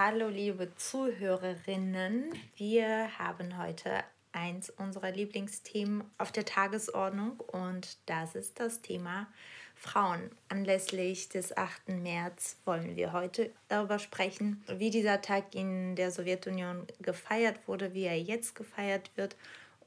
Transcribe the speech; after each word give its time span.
Hallo 0.00 0.28
liebe 0.28 0.72
Zuhörerinnen, 0.76 2.32
wir 2.54 3.18
haben 3.18 3.58
heute 3.58 4.04
eins 4.30 4.70
unserer 4.70 5.10
Lieblingsthemen 5.10 6.04
auf 6.18 6.30
der 6.30 6.44
Tagesordnung 6.44 7.40
und 7.40 7.98
das 8.06 8.36
ist 8.36 8.60
das 8.60 8.80
Thema 8.80 9.26
Frauen. 9.74 10.30
Anlässlich 10.48 11.30
des 11.30 11.56
8. 11.56 11.88
März 11.88 12.58
wollen 12.64 12.94
wir 12.94 13.12
heute 13.12 13.50
darüber 13.66 13.98
sprechen, 13.98 14.62
wie 14.68 14.90
dieser 14.90 15.20
Tag 15.20 15.52
in 15.56 15.96
der 15.96 16.12
Sowjetunion 16.12 16.86
gefeiert 17.00 17.66
wurde, 17.66 17.92
wie 17.92 18.04
er 18.04 18.22
jetzt 18.22 18.54
gefeiert 18.54 19.10
wird 19.16 19.34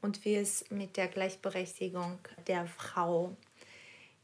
und 0.02 0.26
wie 0.26 0.36
es 0.36 0.70
mit 0.70 0.98
der 0.98 1.08
Gleichberechtigung 1.08 2.20
der 2.48 2.68
Frau 2.68 3.38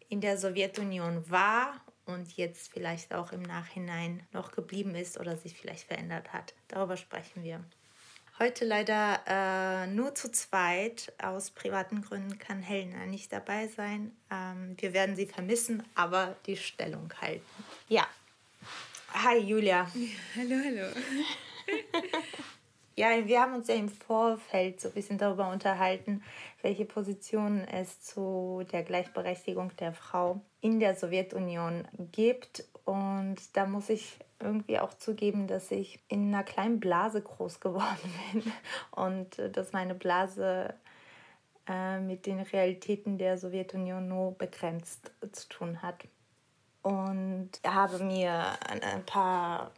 in 0.10 0.20
der 0.20 0.38
Sowjetunion 0.38 1.30
war 1.30 1.80
und 2.08 2.36
jetzt 2.38 2.72
vielleicht 2.72 3.14
auch 3.14 3.32
im 3.32 3.42
Nachhinein 3.42 4.26
noch 4.32 4.52
geblieben 4.52 4.96
ist 4.96 5.20
oder 5.20 5.38
sich 5.38 5.54
vielleicht 5.54 5.88
verändert 5.88 6.34
hat. 6.34 6.54
Darüber 6.68 6.98
sprechen 6.98 7.44
wir. 7.44 7.64
Heute 8.40 8.66
leider 8.66 9.22
äh, 9.26 9.88
nur 9.88 10.14
zu 10.14 10.32
zweit. 10.32 11.12
Aus 11.22 11.50
privaten 11.50 12.04
Gründen 12.04 12.38
kann 12.38 12.62
Helena 12.62 13.06
nicht 13.06 13.34
dabei 13.34 13.68
sein. 13.68 14.16
Ähm, 14.32 14.76
wir 14.78 14.94
werden 14.94 15.16
sie 15.16 15.26
vermissen, 15.26 15.84
aber 15.96 16.36
die 16.46 16.56
Stellung 16.58 17.12
halten. 17.20 17.46
Ja. 17.90 18.08
Hi 19.14 19.40
Julia. 19.40 19.88
Hallo, 20.36 20.56
hallo. 20.64 20.88
Ja, 23.00 23.10
wir 23.28 23.40
haben 23.40 23.54
uns 23.54 23.68
ja 23.68 23.76
im 23.76 23.90
Vorfeld 23.90 24.82
so 24.82 24.88
ein 24.88 24.96
bisschen 24.96 25.20
darüber 25.20 25.52
unterhalten, 25.52 26.24
welche 26.68 26.84
Positionen 26.84 27.66
es 27.66 28.02
zu 28.02 28.62
der 28.74 28.84
Gleichberechtigung 28.84 29.74
der 29.78 29.94
Frau 29.94 30.42
in 30.60 30.82
der 30.82 30.96
Sowjetunion 30.96 31.88
gibt. 32.12 32.66
Und 32.84 33.38
da 33.54 33.66
muss 33.66 33.88
ich 33.88 34.20
irgendwie 34.42 34.78
auch 34.78 34.94
zugeben, 34.94 35.48
dass 35.48 35.72
ich 35.72 36.02
in 36.10 36.28
einer 36.28 36.44
kleinen 36.44 36.82
Blase 36.82 37.22
groß 37.22 37.60
geworden 37.62 38.14
bin 38.34 38.52
und 38.92 39.40
äh, 39.40 39.50
dass 39.50 39.72
meine 39.72 39.96
Blase 39.96 40.74
äh, 41.70 42.02
mit 42.02 42.26
den 42.26 42.42
Realitäten 42.42 43.18
der 43.18 43.38
Sowjetunion 43.38 44.06
nur 44.06 44.34
begrenzt 44.34 45.12
zu 45.32 45.48
tun 45.48 45.82
hat. 45.82 46.04
Und 46.82 47.50
habe 47.66 48.04
mir 48.04 48.58
ein 48.84 49.06
paar 49.06 49.72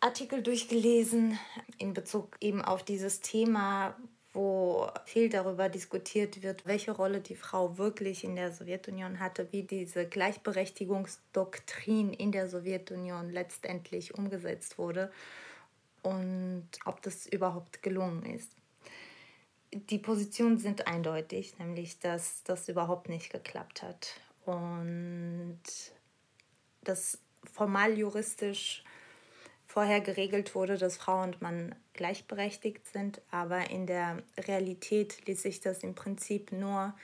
Artikel 0.00 0.42
durchgelesen 0.42 1.38
in 1.76 1.92
Bezug 1.92 2.38
eben 2.40 2.62
auf 2.62 2.84
dieses 2.84 3.20
Thema, 3.20 3.94
wo 4.36 4.88
viel 5.06 5.30
darüber 5.30 5.70
diskutiert 5.70 6.42
wird, 6.42 6.66
welche 6.66 6.92
Rolle 6.92 7.22
die 7.22 7.34
Frau 7.34 7.78
wirklich 7.78 8.22
in 8.22 8.36
der 8.36 8.52
Sowjetunion 8.52 9.18
hatte, 9.18 9.50
wie 9.50 9.62
diese 9.62 10.06
Gleichberechtigungsdoktrin 10.06 12.12
in 12.12 12.32
der 12.32 12.46
Sowjetunion 12.46 13.30
letztendlich 13.30 14.14
umgesetzt 14.14 14.76
wurde 14.76 15.10
und 16.02 16.68
ob 16.84 17.00
das 17.00 17.26
überhaupt 17.26 17.82
gelungen 17.82 18.26
ist. 18.26 18.52
Die 19.72 19.98
Positionen 19.98 20.58
sind 20.58 20.86
eindeutig, 20.86 21.58
nämlich 21.58 21.98
dass 21.98 22.42
das 22.44 22.68
überhaupt 22.68 23.08
nicht 23.08 23.32
geklappt 23.32 23.82
hat 23.82 24.20
und 24.44 25.62
dass 26.84 27.18
formal 27.52 27.98
juristisch 27.98 28.84
vorher 29.76 30.00
geregelt 30.00 30.54
wurde, 30.54 30.78
dass 30.78 30.96
Frau 30.96 31.22
und 31.22 31.42
Mann 31.42 31.74
gleichberechtigt 31.92 32.86
sind, 32.86 33.20
aber 33.30 33.68
in 33.70 33.86
der 33.86 34.22
Realität 34.38 35.26
ließ 35.26 35.42
sich 35.42 35.60
das 35.60 35.82
im 35.82 35.94
Prinzip 35.94 36.50
nur 36.50 36.94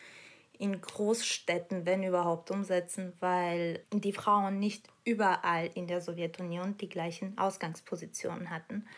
in 0.58 0.80
Großstädten, 0.80 1.84
wenn 1.84 2.02
überhaupt, 2.02 2.50
umsetzen, 2.50 3.12
weil 3.20 3.84
die 3.92 4.14
Frauen 4.14 4.58
nicht 4.58 4.88
überall 5.04 5.68
in 5.74 5.86
der 5.86 6.00
Sowjetunion 6.00 6.78
die 6.78 6.88
gleichen 6.88 7.36
Ausgangspositionen 7.36 8.48
hatten 8.48 8.88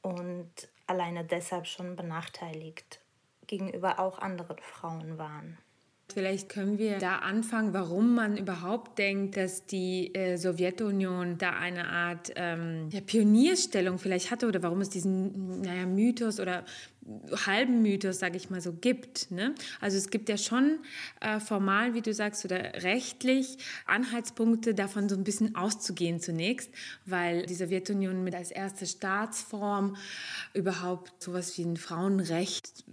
und 0.00 0.50
alleine 0.86 1.22
deshalb 1.22 1.66
schon 1.66 1.96
benachteiligt 1.96 3.02
gegenüber 3.46 3.98
auch 3.98 4.20
anderen 4.20 4.56
Frauen 4.60 5.18
waren. 5.18 5.58
Vielleicht 6.12 6.48
können 6.48 6.78
wir 6.78 6.98
da 6.98 7.18
anfangen, 7.18 7.74
warum 7.74 8.14
man 8.14 8.36
überhaupt 8.36 8.98
denkt, 8.98 9.36
dass 9.36 9.66
die 9.66 10.14
äh, 10.14 10.36
Sowjetunion 10.36 11.36
da 11.36 11.50
eine 11.50 11.88
Art 11.88 12.32
ähm, 12.36 12.88
ja, 12.90 13.00
Pionierstellung 13.00 13.98
vielleicht 13.98 14.30
hatte 14.30 14.46
oder 14.46 14.62
warum 14.62 14.80
es 14.80 14.88
diesen 14.88 15.60
naja, 15.62 15.84
Mythos 15.84 16.38
oder 16.38 16.64
halben 17.46 17.82
Mythos, 17.82 18.18
sage 18.18 18.36
ich 18.36 18.50
mal 18.50 18.60
so, 18.60 18.72
gibt. 18.72 19.30
Ne? 19.30 19.54
Also 19.80 19.96
es 19.96 20.10
gibt 20.10 20.28
ja 20.28 20.36
schon 20.36 20.78
äh, 21.20 21.40
formal, 21.40 21.94
wie 21.94 22.02
du 22.02 22.12
sagst, 22.14 22.44
oder 22.44 22.82
rechtlich 22.82 23.58
Anhaltspunkte 23.86 24.74
davon 24.74 25.08
so 25.08 25.16
ein 25.16 25.24
bisschen 25.24 25.54
auszugehen 25.54 26.20
zunächst, 26.20 26.70
weil 27.04 27.46
die 27.46 27.54
Sowjetunion 27.54 28.24
mit 28.24 28.34
als 28.34 28.50
erste 28.50 28.86
Staatsform 28.86 29.96
überhaupt 30.54 31.22
sowas 31.22 31.56
wie 31.58 31.62
ein 31.62 31.76
Frauenrecht 31.76 32.84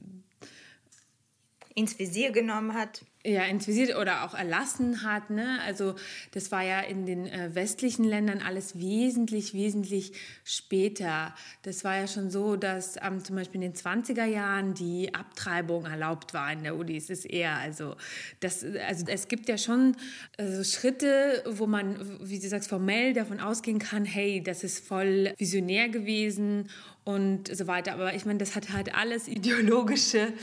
ins 1.75 1.97
Visier 1.97 2.31
genommen 2.31 2.73
hat. 2.73 3.03
Ja, 3.25 3.45
ins 3.45 3.67
Visier 3.67 3.97
oder 3.99 4.25
auch 4.25 4.33
erlassen 4.33 5.01
hat. 5.03 5.29
Ne? 5.29 5.59
Also 5.65 5.95
das 6.31 6.51
war 6.51 6.61
ja 6.61 6.81
in 6.81 7.05
den 7.05 7.25
äh, 7.25 7.55
westlichen 7.55 8.03
Ländern 8.03 8.41
alles 8.41 8.77
wesentlich, 8.77 9.53
wesentlich 9.53 10.11
später. 10.43 11.33
Das 11.61 11.85
war 11.85 11.95
ja 11.95 12.07
schon 12.07 12.29
so, 12.29 12.57
dass 12.57 12.97
ähm, 13.01 13.23
zum 13.23 13.37
Beispiel 13.37 13.63
in 13.63 13.71
den 13.71 13.81
20er 13.81 14.25
Jahren 14.25 14.73
die 14.73 15.13
Abtreibung 15.15 15.85
erlaubt 15.85 16.33
war 16.33 16.51
in 16.51 16.63
der 16.63 16.75
Uni. 16.75 16.97
Es 16.97 17.09
ist 17.09 17.23
eher, 17.23 17.55
also, 17.55 17.95
das, 18.41 18.65
also 18.87 19.05
es 19.07 19.29
gibt 19.29 19.47
ja 19.47 19.57
schon 19.57 19.95
also 20.37 20.61
Schritte, 20.65 21.43
wo 21.49 21.65
man, 21.65 22.19
wie 22.27 22.39
du 22.39 22.49
sagst, 22.49 22.67
formell 22.67 23.13
davon 23.13 23.39
ausgehen 23.39 23.79
kann, 23.79 24.03
hey, 24.03 24.43
das 24.43 24.65
ist 24.65 24.85
voll 24.85 25.33
visionär 25.37 25.87
gewesen 25.87 26.67
und 27.03 27.53
so 27.53 27.67
weiter. 27.67 27.93
Aber 27.93 28.13
ich 28.13 28.25
meine, 28.25 28.39
das 28.39 28.55
hat 28.55 28.71
halt 28.71 28.95
alles 28.95 29.27
ideologische 29.27 30.33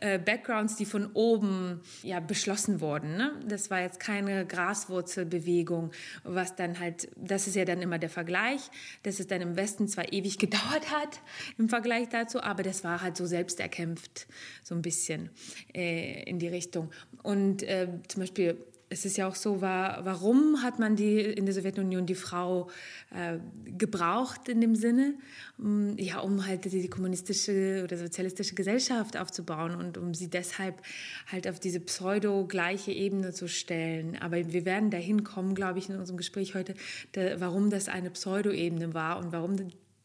äh, 0.00 0.18
Backgrounds, 0.18 0.76
die 0.76 0.86
von 0.86 1.10
oben 1.12 1.80
ja 2.02 2.20
beschlossen 2.20 2.80
wurden. 2.80 3.16
Ne? 3.16 3.32
Das 3.46 3.70
war 3.70 3.80
jetzt 3.80 4.00
keine 4.00 4.46
Graswurzelbewegung, 4.46 5.92
was 6.24 6.56
dann 6.56 6.80
halt, 6.80 7.08
das 7.16 7.46
ist 7.46 7.56
ja 7.56 7.64
dann 7.64 7.82
immer 7.82 7.98
der 7.98 8.10
Vergleich, 8.10 8.60
dass 9.02 9.20
es 9.20 9.26
dann 9.26 9.42
im 9.42 9.56
Westen 9.56 9.88
zwar 9.88 10.12
ewig 10.12 10.38
gedauert 10.46 10.90
hat 10.90 11.20
im 11.58 11.68
Vergleich 11.68 12.08
dazu, 12.08 12.42
aber 12.42 12.62
das 12.62 12.84
war 12.84 13.02
halt 13.02 13.16
so 13.16 13.26
selbst 13.26 13.60
erkämpft, 13.60 14.26
so 14.62 14.74
ein 14.74 14.82
bisschen 14.82 15.30
äh, 15.74 16.22
in 16.22 16.38
die 16.38 16.48
Richtung. 16.48 16.90
Und 17.22 17.62
äh, 17.62 17.88
zum 18.08 18.20
Beispiel 18.20 18.56
es 18.88 19.04
ist 19.04 19.16
ja 19.16 19.26
auch 19.26 19.34
so, 19.34 19.60
war, 19.60 20.04
warum 20.04 20.62
hat 20.62 20.78
man 20.78 20.94
die 20.94 21.20
in 21.20 21.44
der 21.44 21.54
Sowjetunion 21.54 22.06
die 22.06 22.14
Frau 22.14 22.68
äh, 23.10 23.38
gebraucht 23.76 24.48
in 24.48 24.60
dem 24.60 24.76
Sinne? 24.76 25.14
Um, 25.58 25.98
ja, 25.98 26.20
um 26.20 26.46
halt 26.46 26.64
die, 26.64 26.70
die, 26.70 26.88
kommunistische 26.88 27.82
oder 27.82 27.96
sozialistische 27.96 28.54
Gesellschaft 28.54 29.16
aufzubauen 29.16 29.74
und 29.74 29.98
um 29.98 30.14
sie 30.14 30.28
deshalb 30.28 30.82
halt 31.30 31.48
auf 31.48 31.58
diese 31.58 31.80
pseudo-gleiche 31.80 32.92
Ebene 32.92 33.32
zu 33.32 33.48
stellen. 33.48 34.16
Aber 34.20 34.36
wir 34.52 34.64
werden 34.64 34.90
dahin 34.90 35.24
kommen, 35.24 35.54
glaube 35.54 35.78
ich, 35.80 35.88
in 35.88 35.96
unserem 35.96 36.16
Gespräch 36.16 36.54
heute, 36.54 36.74
da, 37.12 37.40
warum 37.40 37.70
das 37.70 37.88
eine 37.88 38.10
Pseudo-Ebene 38.10 38.94
war 38.94 39.18
und 39.18 39.32
warum 39.32 39.56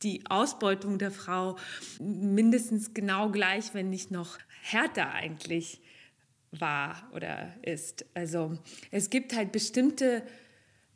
die 0.01 0.23
Ausbeutung 0.27 0.97
der 0.97 1.11
Frau 1.11 1.57
mindestens 1.99 2.95
genau 2.95 3.29
gleich, 3.29 3.75
wenn 3.75 3.91
nicht 3.91 4.09
noch 4.09 4.39
härter 4.63 5.11
eigentlich 5.11 5.81
war 6.51 7.09
oder 7.15 7.53
ist. 7.61 8.05
Also 8.13 8.57
es 8.91 9.09
gibt 9.09 9.35
halt 9.35 9.51
bestimmte 9.51 10.23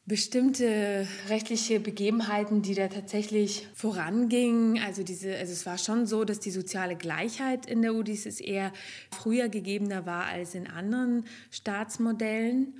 bestimmte 0.07 1.07
rechtliche 1.29 1.79
Begebenheiten, 1.79 2.61
die 2.61 2.75
da 2.75 2.87
tatsächlich 2.87 3.67
vorangingen. 3.73 4.79
Also 4.83 5.01
diese, 5.01 5.35
also 5.35 5.51
es 5.51 5.65
war 5.65 5.79
schon 5.79 6.05
so, 6.05 6.23
dass 6.25 6.39
die 6.39 6.51
soziale 6.51 6.95
Gleichheit 6.95 7.65
in 7.65 7.81
der 7.81 7.95
UdSSR 7.95 8.45
eher 8.45 8.73
früher 9.09 9.49
gegebener 9.49 10.05
war 10.05 10.25
als 10.25 10.53
in 10.53 10.67
anderen 10.67 11.25
Staatsmodellen. 11.49 12.75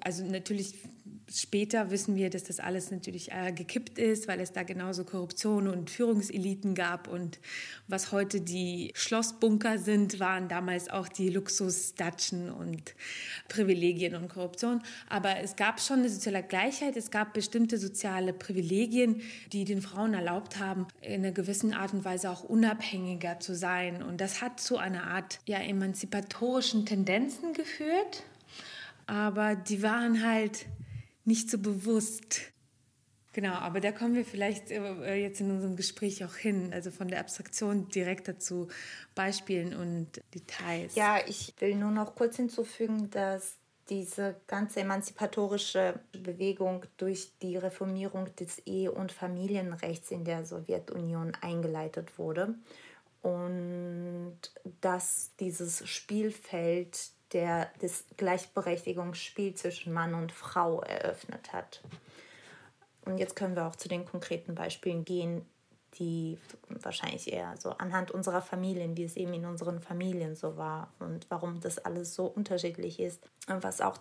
Also 0.00 0.24
natürlich 0.24 0.74
Später 1.32 1.92
wissen 1.92 2.16
wir, 2.16 2.28
dass 2.28 2.42
das 2.42 2.58
alles 2.58 2.90
natürlich 2.90 3.30
äh, 3.30 3.52
gekippt 3.52 4.00
ist, 4.00 4.26
weil 4.26 4.40
es 4.40 4.52
da 4.52 4.64
genauso 4.64 5.04
Korruption 5.04 5.68
und 5.68 5.88
Führungseliten 5.88 6.74
gab. 6.74 7.06
Und 7.06 7.38
was 7.86 8.10
heute 8.10 8.40
die 8.40 8.90
Schlossbunker 8.96 9.78
sind, 9.78 10.18
waren 10.18 10.48
damals 10.48 10.90
auch 10.90 11.06
die 11.06 11.28
Luxusdatschen 11.28 12.50
und 12.50 12.96
Privilegien 13.48 14.16
und 14.16 14.28
Korruption. 14.28 14.82
Aber 15.08 15.38
es 15.38 15.54
gab 15.54 15.80
schon 15.80 16.00
eine 16.00 16.08
soziale 16.08 16.42
Gleichheit, 16.42 16.96
es 16.96 17.12
gab 17.12 17.32
bestimmte 17.32 17.78
soziale 17.78 18.32
Privilegien, 18.32 19.22
die 19.52 19.64
den 19.64 19.82
Frauen 19.82 20.14
erlaubt 20.14 20.58
haben, 20.58 20.88
in 21.00 21.20
einer 21.20 21.30
gewissen 21.30 21.74
Art 21.74 21.94
und 21.94 22.04
Weise 22.04 22.28
auch 22.28 22.42
unabhängiger 22.42 23.38
zu 23.38 23.54
sein. 23.54 24.02
Und 24.02 24.20
das 24.20 24.42
hat 24.42 24.58
zu 24.58 24.78
einer 24.78 25.04
Art 25.04 25.38
ja, 25.46 25.58
emanzipatorischen 25.58 26.86
Tendenzen 26.86 27.52
geführt. 27.52 28.24
Aber 29.06 29.54
die 29.54 29.82
waren 29.82 30.24
halt 30.24 30.66
nicht 31.24 31.50
so 31.50 31.58
bewusst. 31.58 32.40
Genau, 33.32 33.52
aber 33.52 33.80
da 33.80 33.92
kommen 33.92 34.14
wir 34.14 34.24
vielleicht 34.24 34.70
äh, 34.70 35.14
jetzt 35.14 35.40
in 35.40 35.50
unserem 35.50 35.76
Gespräch 35.76 36.24
auch 36.24 36.34
hin, 36.34 36.72
also 36.72 36.90
von 36.90 37.06
der 37.06 37.20
Abstraktion 37.20 37.88
direkt 37.88 38.26
dazu 38.26 38.68
Beispielen 39.14 39.74
und 39.74 40.20
Details. 40.34 40.96
Ja, 40.96 41.18
ich 41.26 41.54
will 41.60 41.76
nur 41.76 41.92
noch 41.92 42.16
kurz 42.16 42.36
hinzufügen, 42.36 43.08
dass 43.10 43.54
diese 43.88 44.36
ganze 44.46 44.80
emanzipatorische 44.80 46.00
Bewegung 46.12 46.86
durch 46.96 47.32
die 47.42 47.56
Reformierung 47.56 48.34
des 48.36 48.60
Ehe- 48.66 48.92
und 48.92 49.12
Familienrechts 49.12 50.10
in 50.10 50.24
der 50.24 50.44
Sowjetunion 50.44 51.32
eingeleitet 51.40 52.18
wurde 52.18 52.54
und 53.22 54.38
dass 54.80 55.32
dieses 55.38 55.88
Spielfeld 55.88 57.10
der 57.32 57.70
das 57.80 58.04
Gleichberechtigungsspiel 58.16 59.54
zwischen 59.54 59.92
Mann 59.92 60.14
und 60.14 60.32
Frau 60.32 60.80
eröffnet 60.80 61.52
hat. 61.52 61.82
Und 63.04 63.18
jetzt 63.18 63.36
können 63.36 63.56
wir 63.56 63.66
auch 63.66 63.76
zu 63.76 63.88
den 63.88 64.04
konkreten 64.04 64.54
Beispielen 64.54 65.04
gehen, 65.04 65.46
die 65.98 66.38
wahrscheinlich 66.68 67.32
eher 67.32 67.54
so 67.58 67.70
anhand 67.70 68.10
unserer 68.10 68.42
Familien, 68.42 68.96
wie 68.96 69.04
es 69.04 69.16
eben 69.16 69.34
in 69.34 69.44
unseren 69.44 69.80
Familien 69.80 70.36
so 70.36 70.56
war 70.56 70.92
und 70.98 71.26
warum 71.30 71.60
das 71.60 71.78
alles 71.78 72.14
so 72.14 72.26
unterschiedlich 72.26 73.00
ist. 73.00 73.28
Und 73.48 73.64
was 73.64 73.80
auch 73.80 73.98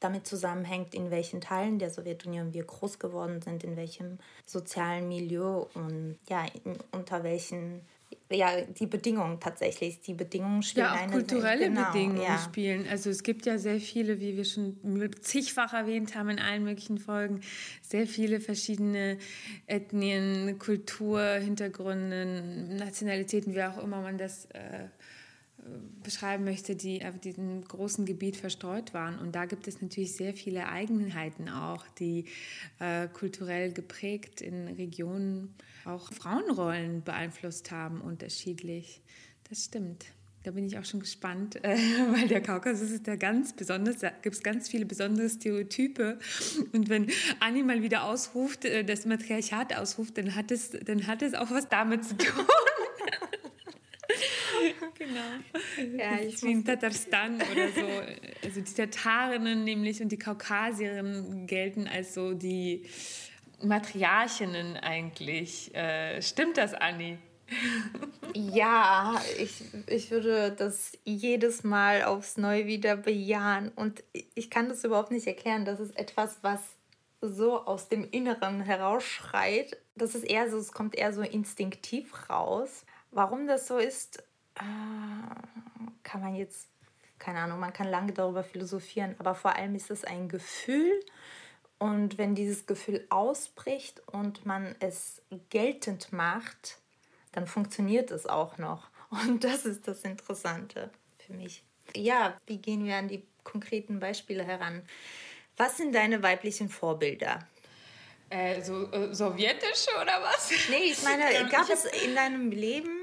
damit 0.00 0.26
zusammenhängt, 0.26 0.94
in 0.94 1.10
welchen 1.10 1.40
Teilen 1.40 1.78
der 1.78 1.90
Sowjetunion 1.90 2.54
wir 2.54 2.64
groß 2.64 2.98
geworden 2.98 3.42
sind, 3.42 3.64
in 3.64 3.76
welchem 3.76 4.18
sozialen 4.46 5.08
Milieu 5.08 5.66
und 5.74 6.18
ja, 6.28 6.46
in, 6.64 6.78
unter 6.92 7.24
welchen 7.24 7.82
ja, 8.30 8.60
die 8.60 8.86
Bedingungen 8.86 9.40
tatsächlich. 9.40 10.00
Die 10.00 10.14
Bedingungen 10.14 10.62
spielen 10.62 10.86
ja, 10.86 10.92
auch 10.92 10.98
eine 10.98 11.12
kulturelle 11.12 11.68
genau, 11.68 11.90
Bedingungen 11.90 12.22
ja. 12.22 12.38
spielen. 12.38 12.86
Also 12.88 13.10
es 13.10 13.22
gibt 13.22 13.46
ja 13.46 13.58
sehr 13.58 13.80
viele, 13.80 14.20
wie 14.20 14.36
wir 14.36 14.44
schon 14.44 14.76
zigfach 15.20 15.72
erwähnt 15.72 16.14
haben 16.14 16.28
in 16.28 16.38
allen 16.38 16.64
möglichen 16.64 16.98
Folgen, 16.98 17.40
sehr 17.82 18.06
viele 18.06 18.40
verschiedene 18.40 19.18
Ethnien, 19.66 20.58
Kultur, 20.58 21.20
Hintergründe, 21.20 22.76
Nationalitäten, 22.78 23.54
wie 23.54 23.62
auch 23.62 23.78
immer 23.78 24.02
man 24.02 24.18
das 24.18 24.46
äh, 24.46 24.88
beschreiben 26.02 26.44
möchte, 26.44 26.76
die 26.76 27.04
auf 27.04 27.18
diesem 27.18 27.62
großen 27.62 28.06
Gebiet 28.06 28.36
verstreut 28.36 28.94
waren. 28.94 29.18
Und 29.18 29.34
da 29.34 29.44
gibt 29.44 29.68
es 29.68 29.82
natürlich 29.82 30.14
sehr 30.14 30.34
viele 30.34 30.68
Eigenheiten 30.68 31.48
auch, 31.48 31.86
die 31.98 32.24
äh, 32.78 33.08
kulturell 33.08 33.72
geprägt 33.72 34.40
in 34.40 34.68
Regionen 34.68 35.54
auch 35.84 36.12
Frauenrollen 36.12 37.02
beeinflusst 37.02 37.70
haben, 37.70 38.00
unterschiedlich. 38.00 39.02
Das 39.48 39.64
stimmt. 39.64 40.06
Da 40.44 40.52
bin 40.52 40.64
ich 40.64 40.78
auch 40.78 40.84
schon 40.84 41.00
gespannt, 41.00 41.62
äh, 41.64 41.76
weil 42.12 42.28
der 42.28 42.40
Kaukasus 42.40 42.90
ist 42.90 43.06
ja 43.06 43.16
ganz 43.16 43.52
besonders, 43.52 43.98
da 43.98 44.10
gibt 44.10 44.36
es 44.36 44.42
ganz 44.42 44.68
viele 44.68 44.86
besondere 44.86 45.28
Stereotype. 45.28 46.18
Und 46.72 46.88
wenn 46.88 47.08
Anni 47.40 47.62
mal 47.62 47.82
wieder 47.82 48.04
ausruft, 48.04 48.64
äh, 48.64 48.84
das 48.84 49.04
Matriarchat 49.04 49.76
ausruft, 49.76 50.16
dann 50.16 50.34
hat, 50.34 50.50
es, 50.50 50.70
dann 50.70 51.06
hat 51.06 51.22
es 51.22 51.34
auch 51.34 51.50
was 51.50 51.68
damit 51.68 52.04
zu 52.04 52.16
tun. 52.16 52.46
genau. 54.98 55.98
Ja, 55.98 56.20
ich 56.20 56.42
wie 56.42 56.52
in 56.52 56.64
Tatarstan 56.64 57.36
oder 57.36 57.68
so. 57.68 57.86
Also 58.44 58.60
die 58.60 58.74
Tatarinnen 58.74 59.64
nämlich 59.64 60.00
und 60.00 60.10
die 60.10 60.18
Kaukasierinnen 60.18 61.46
gelten 61.46 61.88
als 61.88 62.14
so 62.14 62.34
die 62.34 62.86
Matriarchinnen 63.62 64.76
eigentlich. 64.76 65.74
Äh, 65.74 66.22
stimmt 66.22 66.56
das, 66.56 66.74
Anni? 66.74 67.18
ja, 68.34 69.20
ich, 69.38 69.62
ich 69.86 70.10
würde 70.10 70.52
das 70.52 70.92
jedes 71.04 71.64
Mal 71.64 72.04
aufs 72.04 72.36
Neue 72.36 72.66
wieder 72.66 72.96
bejahen. 72.96 73.70
Und 73.70 74.02
ich 74.34 74.50
kann 74.50 74.68
das 74.68 74.84
überhaupt 74.84 75.10
nicht 75.10 75.26
erklären. 75.26 75.64
Das 75.64 75.80
ist 75.80 75.96
etwas, 75.98 76.38
was 76.42 76.60
so 77.20 77.64
aus 77.64 77.88
dem 77.88 78.08
Inneren 78.10 78.60
herausschreit. 78.60 79.76
Das 79.96 80.14
ist 80.14 80.24
eher 80.24 80.50
so, 80.50 80.58
es 80.58 80.72
kommt 80.72 80.94
eher 80.94 81.12
so 81.12 81.22
instinktiv 81.22 82.28
raus. 82.28 82.84
Warum 83.10 83.46
das 83.46 83.66
so 83.66 83.78
ist, 83.78 84.22
kann 84.58 86.20
man 86.20 86.34
jetzt, 86.34 86.68
keine 87.18 87.40
Ahnung, 87.40 87.60
man 87.60 87.72
kann 87.72 87.88
lange 87.88 88.12
darüber 88.12 88.42
philosophieren, 88.42 89.14
aber 89.18 89.34
vor 89.34 89.54
allem 89.56 89.74
ist 89.74 89.90
es 89.90 90.04
ein 90.04 90.28
Gefühl. 90.28 91.00
Und 91.78 92.18
wenn 92.18 92.34
dieses 92.34 92.66
Gefühl 92.66 93.06
ausbricht 93.08 94.02
und 94.08 94.44
man 94.44 94.74
es 94.80 95.22
geltend 95.48 96.12
macht, 96.12 96.78
dann 97.32 97.46
funktioniert 97.46 98.10
es 98.10 98.26
auch 98.26 98.58
noch. 98.58 98.88
Und 99.10 99.44
das 99.44 99.64
ist 99.64 99.86
das 99.86 100.02
Interessante 100.02 100.90
für 101.24 101.34
mich. 101.34 101.62
Ja, 101.94 102.36
wie 102.46 102.58
gehen 102.58 102.84
wir 102.84 102.96
an 102.96 103.08
die 103.08 103.24
konkreten 103.44 104.00
Beispiele 104.00 104.42
heran? 104.42 104.82
Was 105.56 105.76
sind 105.76 105.94
deine 105.94 106.22
weiblichen 106.22 106.68
Vorbilder? 106.68 107.46
Äh, 108.30 108.60
so 108.60 108.90
äh, 108.92 109.14
sowjetische 109.14 109.90
oder 110.02 110.20
was? 110.22 110.50
Nee, 110.68 110.90
ich 110.90 111.02
meine, 111.02 111.48
gab 111.50 111.70
es 111.70 111.86
in 111.86 112.14
deinem 112.14 112.50
Leben 112.50 112.97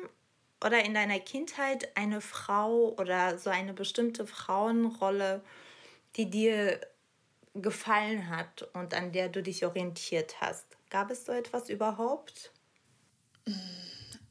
oder 0.64 0.84
in 0.84 0.94
deiner 0.94 1.20
Kindheit 1.20 1.96
eine 1.96 2.22
Frau 2.22 2.96
oder 2.98 3.38
so 3.38 3.50
eine 3.50 3.74
bestimmte 3.74 4.26
Frauenrolle, 4.26 5.44
die 6.16 6.30
dir 6.30 6.80
gefallen 7.54 8.30
hat 8.30 8.68
und 8.74 8.94
an 8.94 9.12
der 9.12 9.30
du 9.30 9.42
dich 9.42 9.66
orientiert 9.66 10.42
hast? 10.42 10.66
Gab 10.90 11.12
es 11.12 11.26
so 11.26 11.32
etwas 11.32 11.70
überhaupt? 11.70 12.52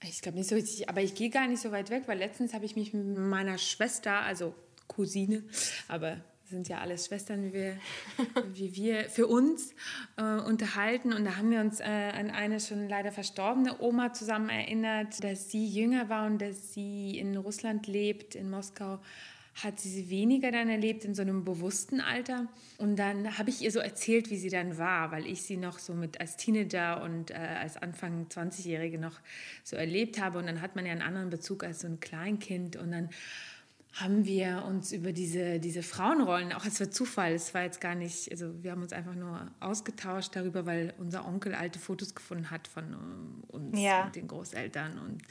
Ich 0.03 0.21
glaube 0.21 0.39
nicht 0.39 0.49
so 0.49 0.55
richtig, 0.55 0.89
aber 0.89 1.01
ich 1.01 1.15
gehe 1.15 1.31
gar 1.31 1.47
nicht 1.47 1.63
so 1.63 1.73
weit 1.73 1.91
weg, 1.91 2.05
weil 2.07 2.19
letztens 2.19 2.53
habe 2.53 2.65
ich 2.65 2.77
mich 2.77 2.93
mit 2.93 3.17
meiner 3.17 3.59
Schwester, 3.59 4.21
also 4.21 4.55
Cousine, 4.87 5.45
aber 5.89 6.21
sind 6.45 6.69
ja 6.69 6.79
alles 6.79 7.07
Schwestern 7.07 7.43
wie 7.45 7.53
wir, 7.53 7.77
wie 8.55 8.75
wir 8.77 9.05
für 9.05 9.27
uns 9.27 9.75
äh, 10.17 10.23
unterhalten. 10.23 11.13
Und 11.13 11.25
da 11.25 11.37
haben 11.37 11.51
wir 11.51 11.61
uns 11.61 11.81
äh, 11.81 11.85
an 11.85 12.31
eine 12.31 12.61
schon 12.61 12.89
leider 12.89 13.13
verstorbene 13.13 13.81
Oma 13.81 14.13
zusammen 14.13 14.51
erinnert, 14.51 15.23
dass 15.25 15.51
sie 15.51 15.67
jünger 15.67 16.09
war 16.09 16.27
und 16.27 16.41
dass 16.41 16.75
sie 16.75 17.19
in 17.19 17.37
Russland 17.37 17.87
lebt, 17.87 18.35
in 18.35 18.51
Moskau 18.51 19.01
hat 19.63 19.79
sie 19.79 19.89
sie 19.89 20.11
weniger 20.11 20.51
dann 20.51 20.69
erlebt 20.69 21.05
in 21.05 21.15
so 21.15 21.23
einem 21.23 21.45
bewussten 21.45 22.01
Alter. 22.01 22.49
Und 22.79 22.97
dann 22.97 23.39
habe 23.39 23.51
ich 23.51 23.63
ihr 23.63 23.71
so 23.71 23.79
erzählt, 23.79 24.31
wie 24.31 24.37
sie 24.37 24.51
dann 24.51 24.79
war, 24.79 25.13
weil 25.13 25.27
ich 25.27 25.43
sie 25.43 25.57
noch 25.57 25.79
so 25.79 25.95
mit 25.95 26.21
als 26.21 26.37
Teenager 26.37 27.03
und 27.03 27.31
äh, 27.31 27.35
als 27.35 27.77
Anfang 27.77 28.27
20-Jährige 28.27 28.99
noch 28.99 29.21
so 29.63 29.77
erlebt 29.77 30.21
habe. 30.21 30.39
Und 30.39 30.47
dann 30.47 30.61
hat 30.61 30.75
man 30.75 30.87
ja 30.87 30.93
einen 30.93 31.03
anderen 31.03 31.31
Bezug 31.31 31.63
als 31.63 31.81
so 31.81 31.87
ein 31.87 32.01
Kleinkind. 32.01 32.75
Und 32.75 32.91
dann 32.91 33.11
haben 33.95 34.25
wir 34.25 34.65
uns 34.67 34.93
über 34.93 35.13
diese, 35.13 35.61
diese 35.61 35.83
Frauenrollen, 35.83 36.53
auch 36.53 36.65
als 36.65 36.79
für 36.79 36.91
Zufall, 36.91 37.33
es 37.33 37.55
war 37.55 37.63
jetzt 37.63 37.81
gar 37.81 37.95
nicht, 37.95 38.31
also 38.31 38.63
wir 38.63 38.73
haben 38.73 38.83
uns 38.83 38.93
einfach 38.93 39.15
nur 39.15 39.49
ausgetauscht 39.61 40.35
darüber, 40.35 40.67
weil 40.67 40.93
unser 40.99 41.27
Onkel 41.27 41.55
alte 41.55 41.79
Fotos 41.79 42.15
gefunden 42.15 42.51
hat 42.51 42.67
von 42.67 43.43
uns 43.49 43.79
ja. 43.79 44.07
und 44.07 44.17
den 44.17 44.27
Großeltern 44.27 44.99
und 44.99 45.23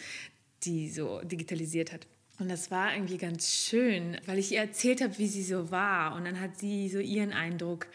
die 0.63 0.89
so 0.89 1.21
digitalisiert 1.21 1.91
hat. 1.91 2.07
Und 2.39 2.49
das 2.49 2.71
war 2.71 2.93
irgendwie 2.93 3.17
ganz 3.17 3.53
schön, 3.53 4.17
weil 4.25 4.39
ich 4.39 4.53
ihr 4.53 4.59
erzählt 4.59 5.01
habe, 5.01 5.17
wie 5.17 5.27
sie 5.27 5.43
so 5.43 5.69
war. 5.69 6.15
Und 6.15 6.25
dann 6.25 6.39
hat 6.39 6.57
sie 6.57 6.89
so 6.89 6.99
ihren 6.99 7.31
Eindruck 7.31 7.87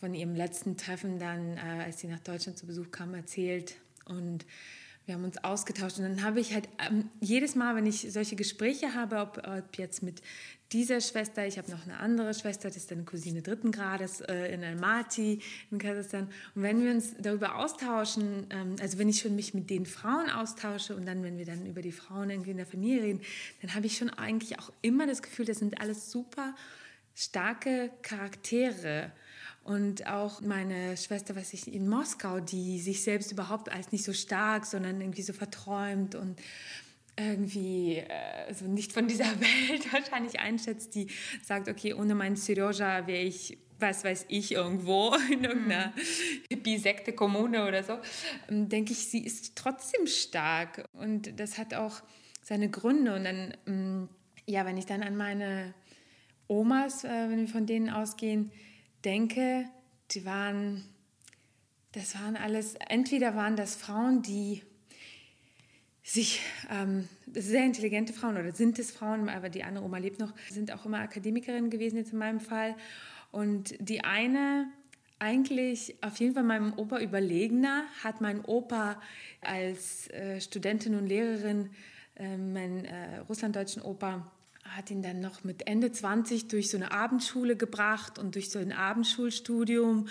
von 0.00 0.14
ihrem 0.14 0.34
letzten 0.34 0.76
Treffen 0.76 1.18
dann, 1.18 1.58
äh, 1.58 1.84
als 1.84 2.00
sie 2.00 2.08
nach 2.08 2.18
Deutschland 2.20 2.58
zu 2.58 2.66
Besuch 2.66 2.90
kam, 2.90 3.14
erzählt. 3.14 3.76
Und 4.06 4.46
wir 5.06 5.14
haben 5.14 5.24
uns 5.24 5.42
ausgetauscht. 5.44 5.98
Und 5.98 6.04
dann 6.04 6.22
habe 6.22 6.40
ich 6.40 6.54
halt 6.54 6.68
ähm, 6.78 7.10
jedes 7.20 7.54
Mal, 7.54 7.76
wenn 7.76 7.86
ich 7.86 8.12
solche 8.12 8.36
Gespräche 8.36 8.94
habe, 8.94 9.18
ob, 9.18 9.42
ob 9.46 9.76
jetzt 9.76 10.02
mit 10.02 10.22
dieser 10.72 11.00
Schwester, 11.00 11.46
ich 11.46 11.58
habe 11.58 11.70
noch 11.70 11.84
eine 11.84 11.98
andere 11.98 12.34
Schwester, 12.34 12.68
das 12.68 12.76
ist 12.76 12.90
eine 12.90 13.04
Cousine 13.04 13.42
dritten 13.42 13.70
Grades 13.70 14.22
äh, 14.22 14.52
in 14.52 14.64
Almaty 14.64 15.40
in 15.70 15.78
Kasachstan. 15.78 16.28
Und 16.54 16.62
wenn 16.62 16.82
wir 16.82 16.90
uns 16.90 17.14
darüber 17.18 17.56
austauschen, 17.56 18.46
ähm, 18.50 18.76
also 18.80 18.98
wenn 18.98 19.08
ich 19.08 19.20
schon 19.20 19.36
mich 19.36 19.54
mit 19.54 19.70
den 19.70 19.86
Frauen 19.86 20.30
austausche 20.30 20.96
und 20.96 21.06
dann, 21.06 21.22
wenn 21.22 21.38
wir 21.38 21.44
dann 21.44 21.66
über 21.66 21.82
die 21.82 21.92
Frauen 21.92 22.30
irgendwie 22.30 22.50
in 22.50 22.56
der 22.56 22.66
Familie 22.66 23.02
reden, 23.02 23.20
dann 23.62 23.74
habe 23.74 23.86
ich 23.86 23.96
schon 23.96 24.10
eigentlich 24.10 24.58
auch 24.58 24.72
immer 24.82 25.06
das 25.06 25.22
Gefühl, 25.22 25.44
das 25.44 25.58
sind 25.58 25.80
alles 25.80 26.10
super 26.10 26.54
starke 27.14 27.90
Charaktere. 28.02 29.12
Und 29.64 30.06
auch 30.06 30.42
meine 30.42 30.96
Schwester, 30.96 31.34
was 31.36 31.54
ich 31.54 31.72
in 31.72 31.88
Moskau, 31.88 32.40
die 32.40 32.78
sich 32.78 33.02
selbst 33.02 33.32
überhaupt 33.32 33.72
als 33.72 33.92
nicht 33.92 34.04
so 34.04 34.12
stark, 34.12 34.66
sondern 34.66 35.00
irgendwie 35.00 35.22
so 35.22 35.32
verträumt 35.32 36.14
und 36.14 36.38
irgendwie 37.16 37.96
äh, 37.96 38.08
also 38.46 38.66
nicht 38.66 38.92
von 38.92 39.08
dieser 39.08 39.24
Welt 39.40 39.90
wahrscheinlich 39.92 40.38
einschätzt, 40.38 40.94
die 40.94 41.06
sagt, 41.42 41.68
okay, 41.68 41.94
ohne 41.94 42.14
meinen 42.14 42.36
Serioja 42.36 43.06
wäre 43.06 43.22
ich 43.22 43.58
was 43.80 44.04
weiß 44.04 44.26
ich, 44.28 44.52
irgendwo 44.52 45.14
in 45.30 45.44
irgendeiner 45.44 45.92
Hippie-Sekte-Kommune 46.48 47.66
oder 47.66 47.82
so, 47.82 47.98
ähm, 48.48 48.68
denke 48.68 48.92
ich, 48.92 49.08
sie 49.08 49.24
ist 49.24 49.56
trotzdem 49.56 50.06
stark. 50.06 50.88
Und 50.92 51.38
das 51.38 51.58
hat 51.58 51.74
auch 51.74 52.02
seine 52.42 52.70
Gründe. 52.70 53.14
Und 53.14 53.24
dann, 53.24 53.54
ähm, 53.66 54.08
ja, 54.46 54.64
wenn 54.64 54.76
ich 54.76 54.86
dann 54.86 55.02
an 55.02 55.16
meine 55.16 55.74
Omas, 56.46 57.04
äh, 57.04 57.08
wenn 57.08 57.40
wir 57.40 57.48
von 57.48 57.66
denen 57.66 57.90
ausgehen, 57.90 58.52
denke, 59.04 59.66
die 60.10 60.24
waren, 60.24 60.84
das 61.92 62.14
waren 62.14 62.36
alles, 62.36 62.74
entweder 62.88 63.36
waren 63.36 63.56
das 63.56 63.76
Frauen, 63.76 64.22
die 64.22 64.62
sich 66.02 66.42
ähm, 66.70 67.08
sehr 67.32 67.64
intelligente 67.64 68.12
Frauen 68.12 68.36
oder 68.36 68.52
sind 68.52 68.78
es 68.78 68.90
Frauen, 68.90 69.28
aber 69.30 69.48
die 69.48 69.64
andere 69.64 69.84
Oma 69.84 69.98
lebt 69.98 70.18
noch, 70.18 70.34
sind 70.50 70.70
auch 70.70 70.84
immer 70.84 70.98
Akademikerinnen 70.98 71.70
gewesen 71.70 71.96
jetzt 71.96 72.12
in 72.12 72.18
meinem 72.18 72.40
Fall. 72.40 72.76
Und 73.32 73.74
die 73.80 74.04
eine 74.04 74.66
eigentlich 75.18 75.96
auf 76.02 76.18
jeden 76.18 76.34
Fall 76.34 76.42
meinem 76.42 76.74
Opa 76.76 77.00
überlegener, 77.00 77.84
hat 78.02 78.20
mein 78.20 78.44
Opa 78.44 79.00
als 79.40 80.10
äh, 80.10 80.40
Studentin 80.40 80.94
und 80.94 81.06
Lehrerin, 81.06 81.70
äh, 82.16 82.36
mein 82.36 82.84
äh, 82.84 83.18
russlanddeutschen 83.28 83.82
Opa, 83.82 84.30
hat 84.70 84.90
ihn 84.90 85.02
dann 85.02 85.20
noch 85.20 85.44
mit 85.44 85.66
Ende 85.66 85.92
20 85.92 86.48
durch 86.48 86.70
so 86.70 86.76
eine 86.76 86.90
Abendschule 86.90 87.56
gebracht 87.56 88.18
und 88.18 88.34
durch 88.34 88.50
so 88.50 88.58
ein 88.58 88.72
Abendschulstudium. 88.72 90.08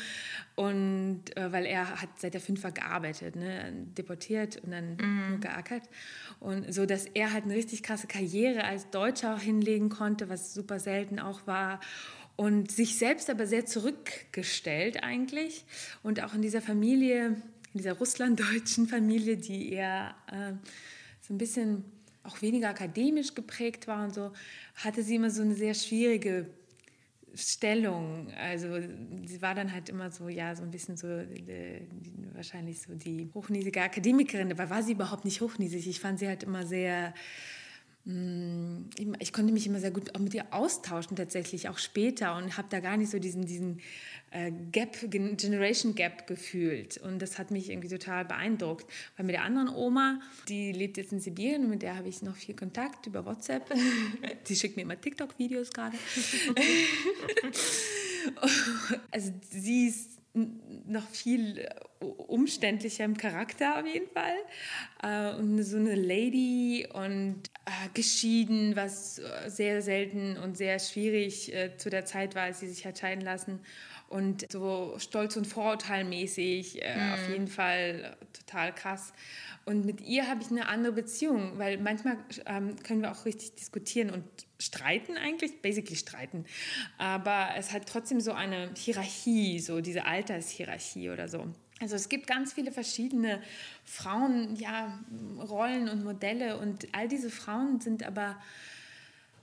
Und 0.56 1.36
äh, 1.36 1.52
weil 1.52 1.66
er 1.66 2.02
hat 2.02 2.10
seit 2.18 2.34
der 2.34 2.42
fünf 2.42 2.64
war 2.64 2.72
gearbeitet, 2.72 3.36
ne, 3.36 3.74
deportiert 3.98 4.58
und 4.58 4.72
dann 4.72 4.98
mhm. 4.98 5.42
geackert. 5.42 5.84
Und 6.40 6.74
so, 6.74 6.86
dass 6.86 7.06
er 7.06 7.34
halt 7.34 7.46
eine 7.46 7.56
richtig 7.56 7.84
krasse 7.84 8.08
Karriere 8.08 8.64
als 8.64 8.90
Deutscher 8.90 9.38
hinlegen 9.38 9.90
konnte, 9.90 10.30
was 10.30 10.54
super 10.54 10.80
selten 10.80 11.20
auch 11.20 11.46
war. 11.48 11.80
Und 12.36 12.72
sich 12.72 12.98
selbst 12.98 13.30
aber 13.30 13.46
sehr 13.48 13.66
zurückgestellt 13.66 15.04
eigentlich. 15.04 15.66
Und 16.04 16.24
auch 16.24 16.34
in 16.34 16.42
dieser 16.42 16.62
Familie, 16.62 17.26
in 17.74 17.78
dieser 17.78 17.94
russlanddeutschen 17.94 18.88
Familie, 18.88 19.38
die 19.38 19.72
eher 19.72 20.16
äh, 20.32 20.54
so 21.22 21.34
ein 21.34 21.38
bisschen 21.38 21.86
auch 22.24 22.42
weniger 22.42 22.70
akademisch 22.70 23.36
geprägt 23.36 23.88
war 23.88 24.06
und 24.06 24.14
so, 24.14 24.32
hatte 24.76 25.04
sie 25.04 25.16
immer 25.16 25.30
so 25.30 25.42
eine 25.42 25.56
sehr 25.56 25.74
schwierige 25.74 26.48
Stellung. 27.36 28.32
Also 28.38 28.68
sie 29.26 29.42
war 29.42 29.56
dann 29.56 29.72
halt 29.74 29.90
immer 29.90 30.12
so, 30.12 30.30
ja, 30.30 30.56
so 30.56 30.64
ein 30.64 30.72
bisschen 30.72 30.98
so 30.98 31.08
die, 31.24 31.88
wahrscheinlich 32.34 32.82
so 32.82 32.94
die 32.96 33.30
hochnäsige 33.34 33.82
Akademikerin, 33.82 34.52
aber 34.52 34.70
war 34.70 34.84
sie 34.84 34.94
überhaupt 34.94 35.26
nicht 35.26 35.42
hochnäsig. 35.42 35.88
Ich 35.88 36.00
fand 36.00 36.20
sie 36.20 36.28
halt 36.28 36.44
immer 36.44 36.66
sehr 36.66 37.14
ich 38.06 39.32
konnte 39.32 39.54
mich 39.54 39.66
immer 39.66 39.80
sehr 39.80 39.92
gut 39.92 40.14
auch 40.14 40.20
mit 40.20 40.34
ihr 40.34 40.52
austauschen 40.52 41.16
tatsächlich, 41.16 41.70
auch 41.70 41.78
später 41.78 42.36
und 42.36 42.58
habe 42.58 42.68
da 42.70 42.82
gar 42.82 42.98
nicht 42.98 43.10
so 43.10 43.18
diesen, 43.18 43.46
diesen 43.46 43.80
äh, 44.32 44.52
Gap, 44.52 44.98
Generation 45.10 45.96
Gap 45.96 46.28
gefühlt. 46.28 46.98
Und 46.98 47.22
das 47.22 47.40
hat 47.40 47.50
mich 47.50 47.70
irgendwie 47.70 47.88
total 47.88 48.26
beeindruckt, 48.26 48.92
weil 49.16 49.26
mit 49.26 49.36
der 49.36 49.44
anderen 49.44 49.70
Oma, 49.70 50.20
die 50.50 50.74
lebt 50.74 50.98
jetzt 50.98 51.14
in 51.14 51.22
Sibirien 51.22 51.64
und 51.64 51.70
mit 51.70 51.82
der 51.82 51.96
habe 51.96 52.10
ich 52.10 52.22
noch 52.22 52.36
viel 52.36 52.56
Kontakt 52.56 53.08
über 53.08 53.26
WhatsApp, 53.26 53.74
die 54.50 54.56
schickt 54.58 54.76
mir 54.76 54.82
immer 54.82 55.00
TikTok-Videos 55.00 55.72
gerade. 55.72 55.96
also 59.12 59.32
sie 59.50 59.88
ist 59.88 60.13
noch 60.34 61.08
viel 61.10 61.60
äh, 61.60 62.06
umständlicher 62.06 63.06
im 63.06 63.18
Charakter 63.18 63.80
auf 63.80 63.86
jeden 63.86 64.10
Fall. 64.10 64.36
Äh, 65.02 65.38
und 65.38 65.62
so 65.64 65.78
eine 65.78 65.96
Lady 65.96 66.88
und 66.92 67.42
äh, 67.66 67.90
geschieden, 67.94 68.76
was 68.76 69.22
sehr 69.48 69.82
selten 69.82 70.38
und 70.38 70.58
sehr 70.58 70.80
schwierig 70.80 71.54
zu 71.78 71.90
der 71.90 72.06
Zeit 72.06 72.36
war, 72.36 72.44
als 72.44 72.60
sie 72.60 72.68
sich 72.68 72.86
hat 72.86 73.00
scheiden 73.00 73.24
lassen. 73.24 73.60
Und 74.10 74.46
so 74.52 74.96
stolz 75.00 75.36
und 75.38 75.48
vorurteilmäßig, 75.48 76.76
mhm. 76.76 77.14
auf 77.14 77.30
jeden 77.30 77.48
Fall 77.48 78.16
total 78.32 78.74
krass. 78.74 79.12
Und 79.66 79.86
mit 79.86 80.02
ihr 80.02 80.28
habe 80.28 80.42
ich 80.42 80.52
eine 80.52 80.68
andere 80.68 80.94
Beziehung, 80.94 81.58
weil 81.58 81.78
manchmal 81.78 82.18
ähm, 82.46 82.76
können 82.84 83.02
wir 83.02 83.12
auch 83.12 83.26
richtig 83.26 83.56
diskutieren 83.56 84.10
und 84.10 84.24
streiten 84.60 85.18
eigentlich, 85.18 85.62
basically 85.62 85.96
streiten. 85.96 86.46
Aber 86.98 87.50
es 87.58 87.72
hat 87.72 87.88
trotzdem 87.88 88.20
so 88.20 88.34
eine 88.34 88.72
Hierarchie, 88.76 89.60
so 89.60 89.80
diese 89.80 90.06
Altershierarchie 90.06 91.10
oder 91.10 91.30
so. 91.30 91.48
Also 91.80 91.96
es 91.96 92.10
gibt 92.10 92.28
ganz 92.28 92.54
viele 92.54 92.72
verschiedene 92.72 93.42
Frauen, 93.84 94.56
ja, 94.56 95.00
Rollen 95.38 95.90
und 95.90 96.04
Modelle 96.04 96.58
und 96.58 96.88
all 96.94 97.08
diese 97.08 97.30
Frauen 97.30 97.82
sind 97.82 98.04
aber 98.04 98.38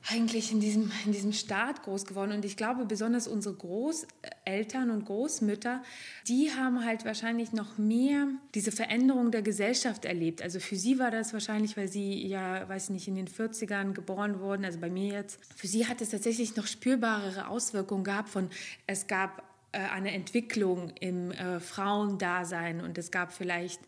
eigentlich 0.09 0.51
in 0.51 0.61
diesem, 0.61 0.91
in 1.05 1.13
diesem 1.13 1.33
Staat 1.33 1.83
groß 1.83 2.07
geworden. 2.07 2.33
Und 2.33 2.45
ich 2.45 2.57
glaube, 2.57 2.85
besonders 2.87 3.29
unsere 3.29 3.55
Großeltern 3.55 4.91
und 4.91 5.05
Großmütter, 5.05 5.83
die 6.27 6.51
haben 6.53 6.85
halt 6.85 7.05
wahrscheinlich 7.05 7.53
noch 7.53 7.77
mehr 7.77 8.29
diese 8.55 8.73
Veränderung 8.73 9.31
der 9.31 9.43
Gesellschaft 9.43 10.05
erlebt. 10.05 10.43
Also 10.43 10.59
für 10.59 10.77
sie 10.77 10.99
war 10.99 11.11
das 11.11 11.33
wahrscheinlich, 11.33 11.77
weil 11.77 11.89
sie 11.89 12.27
ja, 12.27 12.69
weiß 12.69 12.85
ich 12.85 12.91
nicht, 12.91 13.09
in 13.09 13.17
den 13.17 13.29
40ern 13.29 13.93
geboren 13.93 14.41
wurden, 14.41 14.65
also 14.65 14.79
bei 14.79 14.91
mir 14.91 15.13
jetzt. 15.13 15.39
Für 15.55 15.67
sie 15.67 15.87
hat 15.87 16.01
es 16.01 16.11
tatsächlich 16.11 16.57
noch 16.57 16.67
spürbarere 16.67 17.49
Auswirkungen 17.49 18.05
gehabt 18.05 18.31
von, 18.31 18.49
es 18.87 19.07
gab 19.07 19.50
eine 19.79 20.13
Entwicklung 20.13 20.91
im 21.01 21.31
äh, 21.31 21.61
Frauendasein 21.61 22.81
und 22.81 22.99
es 22.99 23.11
gab 23.11 23.33
vielleicht 23.33 23.81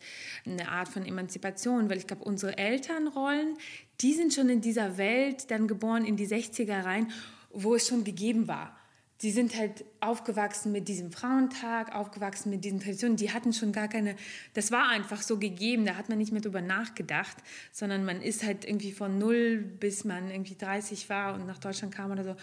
eine 0.47 0.69
Art 0.69 0.89
von 0.89 1.05
Emanzipation, 1.05 1.91
weil 1.91 1.99
ich 1.99 2.07
glaube, 2.07 2.25
unsere 2.25 2.57
Elternrollen, 2.59 3.57
die 4.01 4.13
sind 4.13 4.33
schon 4.33 4.49
in 4.49 4.61
dieser 4.61 4.97
Welt 4.97 5.51
dann 5.51 5.67
geboren 5.69 6.05
in 6.05 6.17
die 6.17 6.27
60er 6.27 6.85
rein, 6.85 7.13
wo 7.51 7.75
es 7.75 7.89
schon 7.89 8.05
gegeben 8.05 8.49
war. 8.49 8.77
Sie 9.23 9.31
sind 9.31 9.57
halt 9.57 9.85
aufgewachsen 10.01 10.73
mit 10.73 10.89
diesem 10.89 11.13
Frauentag, 11.13 11.95
aufgewachsen 11.95 12.51
mit 12.51 12.65
diesen 12.65 12.81
Traditionen. 12.81 13.17
Die 13.17 13.31
hatten 13.31 13.53
schon 13.53 13.71
gar 13.71 13.87
keine, 13.87 14.17
das 14.53 14.73
war 14.73 14.89
einfach 14.89 15.23
so 15.23 15.39
gegeben, 15.39 15.87
da 15.87 15.95
hat 15.95 16.09
man 16.09 16.19
nicht 16.19 16.33
mehr 16.33 16.41
drüber 16.41 16.61
nachgedacht, 16.61 17.37
sondern 17.71 18.05
man 18.05 18.21
ist 18.21 18.43
halt 18.43 18.65
irgendwie 18.65 18.91
von 18.91 19.19
null 19.19 19.59
bis 19.59 20.05
man 20.05 20.29
irgendwie 20.29 20.57
30 20.57 21.09
war 21.09 21.35
und 21.35 21.47
nach 21.47 21.59
Deutschland 21.59 21.95
kam 21.95 22.11
oder 22.11 22.25
so, 22.25 22.37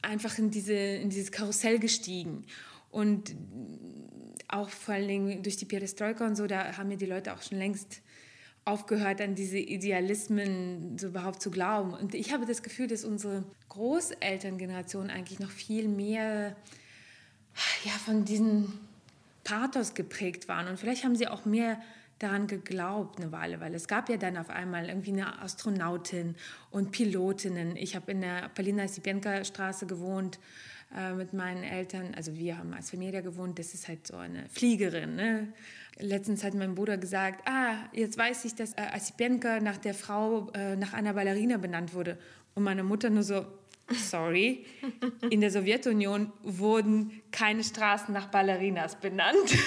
einfach 0.00 0.38
in, 0.38 0.52
diese, 0.52 0.72
in 0.72 1.10
dieses 1.10 1.32
Karussell 1.32 1.80
gestiegen. 1.80 2.44
Und 2.92 3.34
auch 4.46 4.68
vor 4.68 4.94
allen 4.94 5.08
Dingen 5.08 5.42
durch 5.42 5.56
die 5.56 5.64
Perestroika 5.64 6.24
und 6.24 6.36
so, 6.36 6.46
da 6.46 6.76
haben 6.76 6.90
mir 6.90 6.96
die 6.96 7.06
Leute 7.06 7.34
auch 7.34 7.42
schon 7.42 7.58
längst 7.58 8.02
aufgehört, 8.68 9.20
an 9.20 9.34
diese 9.34 9.58
Idealismen 9.58 10.98
so 10.98 11.08
überhaupt 11.08 11.42
zu 11.42 11.50
glauben. 11.50 11.94
Und 11.94 12.14
ich 12.14 12.32
habe 12.32 12.46
das 12.46 12.62
Gefühl, 12.62 12.86
dass 12.86 13.04
unsere 13.04 13.44
Großelterngeneration 13.68 15.10
eigentlich 15.10 15.40
noch 15.40 15.50
viel 15.50 15.88
mehr 15.88 16.56
ja, 17.84 17.92
von 17.92 18.24
diesem 18.24 18.72
Pathos 19.44 19.94
geprägt 19.94 20.48
waren. 20.48 20.68
Und 20.68 20.78
vielleicht 20.78 21.04
haben 21.04 21.16
sie 21.16 21.28
auch 21.28 21.44
mehr 21.44 21.80
daran 22.18 22.46
geglaubt 22.46 23.20
eine 23.20 23.32
Weile, 23.32 23.60
weil 23.60 23.74
es 23.74 23.86
gab 23.86 24.08
ja 24.08 24.16
dann 24.16 24.36
auf 24.36 24.50
einmal 24.50 24.88
irgendwie 24.88 25.12
eine 25.12 25.40
Astronautin 25.40 26.34
und 26.70 26.90
Pilotinnen. 26.90 27.76
Ich 27.76 27.94
habe 27.94 28.12
in 28.12 28.20
der 28.20 28.48
Palina 28.50 28.88
Sipenka 28.88 29.44
Straße 29.44 29.86
gewohnt 29.86 30.38
äh, 30.96 31.12
mit 31.12 31.34
meinen 31.34 31.64
Eltern. 31.64 32.14
Also 32.16 32.34
wir 32.36 32.56
haben 32.56 32.72
als 32.72 32.90
Familie 32.90 33.22
gewohnt. 33.22 33.58
Das 33.58 33.74
ist 33.74 33.88
halt 33.88 34.06
so 34.06 34.16
eine 34.16 34.48
Fliegerin. 34.48 35.16
Ne? 35.16 35.52
Letztens 35.98 36.44
hat 36.44 36.54
mein 36.54 36.74
Bruder 36.74 36.96
gesagt, 36.96 37.46
ah, 37.46 37.74
jetzt 37.92 38.16
weiß 38.16 38.46
ich, 38.46 38.54
dass 38.54 38.72
äh, 38.72 38.82
Asipenka 38.92 39.60
nach 39.60 39.76
der 39.76 39.92
Frau, 39.92 40.50
äh, 40.54 40.76
nach 40.76 40.94
einer 40.94 41.12
Ballerina 41.12 41.58
benannt 41.58 41.92
wurde. 41.92 42.18
Und 42.54 42.62
meine 42.62 42.84
Mutter 42.84 43.10
nur 43.10 43.22
so, 43.22 43.44
sorry, 43.90 44.64
in 45.30 45.42
der 45.42 45.50
Sowjetunion 45.50 46.32
wurden 46.42 47.20
keine 47.32 47.64
Straßen 47.64 48.12
nach 48.14 48.28
Ballerinas 48.28 48.96
benannt. 48.96 49.36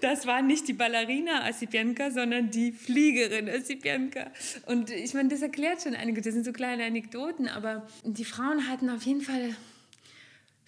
Das 0.00 0.26
war 0.26 0.42
nicht 0.42 0.66
die 0.66 0.72
Ballerina 0.72 1.44
Asipenka, 1.44 2.10
sondern 2.10 2.50
die 2.50 2.72
Fliegerin 2.72 3.48
Asipenka. 3.48 4.32
Und 4.66 4.90
ich 4.90 5.14
meine, 5.14 5.28
das 5.28 5.42
erklärt 5.42 5.80
schon 5.80 5.94
einige, 5.94 6.20
das 6.20 6.34
sind 6.34 6.44
so 6.44 6.52
kleine 6.52 6.84
Anekdoten, 6.84 7.46
aber 7.46 7.86
die 8.02 8.24
Frauen 8.24 8.68
hatten 8.68 8.90
auf 8.90 9.04
jeden 9.04 9.20
Fall 9.20 9.54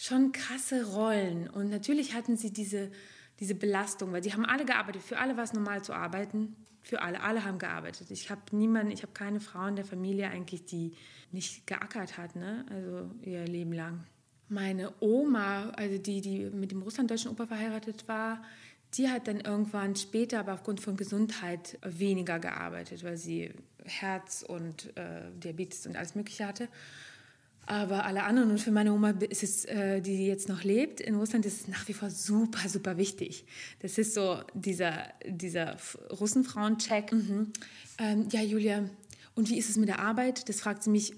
schon 0.04 0.32
krasse 0.32 0.94
Rollen. 0.94 1.49
Und 1.49 1.70
natürlich 1.70 2.14
hatten 2.14 2.37
sie 2.37 2.52
diese 2.52 2.90
diese 3.40 3.54
Belastung, 3.54 4.12
weil 4.12 4.20
die 4.20 4.32
haben 4.32 4.44
alle 4.44 4.64
gearbeitet. 4.64 5.02
Für 5.02 5.18
alle 5.18 5.37
war 5.37 5.44
es 5.44 5.52
normal 5.52 5.82
zu 5.82 5.92
arbeiten. 5.92 6.56
Für 6.82 7.02
alle, 7.02 7.23
alle 7.23 7.44
haben 7.44 7.58
gearbeitet. 7.58 8.11
Ich 8.11 8.30
habe 8.30 8.42
niemanden, 8.52 8.92
ich 8.92 9.02
habe 9.02 9.12
keine 9.12 9.40
Frau 9.40 9.66
in 9.66 9.76
der 9.76 9.84
Familie 9.84 10.28
eigentlich, 10.28 10.66
die 10.66 10.92
nicht 11.32 11.66
geackert 11.66 12.18
hat, 12.18 12.37
ne? 12.37 12.66
also 12.70 13.11
ihr 13.23 13.44
Leben 13.46 13.73
lang. 13.73 14.04
Meine 14.49 14.92
Oma, 15.00 15.70
also 15.70 15.99
die, 15.99 16.20
die 16.20 16.50
mit 16.50 16.70
dem 16.70 16.82
russlanddeutschen 16.82 17.30
Opa 17.30 17.46
verheiratet 17.46 18.06
war, 18.06 18.42
die 18.92 19.08
hat 19.08 19.26
dann 19.26 19.40
irgendwann 19.40 19.96
später, 19.96 20.38
aber 20.38 20.52
aufgrund 20.52 20.80
von 20.80 20.96
Gesundheit, 20.96 21.78
weniger 21.82 22.38
gearbeitet, 22.38 23.02
weil 23.02 23.16
sie 23.16 23.52
Herz 23.82 24.44
und 24.46 24.96
äh, 24.96 25.30
Diabetes 25.42 25.87
und 25.87 25.96
alles 25.96 26.14
Mögliche 26.14 26.46
hatte. 26.46 26.68
Aber 27.66 28.04
alle 28.04 28.25
anderen 28.25 28.50
und 28.50 28.59
für 28.59 28.71
meine 28.71 28.92
Oma 28.92 29.11
ist 29.11 29.42
es, 29.42 29.64
äh, 29.64 30.00
die 30.00 30.26
jetzt 30.26 30.49
noch 30.49 30.64
lebt 30.64 31.00
in 31.00 31.14
Russland, 31.14 31.47
ist 31.47 31.62
es 31.62 31.68
nach 31.68 31.88
wie 31.88 31.94
vor 31.94 32.11
super, 32.11 32.68
super 32.68 32.99
wichtig. 32.99 33.47
Das 33.80 33.97
ist 33.97 34.14
so 34.14 34.40
dieser, 34.52 35.09
dieser 35.26 35.76
Russenfrauen-Check. 36.11 37.12
Mhm. 37.12 37.52
Ähm, 37.99 38.28
ja, 38.30 38.42
Julia, 38.42 38.85
und 39.35 39.49
wie 39.49 39.59
ist 39.59 39.71
es 39.71 39.76
mit 39.76 39.88
der 39.88 40.00
Arbeit? 40.00 40.49
Das 40.49 40.61
fragt 40.61 40.83
sie 40.83 40.90
mich, 40.90 41.14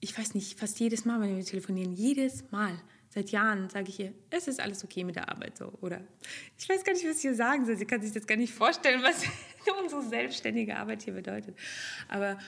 ich 0.00 0.16
weiß 0.16 0.34
nicht, 0.34 0.58
fast 0.58 0.78
jedes 0.80 1.04
Mal, 1.04 1.20
wenn 1.20 1.36
wir 1.36 1.44
telefonieren. 1.44 1.92
Jedes 1.92 2.50
Mal. 2.50 2.72
Seit 3.12 3.30
Jahren 3.30 3.68
sage 3.68 3.88
ich 3.88 3.98
ihr, 3.98 4.14
es 4.30 4.46
ist 4.46 4.60
alles 4.60 4.84
okay 4.84 5.02
mit 5.02 5.16
der 5.16 5.28
Arbeit 5.28 5.58
so. 5.58 5.72
Oder 5.80 6.00
ich 6.56 6.68
weiß 6.68 6.84
gar 6.84 6.92
nicht, 6.92 7.04
was 7.04 7.16
ich 7.16 7.22
hier 7.22 7.34
sagen 7.34 7.66
soll. 7.66 7.76
Sie 7.76 7.84
kann 7.84 8.00
sich 8.00 8.12
das 8.12 8.24
gar 8.24 8.36
nicht 8.36 8.54
vorstellen, 8.54 9.02
was 9.02 9.24
unsere 9.82 10.02
selbstständige 10.02 10.76
Arbeit 10.76 11.02
hier 11.02 11.14
bedeutet. 11.14 11.56
Aber 12.06 12.38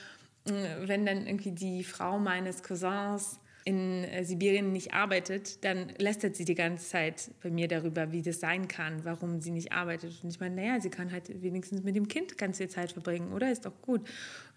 wenn 0.45 1.05
dann 1.05 1.25
irgendwie 1.25 1.51
die 1.51 1.83
Frau 1.83 2.19
meines 2.19 2.63
Cousins 2.63 3.39
in 3.65 4.03
äh, 4.03 4.23
Sibirien 4.23 4.71
nicht 4.71 4.93
arbeitet, 4.93 5.63
dann 5.63 5.89
lästert 5.97 6.35
sie 6.35 6.45
die 6.45 6.55
ganze 6.55 6.87
Zeit 6.87 7.31
bei 7.41 7.49
mir 7.49 7.67
darüber, 7.67 8.11
wie 8.11 8.21
das 8.21 8.39
sein 8.39 8.67
kann, 8.67 9.05
warum 9.05 9.39
sie 9.41 9.51
nicht 9.51 9.71
arbeitet. 9.71 10.19
Und 10.23 10.29
ich 10.29 10.39
meine, 10.39 10.55
naja, 10.55 10.81
sie 10.81 10.89
kann 10.89 11.11
halt 11.11 11.41
wenigstens 11.41 11.83
mit 11.83 11.95
dem 11.95 12.07
Kind 12.07 12.37
ganz 12.37 12.57
viel 12.57 12.69
Zeit 12.69 12.91
verbringen, 12.91 13.31
oder? 13.31 13.51
Ist 13.51 13.65
doch 13.65 13.81
gut. 13.81 14.01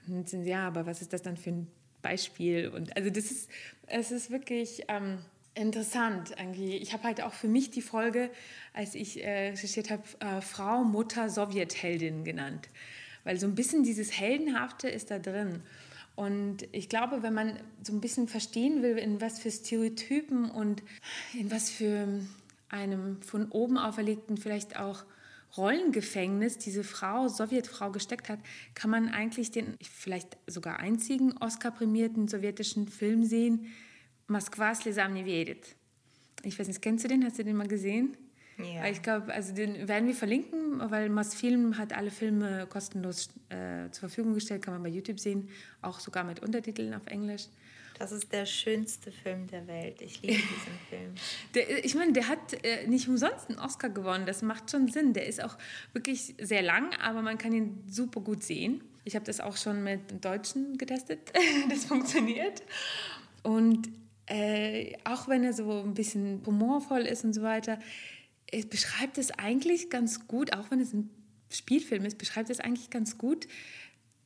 Und 0.07 0.15
dann 0.15 0.27
sind 0.27 0.45
sie, 0.45 0.51
ja, 0.51 0.67
aber 0.67 0.87
was 0.87 1.03
ist 1.03 1.13
das 1.13 1.23
dann 1.23 1.37
für 1.37 1.51
ein 1.51 1.69
Beispiel? 2.03 2.69
Und 2.69 2.97
also 2.97 3.11
das 3.11 3.31
ist, 3.31 3.51
es 3.87 4.11
ist 4.11 4.31
wirklich 4.31 4.85
ähm, 4.89 5.19
interessant 5.55 6.35
irgendwie. 6.39 6.77
Ich 6.77 6.93
habe 6.93 7.05
halt 7.05 7.23
auch 7.23 7.33
für 7.33 7.49
mich 7.49 7.71
die 7.71 7.83
Folge, 7.83 8.31
als 8.73 8.95
ich 8.95 9.25
äh, 9.25 9.51
recherchiert 9.51 9.91
habe, 9.91 10.03
äh, 10.21 10.41
Frau, 10.41 10.83
Mutter, 10.83 11.31
Sowjetheldin 11.31 12.25
genannt 12.25 12.69
weil 13.27 13.39
so 13.41 13.47
ein 13.47 13.57
bisschen 13.57 13.83
dieses 13.83 14.13
Heldenhafte 14.13 14.89
ist 14.89 15.11
da 15.11 15.19
drin. 15.19 15.61
Und 16.15 16.67
ich 16.73 16.89
glaube, 16.89 17.25
wenn 17.25 17.35
man 17.35 17.59
so 17.83 17.93
ein 17.93 18.01
bisschen 18.01 18.29
verstehen 18.29 18.83
will, 18.83 18.97
in 18.97 19.21
was 19.21 19.41
für 19.41 19.51
Stereotypen 19.51 20.49
und 20.49 20.83
in 21.35 21.51
was 21.51 21.69
für 21.69 22.07
einem 22.69 23.21
von 23.23 23.51
oben 23.51 23.79
auferlegten 23.79 24.37
vielleicht 24.37 24.79
auch 24.79 25.05
Rollengefängnis 25.57 26.59
diese 26.59 26.85
Frau, 26.85 27.27
Sowjetfrau 27.27 27.91
gesteckt 27.91 28.29
hat, 28.29 28.39
kann 28.75 28.91
man 28.91 29.09
eigentlich 29.09 29.51
den 29.51 29.77
vielleicht 29.83 30.39
sogar 30.47 30.79
einzigen 30.79 31.37
Oscar-prämierten 31.39 32.29
sowjetischen 32.29 32.87
Film 32.87 33.25
sehen, 33.25 33.67
Moskwa 34.29 34.75
Slezam 34.75 35.15
Nevedet. 35.15 35.75
Ich 36.45 36.59
weiß 36.59 36.69
nicht, 36.69 36.81
kennst 36.81 37.05
du 37.05 37.09
den? 37.09 37.25
Hast 37.25 37.39
du 37.39 37.45
den 37.45 37.57
mal 37.57 37.69
gesehen? 37.69 38.17
Ja. 38.59 38.87
Ich 38.87 39.03
glaube, 39.03 39.33
also 39.33 39.55
den 39.55 39.87
werden 39.87 40.09
wir 40.09 40.15
verlinken, 40.15 40.81
weil 40.91 41.11
Mosfilm 41.11 41.77
hat 41.77 41.93
alle 41.93 42.11
Filme 42.11 42.67
kostenlos 42.69 43.29
äh, 43.51 43.91
zur 43.91 44.09
Verfügung 44.09 44.35
gestellt, 44.35 44.63
kann 44.63 44.75
man 44.75 44.83
bei 44.83 44.89
YouTube 44.89 45.21
sehen, 45.21 45.49
auch 45.83 46.01
sogar 46.01 46.25
mit 46.25 46.41
Untertiteln 46.41 46.95
auf 46.95 47.07
Englisch. 47.07 47.49
Das 47.99 48.13
ist 48.13 48.31
der 48.33 48.45
schönste 48.45 49.11
Film 49.11 49.47
der 49.47 49.67
Welt. 49.67 50.03
Ich 50.03 50.21
liebe 50.21 50.35
diesen 50.43 50.79
Film. 50.89 51.15
Der, 51.55 51.85
ich 51.85 51.95
meine, 51.95 52.13
der 52.13 52.29
hat 52.29 52.65
äh, 52.65 52.87
nicht 52.87 53.09
umsonst 53.09 53.49
einen 53.49 53.59
Oscar 53.59 53.89
gewonnen. 53.89 54.27
Das 54.27 54.43
macht 54.43 54.71
schon 54.71 54.89
Sinn. 54.89 55.13
Der 55.13 55.27
ist 55.27 55.43
auch 55.43 55.57
wirklich 55.93 56.35
sehr 56.41 56.63
lang, 56.63 56.95
aber 57.03 57.23
man 57.23 57.39
kann 57.39 57.53
ihn 57.53 57.83
super 57.89 58.21
gut 58.21 58.43
sehen. 58.43 58.83
Ich 59.05 59.15
habe 59.15 59.25
das 59.25 59.41
auch 59.41 59.57
schon 59.57 59.83
mit 59.83 60.25
Deutschen 60.25 60.77
getestet. 60.77 61.33
das 61.71 61.85
funktioniert. 61.85 62.63
Und 63.43 63.89
äh, 64.27 64.95
auch 65.05 65.29
wenn 65.29 65.45
er 65.45 65.53
so 65.53 65.83
ein 65.83 65.95
bisschen 65.95 66.43
humorvoll 66.45 67.03
ist 67.03 67.25
und 67.25 67.33
so 67.33 67.43
weiter, 67.43 67.79
es 68.51 68.67
beschreibt 68.67 69.19
es 69.19 69.31
eigentlich 69.31 69.91
ganz 69.91 70.27
gut, 70.27 70.55
auch 70.55 70.71
wenn 70.71 70.81
es 70.81 70.93
ein 70.93 71.11
Spielfilm 71.51 72.05
ist, 72.05 72.19
beschreibt 72.19 72.51
es 72.51 72.61
eigentlich 72.61 72.91
ganz 72.91 73.19
gut 73.19 73.47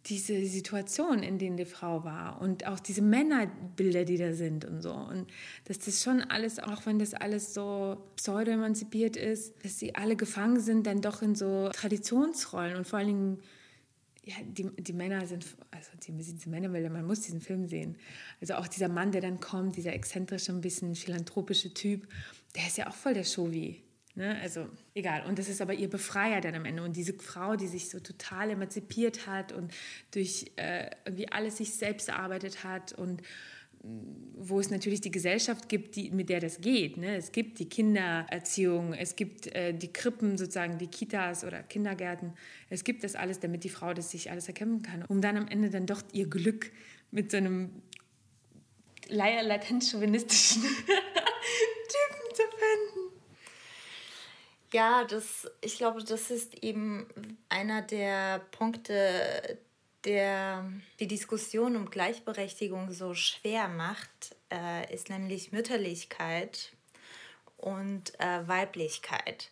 diese 0.07 0.47
Situation, 0.47 1.23
in 1.23 1.39
denen 1.39 1.59
die 1.59 1.67
Frau 1.67 2.05
war 2.05 2.41
und 2.41 2.67
auch 2.67 2.81
diese 2.81 3.03
Männerbilder, 3.03 4.05
die 4.05 4.17
da 4.17 4.33
sind 4.33 4.65
und 4.65 4.81
so. 4.81 4.95
Und 4.95 5.27
dass 5.67 5.79
das 5.79 6.03
schon 6.03 6.23
alles, 6.23 6.59
auch 6.59 6.87
wenn 6.87 6.99
das 6.99 7.13
alles 7.13 7.53
so 7.53 7.99
pseudo-emanzipiert 8.17 9.17
ist, 9.17 9.63
dass 9.63 9.79
sie 9.79 9.95
alle 9.95 10.17
gefangen 10.17 10.61
sind, 10.61 10.87
dann 10.87 11.03
doch 11.03 11.21
in 11.21 11.35
so 11.35 11.69
Traditionsrollen 11.69 12.77
und 12.77 12.87
vor 12.87 12.99
allen 12.99 13.09
Dingen 13.09 13.39
ja, 14.25 14.35
die, 14.45 14.71
die 14.71 14.93
Männer 14.93 15.27
sind, 15.27 15.45
also 15.71 15.91
die, 16.03 16.13
diese 16.13 16.49
Männerbilder, 16.49 16.91
man 16.91 17.07
muss 17.07 17.21
diesen 17.21 17.41
Film 17.41 17.67
sehen. 17.67 17.97
Also 18.41 18.55
auch 18.55 18.69
dieser 18.69 18.89
Mann, 18.89 19.13
der 19.13 19.21
dann 19.21 19.41
kommt, 19.41 19.77
dieser 19.77 19.93
exzentrische, 19.93 20.53
ein 20.53 20.61
bisschen 20.61 20.95
philanthropische 20.95 21.75
Typ, 21.75 22.07
der 22.55 22.67
ist 22.67 22.79
ja 22.79 22.89
auch 22.89 22.95
voll 22.95 23.15
der 23.15 23.25
Showy. 23.25 23.83
Ne? 24.15 24.39
Also 24.43 24.69
egal. 24.95 25.25
Und 25.27 25.39
das 25.39 25.49
ist 25.49 25.61
aber 25.61 25.75
ihr 25.75 25.89
Befreier 25.89 26.41
dann 26.41 26.55
am 26.55 26.65
Ende. 26.65 26.83
Und 26.83 26.97
diese 26.97 27.15
Frau, 27.15 27.57
die 27.57 27.69
sich 27.69 27.89
so 27.89 28.01
total 28.01 28.51
emanzipiert 28.51 29.27
hat 29.27 29.53
und 29.53 29.73
durch 30.11 30.51
äh, 30.57 30.91
irgendwie 31.05 31.29
alles 31.29 31.59
sich 31.59 31.75
selbst 31.75 32.09
erarbeitet 32.09 32.65
hat 32.65 32.93
und 32.93 33.23
mm, 33.83 34.01
wo 34.37 34.59
es 34.59 34.71
natürlich 34.71 35.01
die 35.01 35.13
Gesellschaft 35.13 35.69
gibt, 35.69 35.95
die, 35.97 36.11
mit 36.11 36.29
der 36.29 36.41
das 36.41 36.61
geht. 36.61 36.97
Ne? 36.97 37.17
Es 37.17 37.31
gibt 37.31 37.61
die 37.61 37.69
Kindererziehung, 37.69 38.95
es 38.95 39.15
gibt 39.15 39.47
äh, 39.55 39.73
die 39.73 39.93
Krippen, 39.93 40.37
sozusagen 40.37 40.79
die 40.79 40.89
Kitas 40.89 41.45
oder 41.45 41.63
Kindergärten. 41.63 42.33
Es 42.69 42.83
gibt 42.83 43.05
das 43.05 43.15
alles, 43.15 43.39
damit 43.39 43.63
die 43.63 43.69
Frau 43.69 43.95
das 43.95 44.11
sich 44.11 44.31
alles 44.31 44.49
erkämpfen 44.49 44.83
kann, 44.83 45.05
um 45.05 45.21
dann 45.21 45.37
am 45.37 45.47
Ende 45.47 45.71
dann 45.71 45.87
doch 45.87 46.03
ihr 46.13 46.29
Glück 46.29 46.73
mit 47.13 47.31
so 47.31 47.37
einem 47.37 47.71
leider 49.09 49.43
latent 49.43 49.85
chauvinistischen 49.85 50.63
Typen 50.77 52.35
zu 52.35 52.43
finden. 52.43 53.21
Ja, 54.73 55.05
das, 55.05 55.51
ich 55.61 55.79
glaube, 55.79 56.03
das 56.05 56.31
ist 56.31 56.63
eben 56.63 57.07
einer 57.49 57.83
der 57.83 58.39
Punkte, 58.53 59.59
der 60.05 60.71
die 61.01 61.09
Diskussion 61.09 61.77
um 61.77 61.91
Gleichberechtigung 61.91 62.93
so 62.93 63.15
schwer 63.15 63.69
macht, 63.69 64.37
äh, 64.53 64.93
ist 64.95 65.11
nämlich 65.11 65.53
Mütterlichkeit 65.53 66.73
und 67.57 68.19
äh, 68.21 68.47
Weiblichkeit. 68.47 69.51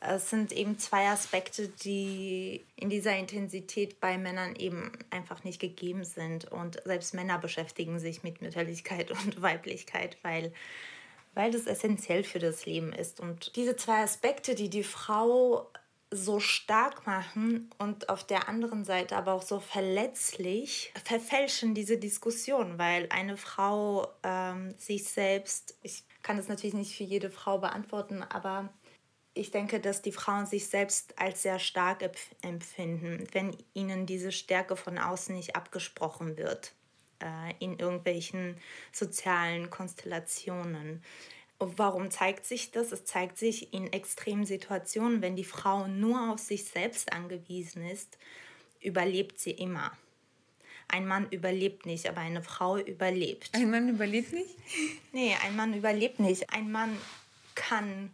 Es 0.00 0.28
sind 0.28 0.52
eben 0.52 0.78
zwei 0.78 1.08
Aspekte, 1.08 1.68
die 1.68 2.62
in 2.76 2.90
dieser 2.90 3.16
Intensität 3.16 4.00
bei 4.00 4.18
Männern 4.18 4.54
eben 4.56 4.92
einfach 5.08 5.44
nicht 5.44 5.60
gegeben 5.60 6.04
sind. 6.04 6.44
Und 6.52 6.82
selbst 6.84 7.14
Männer 7.14 7.38
beschäftigen 7.38 7.98
sich 7.98 8.22
mit 8.22 8.42
Mütterlichkeit 8.42 9.10
und 9.10 9.40
Weiblichkeit, 9.42 10.18
weil 10.22 10.52
weil 11.34 11.50
das 11.50 11.66
essentiell 11.66 12.24
für 12.24 12.38
das 12.38 12.66
Leben 12.66 12.92
ist. 12.92 13.20
Und 13.20 13.56
diese 13.56 13.76
zwei 13.76 14.02
Aspekte, 14.02 14.54
die 14.54 14.70
die 14.70 14.84
Frau 14.84 15.70
so 16.10 16.38
stark 16.38 17.06
machen 17.06 17.70
und 17.78 18.08
auf 18.08 18.24
der 18.24 18.48
anderen 18.48 18.84
Seite 18.84 19.16
aber 19.16 19.32
auch 19.32 19.42
so 19.42 19.58
verletzlich, 19.58 20.92
verfälschen 21.04 21.74
diese 21.74 21.98
Diskussion, 21.98 22.78
weil 22.78 23.08
eine 23.10 23.36
Frau 23.36 24.06
ähm, 24.22 24.74
sich 24.78 25.04
selbst, 25.04 25.76
ich 25.82 26.04
kann 26.22 26.36
das 26.36 26.48
natürlich 26.48 26.74
nicht 26.74 26.96
für 26.96 27.04
jede 27.04 27.30
Frau 27.30 27.58
beantworten, 27.58 28.22
aber 28.22 28.72
ich 29.34 29.50
denke, 29.50 29.80
dass 29.80 30.02
die 30.02 30.12
Frauen 30.12 30.46
sich 30.46 30.68
selbst 30.68 31.18
als 31.18 31.42
sehr 31.42 31.58
stark 31.58 32.08
empfinden, 32.42 33.26
wenn 33.32 33.56
ihnen 33.72 34.06
diese 34.06 34.30
Stärke 34.30 34.76
von 34.76 34.98
außen 34.98 35.34
nicht 35.34 35.56
abgesprochen 35.56 36.36
wird 36.36 36.72
äh, 37.20 37.54
in 37.58 37.78
irgendwelchen 37.78 38.56
sozialen 38.92 39.70
Konstellationen. 39.70 41.02
Warum 41.58 42.10
zeigt 42.10 42.44
sich 42.44 42.72
das? 42.72 42.92
Es 42.92 43.04
zeigt 43.04 43.38
sich 43.38 43.72
in 43.72 43.92
extremen 43.92 44.44
Situationen, 44.44 45.22
wenn 45.22 45.36
die 45.36 45.44
Frau 45.44 45.86
nur 45.86 46.32
auf 46.32 46.40
sich 46.40 46.64
selbst 46.64 47.12
angewiesen 47.12 47.84
ist, 47.84 48.18
überlebt 48.80 49.38
sie 49.38 49.52
immer. 49.52 49.92
Ein 50.88 51.06
Mann 51.06 51.28
überlebt 51.30 51.86
nicht, 51.86 52.06
aber 52.08 52.20
eine 52.20 52.42
Frau 52.42 52.76
überlebt. 52.76 53.50
Ein 53.54 53.70
Mann 53.70 53.88
überlebt 53.88 54.32
nicht? 54.32 54.56
Nee, 55.12 55.34
ein 55.44 55.56
Mann 55.56 55.72
überlebt 55.74 56.20
nicht. 56.20 56.52
Ein 56.52 56.70
Mann 56.70 56.98
kann, 57.54 58.10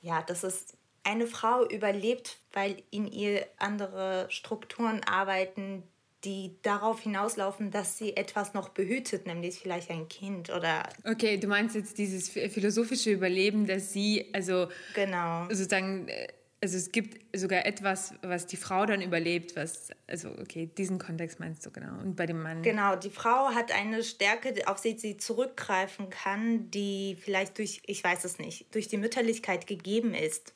ja, 0.00 0.22
das 0.22 0.44
ist, 0.44 0.78
eine 1.08 1.26
Frau 1.26 1.66
überlebt, 1.66 2.38
weil 2.52 2.82
in 2.90 3.10
ihr 3.10 3.46
andere 3.56 4.26
Strukturen 4.30 5.02
arbeiten, 5.04 5.82
die 6.28 6.54
darauf 6.60 7.00
hinauslaufen, 7.00 7.70
dass 7.70 7.96
sie 7.96 8.14
etwas 8.14 8.52
noch 8.52 8.68
behütet, 8.68 9.26
nämlich 9.26 9.58
vielleicht 9.58 9.90
ein 9.90 10.08
Kind 10.08 10.50
oder. 10.50 10.86
Okay, 11.04 11.38
du 11.38 11.46
meinst 11.46 11.74
jetzt 11.74 11.96
dieses 11.96 12.28
philosophische 12.28 13.10
Überleben, 13.10 13.66
dass 13.66 13.94
sie, 13.94 14.28
also 14.34 14.68
genau. 14.94 15.44
sozusagen, 15.48 16.06
äh, 16.08 16.28
also 16.60 16.76
es 16.76 16.92
gibt 16.92 17.34
sogar 17.34 17.64
etwas, 17.64 18.12
was 18.20 18.46
die 18.46 18.58
Frau 18.58 18.84
dann 18.84 19.00
überlebt, 19.00 19.56
was, 19.56 19.88
also 20.06 20.28
okay, 20.38 20.68
diesen 20.76 20.98
Kontext 20.98 21.40
meinst 21.40 21.64
du 21.64 21.70
genau. 21.70 21.98
Und 22.02 22.14
bei 22.14 22.26
dem 22.26 22.42
Mann. 22.42 22.62
Genau, 22.62 22.94
die 22.94 23.10
Frau 23.10 23.54
hat 23.54 23.72
eine 23.72 24.02
Stärke, 24.02 24.52
auf 24.66 24.82
die 24.82 24.98
sie 24.98 25.16
zurückgreifen 25.16 26.10
kann, 26.10 26.70
die 26.70 27.16
vielleicht 27.18 27.56
durch, 27.56 27.80
ich 27.86 28.04
weiß 28.04 28.24
es 28.24 28.38
nicht, 28.38 28.74
durch 28.74 28.88
die 28.88 28.98
Mütterlichkeit 28.98 29.66
gegeben 29.66 30.12
ist. 30.12 30.52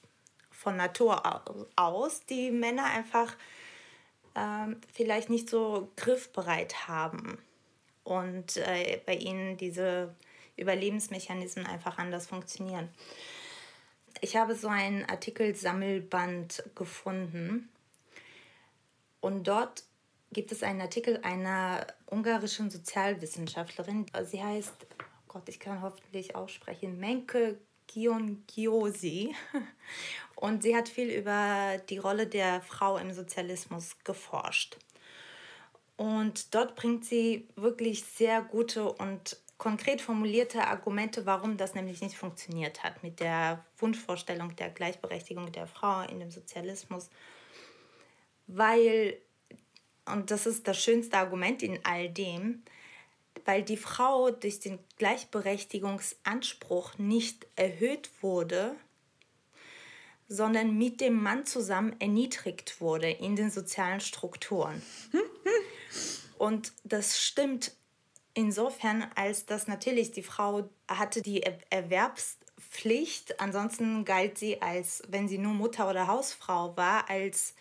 Von 0.50 0.76
Natur 0.76 1.22
aus, 1.76 2.20
die 2.26 2.50
Männer 2.50 2.84
einfach 2.84 3.36
ähm, 4.34 4.80
vielleicht 4.92 5.30
nicht 5.30 5.48
so 5.48 5.90
griffbereit 5.96 6.88
haben 6.88 7.38
und 8.04 8.56
äh, 8.56 9.00
bei 9.06 9.14
ihnen 9.14 9.56
diese 9.56 10.14
Überlebensmechanismen 10.56 11.66
einfach 11.66 11.98
anders 11.98 12.26
funktionieren. 12.26 12.88
Ich 14.20 14.36
habe 14.36 14.54
so 14.54 14.68
ein 14.68 15.08
Artikelsammelband 15.08 16.62
gefunden 16.74 17.68
und 19.20 19.48
dort 19.48 19.84
gibt 20.32 20.52
es 20.52 20.62
einen 20.62 20.80
Artikel 20.80 21.18
einer 21.22 21.86
ungarischen 22.06 22.70
Sozialwissenschaftlerin. 22.70 24.06
Sie 24.24 24.42
heißt, 24.42 24.74
oh 25.00 25.04
Gott, 25.28 25.48
ich 25.48 25.60
kann 25.60 25.82
hoffentlich 25.82 26.34
aussprechen, 26.34 26.98
Menke 26.98 27.58
Giongiosi. 27.86 29.34
Und 30.36 30.62
sie 30.62 30.74
hat 30.74 30.88
viel 30.88 31.10
über 31.10 31.80
die 31.88 31.98
Rolle 31.98 32.26
der 32.26 32.60
Frau 32.62 32.96
im 32.96 33.12
Sozialismus 33.12 33.96
geforscht. 34.02 34.76
Und 35.96 36.54
dort 36.54 36.74
bringt 36.74 37.04
sie 37.04 37.46
wirklich 37.54 38.02
sehr 38.02 38.42
gute 38.42 38.92
und 38.92 39.36
konkret 39.56 40.00
formulierte 40.00 40.66
Argumente, 40.66 41.26
warum 41.26 41.56
das 41.56 41.76
nämlich 41.76 42.00
nicht 42.00 42.16
funktioniert 42.16 42.82
hat 42.82 43.04
mit 43.04 43.20
der 43.20 43.64
Wunschvorstellung 43.78 44.56
der 44.56 44.70
Gleichberechtigung 44.70 45.52
der 45.52 45.68
Frau 45.68 46.02
in 46.02 46.18
dem 46.18 46.32
Sozialismus. 46.32 47.08
Weil, 48.48 49.16
und 50.06 50.32
das 50.32 50.46
ist 50.46 50.66
das 50.66 50.82
schönste 50.82 51.16
Argument 51.16 51.62
in 51.62 51.78
all 51.84 52.08
dem, 52.08 52.64
weil 53.44 53.62
die 53.62 53.76
Frau 53.76 54.30
durch 54.30 54.60
den 54.60 54.78
Gleichberechtigungsanspruch 54.98 56.98
nicht 56.98 57.46
erhöht 57.56 58.10
wurde, 58.20 58.74
sondern 60.28 60.78
mit 60.78 61.00
dem 61.00 61.22
Mann 61.22 61.44
zusammen 61.44 61.94
erniedrigt 62.00 62.80
wurde 62.80 63.10
in 63.10 63.36
den 63.36 63.50
sozialen 63.50 64.00
Strukturen. 64.00 64.80
Und 66.38 66.72
das 66.84 67.22
stimmt 67.22 67.72
insofern, 68.34 69.10
als 69.14 69.46
dass 69.46 69.68
natürlich 69.68 70.12
die 70.12 70.22
Frau 70.22 70.68
hatte 70.88 71.22
die 71.22 71.42
Erwerbspflicht, 71.70 73.40
ansonsten 73.40 74.04
galt 74.04 74.38
sie 74.38 74.62
als, 74.62 75.02
wenn 75.08 75.28
sie 75.28 75.38
nur 75.38 75.52
Mutter 75.52 75.88
oder 75.88 76.06
Hausfrau 76.06 76.76
war, 76.76 77.10
als, 77.10 77.54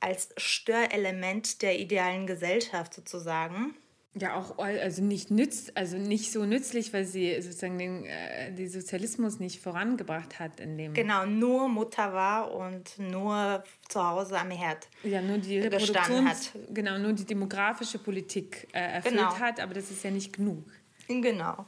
als 0.00 0.30
Störelement 0.36 1.62
der 1.62 1.78
idealen 1.78 2.26
Gesellschaft 2.26 2.94
sozusagen. 2.94 3.76
Ja, 4.14 4.34
auch 4.34 4.58
also 4.58 5.04
nicht 5.04 5.30
nützt, 5.30 5.76
also 5.76 5.96
nicht 5.96 6.32
so 6.32 6.44
nützlich, 6.44 6.92
weil 6.92 7.04
sie 7.04 7.40
sozusagen 7.40 7.78
den, 7.78 8.04
äh, 8.06 8.52
den 8.52 8.68
Sozialismus 8.68 9.38
nicht 9.38 9.62
vorangebracht 9.62 10.40
hat 10.40 10.58
in 10.58 10.76
dem. 10.76 10.94
Genau, 10.94 11.26
nur 11.26 11.68
Mutter 11.68 12.12
war 12.12 12.52
und 12.52 12.98
nur 12.98 13.62
zu 13.88 14.04
Hause 14.04 14.36
am 14.36 14.50
Herd. 14.50 14.88
Ja, 15.04 15.22
nur 15.22 15.38
die 15.38 15.60
Reproduktion 15.60 16.28
hat. 16.28 16.50
Genau, 16.70 16.98
nur 16.98 17.12
die 17.12 17.24
demografische 17.24 17.98
Politik 17.98 18.66
äh, 18.72 18.80
erfüllt 18.80 19.14
genau. 19.14 19.38
hat, 19.38 19.60
aber 19.60 19.74
das 19.74 19.92
ist 19.92 20.02
ja 20.02 20.10
nicht 20.10 20.32
genug. 20.32 20.64
Genau. 21.06 21.66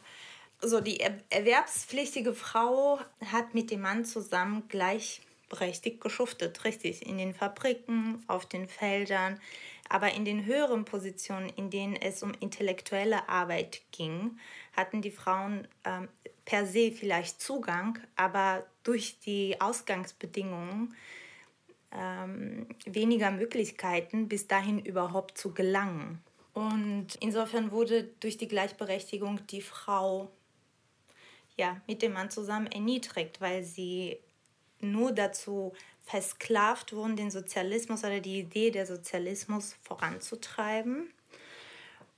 So, 0.60 0.80
die 0.80 0.98
er 0.98 1.18
erwerbspflichtige 1.30 2.34
Frau 2.34 2.98
hat 3.24 3.54
mit 3.54 3.70
dem 3.70 3.82
Mann 3.82 4.04
zusammen 4.04 4.64
gleichberechtigt 4.68 6.00
geschuftet, 6.00 6.64
richtig, 6.64 7.06
in 7.06 7.18
den 7.18 7.34
Fabriken, 7.34 8.24
auf 8.26 8.46
den 8.46 8.66
Feldern 8.66 9.38
aber 9.92 10.14
in 10.14 10.24
den 10.24 10.46
höheren 10.46 10.86
Positionen, 10.86 11.50
in 11.50 11.68
denen 11.68 11.96
es 11.96 12.22
um 12.22 12.32
intellektuelle 12.40 13.28
Arbeit 13.28 13.82
ging, 13.92 14.38
hatten 14.74 15.02
die 15.02 15.10
Frauen 15.10 15.68
ähm, 15.84 16.08
per 16.46 16.64
se 16.64 16.92
vielleicht 16.92 17.42
Zugang, 17.42 17.98
aber 18.16 18.64
durch 18.84 19.18
die 19.20 19.60
Ausgangsbedingungen 19.60 20.96
ähm, 21.92 22.68
weniger 22.86 23.30
Möglichkeiten, 23.30 24.28
bis 24.28 24.48
dahin 24.48 24.78
überhaupt 24.78 25.36
zu 25.36 25.52
gelangen. 25.52 26.22
Und 26.54 27.08
insofern 27.20 27.70
wurde 27.70 28.04
durch 28.20 28.38
die 28.38 28.48
Gleichberechtigung 28.48 29.46
die 29.48 29.60
Frau 29.60 30.32
ja, 31.58 31.82
mit 31.86 32.00
dem 32.00 32.14
Mann 32.14 32.30
zusammen 32.30 32.66
erniedrigt, 32.68 33.42
weil 33.42 33.62
sie 33.62 34.16
nur 34.80 35.12
dazu 35.12 35.74
versklavt 36.12 36.92
wurden, 36.92 37.16
den 37.16 37.30
Sozialismus 37.30 38.04
oder 38.04 38.20
die 38.20 38.40
Idee 38.40 38.70
der 38.70 38.84
Sozialismus 38.84 39.76
voranzutreiben. 39.80 41.10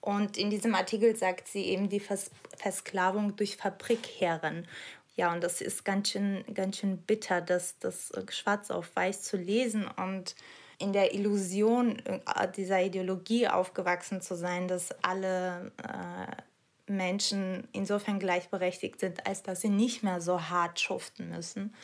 Und 0.00 0.37
in 0.37 0.50
diesem 0.50 0.74
Artikel 0.74 1.14
sagt 1.14 1.46
sie 1.46 1.66
eben 1.66 1.88
die 1.88 2.00
Vers 2.00 2.33
Versklavung 2.59 3.37
durch 3.37 3.57
Fabrikherren. 3.57 4.66
Ja, 5.14 5.33
und 5.33 5.44
das 5.44 5.61
ist 5.61 5.85
ganz 5.85 6.11
schön, 6.11 6.44
ganz 6.54 6.78
schön 6.78 6.98
bitter, 6.98 7.40
das, 7.40 7.78
das 7.78 8.11
schwarz 8.30 8.72
auf 8.72 8.90
weiß 8.96 9.22
zu 9.22 9.37
lesen 9.37 9.87
und 9.87 10.35
in 10.78 10.92
der 10.92 11.14
Illusion 11.14 12.00
äh, 12.04 12.48
dieser 12.50 12.83
Ideologie 12.83 13.46
aufgewachsen 13.46 14.20
zu 14.20 14.35
sein, 14.35 14.66
dass 14.66 14.90
alle 15.02 15.70
äh, 15.78 16.92
Menschen 16.92 17.68
insofern 17.70 18.18
gleichberechtigt 18.18 18.98
sind, 18.98 19.24
als 19.24 19.44
dass 19.44 19.61
sie 19.61 19.68
nicht 19.68 20.02
mehr 20.02 20.20
so 20.20 20.48
hart 20.48 20.80
schuften 20.80 21.28
müssen. 21.28 21.74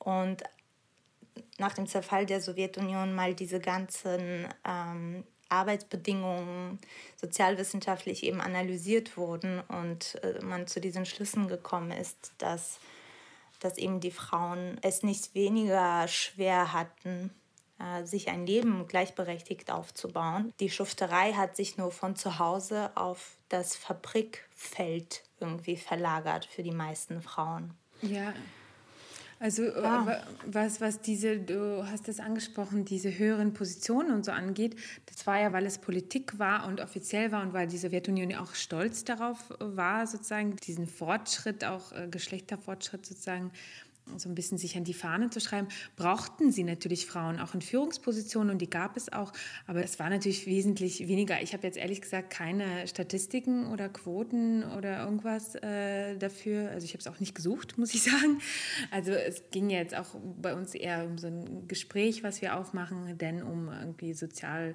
Und 0.00 0.42
nach 1.58 1.74
dem 1.74 1.86
Zerfall 1.86 2.26
der 2.26 2.40
Sowjetunion 2.40 3.14
mal 3.14 3.34
diese 3.34 3.60
ganzen 3.60 4.48
ähm, 4.64 5.24
Arbeitsbedingungen 5.48 6.78
sozialwissenschaftlich 7.16 8.24
eben 8.24 8.40
analysiert 8.40 9.16
wurden 9.16 9.60
und 9.60 10.18
äh, 10.22 10.44
man 10.44 10.66
zu 10.66 10.80
diesen 10.80 11.06
Schlüssen 11.06 11.48
gekommen 11.48 11.90
ist, 11.90 12.32
dass, 12.38 12.78
dass 13.60 13.78
eben 13.78 14.00
die 14.00 14.10
Frauen 14.10 14.78
es 14.82 15.02
nicht 15.02 15.34
weniger 15.34 16.08
schwer 16.08 16.72
hatten, 16.72 17.30
äh, 17.78 18.04
sich 18.04 18.28
ein 18.28 18.46
Leben 18.46 18.86
gleichberechtigt 18.86 19.70
aufzubauen. 19.70 20.52
Die 20.60 20.70
Schufterei 20.70 21.32
hat 21.32 21.56
sich 21.56 21.76
nur 21.76 21.90
von 21.90 22.16
zu 22.16 22.38
Hause 22.38 22.90
auf 22.96 23.36
das 23.48 23.76
Fabrikfeld 23.76 25.22
irgendwie 25.40 25.76
verlagert 25.76 26.46
für 26.46 26.62
die 26.62 26.72
meisten 26.72 27.20
Frauen. 27.22 27.74
Ja, 28.02 28.32
also 29.40 29.64
äh, 29.64 29.82
ja. 29.82 30.22
was, 30.46 30.80
was 30.80 31.00
diese, 31.00 31.38
du 31.38 31.86
hast 31.86 32.08
es 32.08 32.20
angesprochen, 32.20 32.84
diese 32.84 33.18
höheren 33.18 33.52
Positionen 33.52 34.12
und 34.12 34.24
so 34.24 34.32
angeht, 34.32 34.76
das 35.06 35.26
war 35.26 35.40
ja, 35.40 35.52
weil 35.52 35.66
es 35.66 35.78
Politik 35.78 36.38
war 36.38 36.66
und 36.66 36.80
offiziell 36.80 37.32
war 37.32 37.42
und 37.42 37.52
weil 37.52 37.66
die 37.66 37.78
Sowjetunion 37.78 38.30
ja 38.30 38.40
auch 38.40 38.54
stolz 38.54 39.04
darauf 39.04 39.38
war, 39.58 40.06
sozusagen 40.06 40.56
diesen 40.56 40.86
Fortschritt, 40.86 41.64
auch 41.64 41.92
äh, 41.92 42.08
Geschlechterfortschritt 42.10 43.06
sozusagen 43.06 43.50
so 44.16 44.28
ein 44.28 44.34
bisschen 44.34 44.58
sich 44.58 44.76
an 44.76 44.84
die 44.84 44.94
Fahne 44.94 45.30
zu 45.30 45.40
schreiben, 45.40 45.68
brauchten 45.96 46.52
sie 46.52 46.64
natürlich 46.64 47.06
Frauen 47.06 47.40
auch 47.40 47.54
in 47.54 47.62
Führungspositionen 47.62 48.50
und 48.50 48.58
die 48.58 48.70
gab 48.70 48.96
es 48.96 49.12
auch, 49.12 49.32
aber 49.66 49.82
es 49.82 49.98
war 49.98 50.10
natürlich 50.10 50.46
wesentlich 50.46 51.08
weniger. 51.08 51.42
Ich 51.42 51.52
habe 51.52 51.66
jetzt 51.66 51.76
ehrlich 51.76 52.00
gesagt 52.00 52.30
keine 52.30 52.86
Statistiken 52.86 53.66
oder 53.72 53.88
Quoten 53.88 54.64
oder 54.64 55.04
irgendwas 55.04 55.54
äh, 55.56 56.16
dafür. 56.16 56.70
Also 56.70 56.84
ich 56.84 56.92
habe 56.92 57.00
es 57.00 57.06
auch 57.06 57.20
nicht 57.20 57.34
gesucht, 57.34 57.78
muss 57.78 57.94
ich 57.94 58.02
sagen. 58.10 58.40
Also 58.90 59.12
es 59.12 59.42
ging 59.50 59.70
jetzt 59.70 59.96
auch 59.96 60.14
bei 60.40 60.54
uns 60.54 60.74
eher 60.74 61.04
um 61.04 61.18
so 61.18 61.26
ein 61.26 61.66
Gespräch, 61.68 62.22
was 62.22 62.42
wir 62.42 62.56
aufmachen, 62.56 63.16
denn 63.18 63.42
um 63.42 63.68
irgendwie 63.68 64.12
sozial 64.12 64.74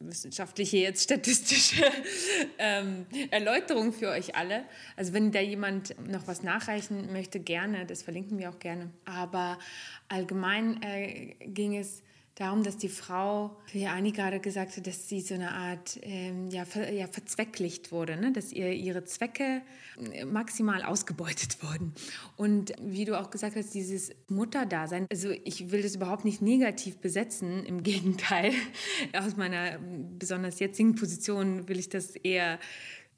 wissenschaftliche, 0.00 0.78
jetzt 0.78 1.04
statistische 1.04 1.84
ähm, 2.58 3.06
Erläuterung 3.30 3.92
für 3.92 4.08
euch 4.08 4.34
alle. 4.34 4.64
Also 4.96 5.12
wenn 5.12 5.30
da 5.30 5.40
jemand 5.40 5.94
noch 6.08 6.26
was 6.26 6.42
nachreichen 6.42 7.12
möchte, 7.12 7.38
gerne, 7.38 7.86
das 7.86 8.02
verlinken 8.02 8.38
wir 8.38 8.50
auch 8.50 8.58
gerne. 8.58 8.90
Aber 9.04 9.58
allgemein 10.08 10.82
äh, 10.82 11.34
ging 11.44 11.76
es 11.76 12.02
darum, 12.40 12.62
dass 12.62 12.78
die 12.78 12.88
Frau, 12.88 13.54
wie 13.70 13.86
Anni 13.86 14.12
gerade 14.12 14.40
gesagt 14.40 14.74
hat, 14.76 14.86
dass 14.86 15.10
sie 15.10 15.20
so 15.20 15.34
eine 15.34 15.52
Art 15.52 16.00
ähm, 16.02 16.48
ja, 16.48 16.64
ver, 16.64 16.90
ja, 16.90 17.06
verzwecklicht 17.06 17.92
wurde, 17.92 18.16
ne? 18.16 18.32
dass 18.32 18.50
ihr 18.50 18.72
ihre 18.72 19.04
Zwecke 19.04 19.60
äh, 20.12 20.24
maximal 20.24 20.82
ausgebeutet 20.82 21.62
wurden. 21.62 21.92
Und 22.36 22.72
wie 22.80 23.04
du 23.04 23.20
auch 23.20 23.28
gesagt 23.30 23.56
hast, 23.56 23.74
dieses 23.74 24.12
Mutterdasein, 24.28 25.04
also 25.10 25.32
ich 25.44 25.70
will 25.70 25.82
das 25.82 25.96
überhaupt 25.96 26.24
nicht 26.24 26.40
negativ 26.40 26.96
besetzen, 26.96 27.66
im 27.66 27.82
Gegenteil. 27.82 28.52
Aus 29.12 29.36
meiner 29.36 29.78
besonders 30.18 30.60
jetzigen 30.60 30.94
Position 30.94 31.68
will 31.68 31.78
ich 31.78 31.90
das 31.90 32.16
eher 32.16 32.58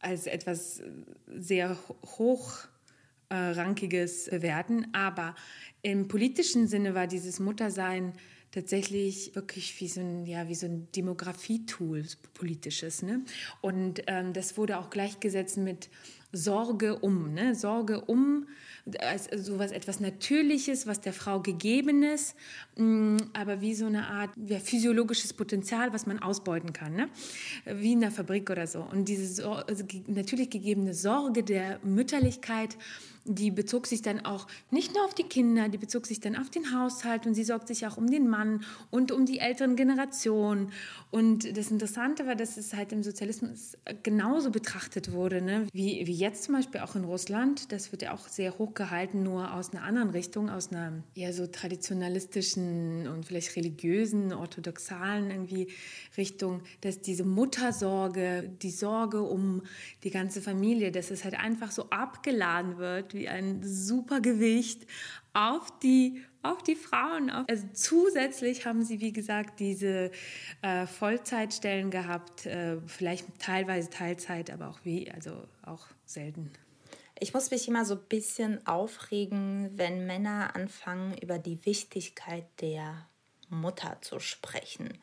als 0.01 0.27
etwas 0.27 0.83
sehr 1.29 1.79
hochrankiges 2.19 4.31
bewerten. 4.31 4.89
Aber 4.93 5.37
im 5.83 6.09
politischen 6.09 6.67
Sinne 6.67 6.97
war 6.97 7.07
dieses 7.07 7.39
Muttersein 7.39 8.15
tatsächlich 8.53 9.35
wirklich 9.35 9.81
wie 9.81 9.89
so 9.89 10.01
ein, 10.01 10.27
ja, 10.27 10.49
wie 10.49 10.55
so 10.55 10.67
ein 10.67 10.87
Demografietool, 10.95 12.05
politisches. 12.35 13.03
Ne? 13.03 13.23
Und 13.61 14.03
ähm, 14.07 14.33
das 14.33 14.57
wurde 14.57 14.79
auch 14.79 14.91
gleichgesetzt 14.91 15.57
mit 15.57 15.89
Sorge 16.33 16.99
um, 16.99 17.35
ne? 17.35 17.55
Sorge 17.55 18.01
um 18.01 18.47
als 18.99 19.29
sowas 19.47 19.71
etwas 19.71 20.01
Natürliches, 20.01 20.87
was 20.87 21.01
der 21.01 21.13
Frau 21.13 21.41
gegeben 21.41 22.03
ist, 22.03 22.35
mm, 22.77 23.17
aber 23.33 23.61
wie 23.61 23.75
so 23.75 23.87
eine 23.87 24.09
Art 24.09 24.31
ja, 24.47 24.59
physiologisches 24.59 25.33
Potenzial, 25.35 25.93
was 25.93 26.07
man 26.07 26.19
ausbeuten 26.19 26.73
kann, 26.73 26.95
ne? 26.95 27.09
wie 27.65 27.93
in 27.93 28.01
der 28.01 28.11
Fabrik 28.11 28.51
oder 28.51 28.67
so. 28.67 28.81
Und 28.81 29.09
diese 29.09 29.47
also 29.49 29.85
natürlich 30.09 30.51
gegebene 30.51 30.95
Sorge 30.95 31.45
der 31.45 31.79
Mütterlichkeit 31.85 32.77
die 33.25 33.51
bezog 33.51 33.87
sich 33.87 34.03
dann 34.03 34.25
auch 34.25 34.47
nicht 34.71 34.95
nur 34.95 35.05
auf 35.05 35.15
die 35.15 35.23
Kinder, 35.23 35.69
die 35.69 35.79
bezog 35.79 36.07
sich 36.07 36.21
dann 36.21 36.37
auf 36.37 36.51
den 36.51 36.77
Haushalt 36.77 37.27
und 37.27 37.35
sie 37.35 37.45
sorgt 37.45 37.69
sich 37.69 37.87
auch 37.87 37.97
um 37.97 38.11
den 38.11 38.29
Mann 38.29 38.65
und 38.91 39.13
um 39.13 39.27
die 39.27 39.39
älteren 39.39 39.77
Generationen. 39.77 40.73
Und 41.11 41.57
das 41.57 41.71
Interessante 41.71 42.27
war, 42.27 42.35
dass 42.35 42.57
es 42.57 42.75
halt 42.75 42.93
im 42.93 43.03
Sozialismus 43.03 43.77
genauso 44.03 44.51
betrachtet 44.51 45.13
wurde, 45.13 45.41
ne? 45.41 45.67
wie, 45.73 46.07
wie 46.07 46.15
jetzt 46.15 46.45
zum 46.45 46.55
Beispiel 46.55 46.81
auch 46.81 46.97
in 46.97 47.05
Russland. 47.05 47.71
Das 47.71 47.93
wird 47.93 48.03
ja 48.03 48.13
auch 48.13 48.27
sehr 48.27 48.59
hoch 48.59 48.75
gehalten, 48.75 49.23
nur 49.23 49.55
aus 49.55 49.73
einer 49.73 49.85
anderen 49.85 50.11
Richtung, 50.11 50.51
aus 50.51 50.73
einer 50.73 50.93
eher 51.15 51.33
so 51.33 51.47
traditionalistischen 51.47 53.07
und 53.07 53.27
vielleicht 53.27 53.55
religiösen, 53.57 54.33
orthodoxalen 54.33 55.31
irgendwie 55.31 55.69
Richtung, 56.17 56.63
dass 56.81 57.01
diese 57.01 57.25
Muttersorge, 57.25 58.51
die 58.63 58.71
Sorge 58.71 59.23
um 59.23 59.63
die 60.03 60.11
ganze 60.11 60.43
Familie, 60.43 60.91
dass 60.91 61.11
es 61.11 61.25
halt 61.25 61.39
einfach 61.39 61.71
so 61.71 61.89
abgeladen 61.91 62.79
wird 62.79 63.12
wie 63.15 63.29
ein 63.29 63.63
Supergewicht 63.63 64.87
auf 65.35 65.79
die 65.81 66.23
auf 66.43 66.63
die 66.63 66.75
Frauen. 66.75 67.31
Also 67.31 67.69
zusätzlich 67.73 68.67
haben 68.67 68.83
sie, 68.83 69.01
wie 69.01 69.13
gesagt, 69.13 69.61
diese 69.61 70.11
äh, 70.61 70.87
Vollzeitstellen 70.87 71.91
gehabt, 71.91 72.47
äh, 72.47 72.79
vielleicht 72.87 73.27
teilweise 73.39 73.91
Teilzeit, 73.91 74.51
aber 74.51 74.69
auch 74.69 74.81
wie, 74.83 75.11
also 75.11 75.45
auch 75.65 75.87
selten. 76.05 76.51
Ich 77.21 77.33
muss 77.33 77.53
mich 77.53 77.69
immer 77.69 77.85
so 77.85 77.95
ein 77.95 78.05
bisschen 78.09 78.67
aufregen, 78.67 79.71
wenn 79.77 80.07
Männer 80.07 80.57
anfangen, 80.57 81.17
über 81.19 81.39
die 81.39 81.65
Wichtigkeit 81.65 82.47
der 82.61 83.07
Mutter 83.49 83.99
zu 84.01 84.19
sprechen. 84.19 84.99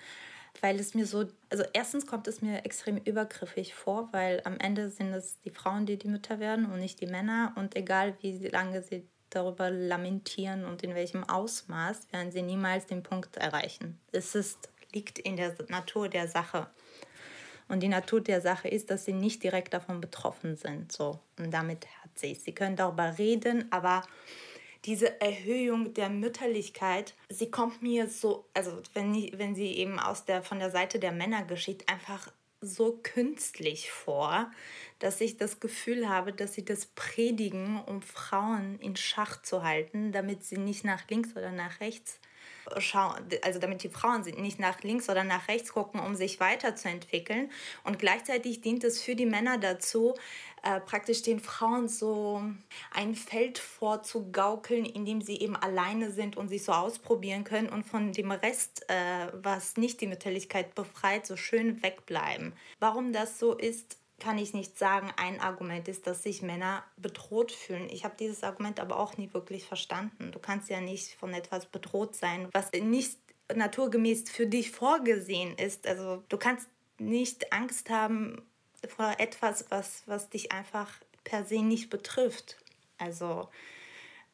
Weil 0.62 0.80
es 0.80 0.94
mir 0.94 1.06
so, 1.06 1.26
also 1.50 1.64
erstens 1.74 2.06
kommt 2.06 2.28
es 2.28 2.42
mir 2.42 2.66
extrem 2.66 2.98
übergriffig 2.98 3.74
vor, 3.76 4.10
weil 4.12 4.42
am 4.44 4.58
Ende 4.60 4.90
sind 4.90 5.14
es 5.14 5.40
die 5.42 5.52
Frauen, 5.52 5.86
die 5.86 5.98
die 5.98 6.08
Mütter 6.08 6.40
werden 6.40 6.66
und 6.66 6.80
nicht 6.80 7.00
die 7.02 7.08
Männer. 7.08 7.54
Und 7.56 7.76
egal 7.76 8.16
wie 8.22 8.38
lange 8.48 8.82
sie 8.82 9.08
darüber 9.30 9.70
lamentieren 9.70 10.66
und 10.66 10.84
in 10.84 10.96
welchem 10.96 11.24
Ausmaß, 11.24 12.12
werden 12.12 12.32
sie 12.32 12.42
niemals 12.42 12.88
den 12.88 13.04
Punkt 13.04 13.38
erreichen. 13.38 14.00
Es 14.12 14.36
ist, 14.36 14.70
liegt 14.94 15.20
in 15.20 15.38
der 15.38 15.56
Natur 15.68 16.10
der 16.10 16.28
Sache. 16.28 16.68
Und 17.68 17.82
die 17.82 17.88
Natur 17.88 18.22
der 18.22 18.42
Sache 18.42 18.68
ist, 18.68 18.90
dass 18.90 19.06
sie 19.06 19.14
nicht 19.14 19.44
direkt 19.44 19.74
davon 19.74 20.02
betroffen 20.02 20.56
sind. 20.56 20.92
So. 20.92 21.20
Und 21.38 21.52
damit 21.52 21.86
hat 22.04 22.18
sie 22.18 22.34
Sie 22.34 22.54
können 22.54 22.76
darüber 22.76 23.18
reden, 23.18 23.72
aber 23.72 24.04
diese 24.86 25.20
Erhöhung 25.22 25.94
der 25.94 26.10
Mütterlichkeit, 26.10 27.14
sie 27.30 27.52
kommt 27.52 27.82
mir 27.82 28.08
so, 28.08 28.46
also 28.54 28.82
wenn, 28.94 29.14
wenn 29.38 29.56
sie 29.56 29.74
eben 29.74 30.00
aus 30.00 30.26
der, 30.26 30.42
von 30.42 30.60
der 30.60 30.72
Seite 30.72 31.00
der 31.00 31.12
Männer 31.12 31.44
geschieht, 31.44 31.88
einfach 31.90 32.32
so 32.62 33.00
künstlich 33.04 33.92
vor, 33.92 34.52
dass 35.00 35.22
ich 35.22 35.38
das 35.38 35.60
Gefühl 35.60 36.10
habe, 36.10 36.34
dass 36.34 36.54
sie 36.54 36.66
das 36.66 36.88
predigen, 36.88 37.82
um 37.86 38.02
Frauen 38.02 38.80
in 38.80 38.96
Schach 38.96 39.42
zu 39.42 39.64
halten, 39.64 40.12
damit 40.12 40.44
sie 40.44 40.58
nicht 40.58 40.84
nach 40.84 41.08
links 41.10 41.32
oder 41.32 41.52
nach 41.52 41.80
rechts 41.80 42.20
schauen, 42.78 43.16
also 43.44 43.60
damit 43.60 43.84
die 43.84 43.90
Frauen 43.90 44.22
nicht 44.22 44.60
nach 44.60 44.82
links 44.82 45.10
oder 45.10 45.24
nach 45.24 45.48
rechts 45.48 45.74
gucken, 45.74 46.00
um 46.00 46.16
sich 46.16 46.40
weiterzuentwickeln. 46.40 47.52
Und 47.84 48.00
gleichzeitig 48.00 48.62
dient 48.62 48.84
es 48.84 49.02
für 49.02 49.16
die 49.16 49.26
Männer 49.26 49.58
dazu, 49.58 50.16
äh, 50.64 50.80
praktisch 50.82 51.22
den 51.22 51.40
Frauen 51.40 51.88
so 51.88 52.44
ein 52.92 53.16
Feld 53.16 53.60
vorzugaukeln, 53.60 54.86
in 54.86 55.06
dem 55.06 55.22
sie 55.22 55.40
eben 55.40 55.56
alleine 55.56 56.12
sind 56.12 56.36
und 56.36 56.50
sich 56.50 56.64
so 56.64 56.74
ausprobieren 56.74 57.44
können 57.44 57.70
und 57.70 57.84
von 57.86 58.12
dem 58.12 58.32
Rest, 58.32 58.86
äh, 58.90 59.28
was 59.34 59.78
nicht 59.78 60.02
die 60.02 60.08
Mütterlichkeit 60.08 60.76
befreit, 60.76 61.26
so 61.26 61.38
schön 61.38 61.82
wegbleiben. 61.82 62.54
Warum 62.80 63.14
das 63.14 63.40
so 63.40 63.54
ist, 63.54 63.98
kann 64.20 64.38
ich 64.38 64.54
nicht 64.54 64.78
sagen. 64.78 65.12
Ein 65.18 65.40
Argument 65.40 65.88
ist, 65.88 66.08
dass 66.08 66.24
sich 66.24 66.42
Männer 66.42 66.84
bedroht 66.98 67.52
fühlen. 67.52 67.90
Ich 67.90 68.04
habe 68.04 68.16
dieses 68.20 68.44
Argument 68.44 68.80
aber 68.80 69.00
auch 69.00 69.18
nie 69.18 69.34
wirklich 69.34 69.66
verstanden. 69.66 70.32
Du 70.32 70.40
kannst 70.40 70.70
ja 70.70 70.82
nicht 70.82 71.16
von 71.16 71.34
etwas 71.34 71.66
bedroht 71.66 72.16
sein, 72.16 72.48
was 72.52 72.72
nicht 72.72 73.18
naturgemäß 73.54 74.30
für 74.30 74.48
dich 74.48 74.72
vorgesehen 74.72 75.58
ist. 75.58 75.88
Also 75.88 76.24
du 76.30 76.38
kannst 76.38 76.68
nicht 77.00 77.52
Angst 77.54 77.90
haben 77.90 78.42
vor 78.88 79.16
etwas, 79.18 79.66
was, 79.70 80.04
was 80.06 80.30
dich 80.30 80.52
einfach 80.52 80.92
per 81.24 81.46
se 81.46 81.62
nicht 81.62 81.90
betrifft. 81.90 82.58
Also 82.98 83.50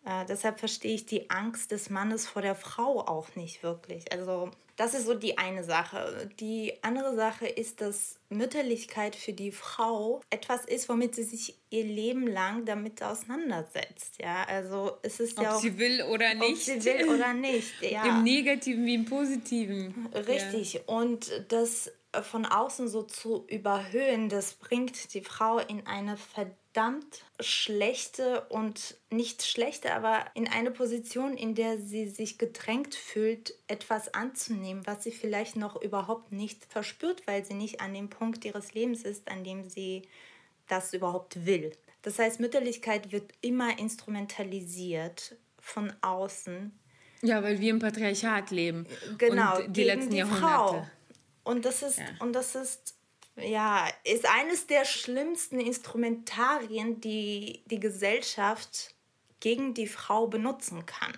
äh, 0.06 0.26
deshalb 0.26 0.60
verstehe 0.60 0.96
ich 0.96 1.06
die 1.06 1.30
Angst 1.30 1.72
des 1.72 1.90
Mannes 1.90 2.28
vor 2.28 2.42
der 2.42 2.56
Frau 2.56 3.02
auch 3.02 3.36
nicht 3.36 3.64
wirklich. 3.64 4.12
Also 4.12 4.52
das 4.76 4.94
ist 4.94 5.06
so 5.06 5.14
die 5.14 5.38
eine 5.38 5.64
Sache. 5.64 6.30
Die 6.40 6.74
andere 6.82 7.16
Sache 7.16 7.48
ist, 7.48 7.82
dass 7.82 8.20
Mütterlichkeit 8.30 9.16
für 9.16 9.34
die 9.34 9.52
Frau 9.52 10.22
etwas 10.30 10.66
ist, 10.66 10.90
womit 10.90 11.16
sie 11.16 11.24
sich 11.24 11.56
ihr 11.70 11.86
Leben 11.86 12.28
lang 12.28 12.66
damit 12.66 13.02
auseinandersetzt. 13.02 14.16
Ja, 14.20 14.44
also 14.44 14.98
es 15.02 15.20
ist 15.20 15.38
ob 15.38 15.44
ja 15.44 15.56
auch, 15.56 15.62
sie 15.62 15.78
will 15.78 16.02
oder 16.04 16.34
nicht. 16.34 16.52
Ob 16.52 16.82
sie 16.82 16.84
will 16.84 17.10
oder 17.10 17.34
nicht. 17.34 17.74
Ja. 17.82 18.06
Im 18.06 18.24
Negativen 18.24 18.86
wie 18.86 18.96
im 18.96 19.06
Positiven. 19.06 20.10
Richtig. 20.14 20.74
Ja. 20.74 20.82
Und 20.88 21.46
das 21.48 21.92
von 22.24 22.46
außen 22.46 22.88
so 22.88 23.04
zu 23.04 23.46
überhöhen, 23.48 24.30
das 24.30 24.54
bringt 24.54 25.14
die 25.14 25.22
Frau 25.22 25.60
in 25.60 25.86
eine 25.88 26.18
verdammt 26.18 27.24
schlechte 27.40 28.42
und 28.50 28.98
nicht 29.10 29.44
schlechte, 29.44 29.94
aber 29.94 30.26
in 30.34 30.48
eine 30.48 30.72
Position, 30.72 31.38
in 31.38 31.56
der 31.56 31.80
sie 31.80 32.08
sich 32.08 32.38
gedrängt 32.38 32.96
fühlt, 32.96 33.54
etwas 33.68 34.14
anzunehmen, 34.14 34.86
was 34.86 35.04
sie 35.04 35.12
vielleicht 35.12 35.56
noch 35.56 35.82
überhaupt 35.82 36.32
nicht 36.32 36.66
verspürt, 36.66 37.26
weil 37.28 37.46
sie 37.46 37.54
nicht 37.54 37.82
an 37.82 37.94
dem 37.94 38.10
Punkt 38.10 38.46
ihres 38.46 38.74
Lebens 38.74 39.04
ist, 39.04 39.30
an 39.30 39.44
dem 39.44 39.64
sie 39.70 40.04
das 40.68 40.94
überhaupt 40.94 41.46
will. 41.46 41.72
Das 42.02 42.20
heißt, 42.20 42.40
Mütterlichkeit 42.40 43.12
wird 43.12 43.32
immer 43.42 43.80
instrumentalisiert 43.80 45.36
von 45.60 45.92
außen. 46.02 46.72
Ja, 47.22 47.42
weil 47.42 47.60
wir 47.60 47.72
im 47.72 47.80
Patriarchat 47.80 48.52
leben. 48.52 48.86
Genau, 49.18 49.58
und 49.58 49.76
die 49.76 49.84
letzten 49.84 50.12
die 50.12 50.18
Jahrhunderte. 50.18 50.46
Frau. 50.46 50.88
Und 51.46 51.64
das 51.64 51.82
ist, 51.82 52.00
ja. 52.00 52.06
und 52.20 52.34
das 52.34 52.56
ist, 52.56 52.96
ja, 53.38 53.88
ist 54.04 54.26
eines 54.26 54.68
der 54.68 54.84
schlimmsten 54.84 55.60
Instrumentarien, 55.60 57.00
die 57.00 57.64
die 57.66 57.80
Gesellschaft 57.80 58.94
gegen 59.40 59.74
die 59.74 59.88
Frau 59.88 60.28
benutzen 60.28 60.86
kann. 60.86 61.14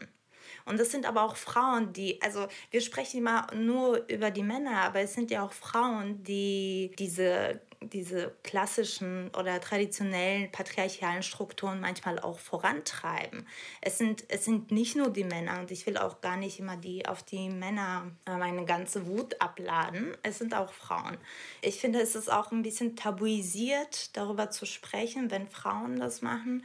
Und 0.65 0.79
das 0.79 0.91
sind 0.91 1.05
aber 1.05 1.23
auch 1.23 1.37
Frauen, 1.37 1.93
die, 1.93 2.21
also 2.21 2.47
wir 2.71 2.81
sprechen 2.81 3.19
immer 3.19 3.47
nur 3.55 4.05
über 4.09 4.31
die 4.31 4.43
Männer, 4.43 4.81
aber 4.81 4.99
es 4.99 5.13
sind 5.13 5.31
ja 5.31 5.45
auch 5.45 5.53
Frauen, 5.53 6.23
die 6.23 6.91
diese 6.99 7.61
diese 7.81 8.35
klassischen 8.43 9.29
oder 9.37 9.61
traditionellen 9.61 10.51
patriarchalen 10.51 11.23
Strukturen 11.23 11.79
manchmal 11.79 12.19
auch 12.19 12.39
vorantreiben. 12.39 13.47
Es 13.81 13.97
sind, 13.97 14.25
es 14.29 14.45
sind 14.45 14.71
nicht 14.71 14.95
nur 14.95 15.09
die 15.09 15.23
Männer 15.23 15.59
und 15.59 15.71
ich 15.71 15.85
will 15.85 15.97
auch 15.97 16.21
gar 16.21 16.37
nicht 16.37 16.59
immer 16.59 16.77
die 16.77 17.05
auf 17.05 17.23
die 17.23 17.49
Männer 17.49 18.11
äh, 18.25 18.37
meine 18.37 18.65
ganze 18.65 19.05
Wut 19.07 19.39
abladen. 19.41 20.15
Es 20.23 20.39
sind 20.39 20.55
auch 20.55 20.73
Frauen. 20.73 21.17
Ich 21.61 21.79
finde, 21.79 22.01
es 22.01 22.15
ist 22.15 22.31
auch 22.31 22.51
ein 22.51 22.63
bisschen 22.63 22.95
tabuisiert, 22.95 24.15
darüber 24.17 24.49
zu 24.49 24.65
sprechen, 24.65 25.31
wenn 25.31 25.47
Frauen 25.47 25.99
das 25.99 26.21
machen 26.21 26.63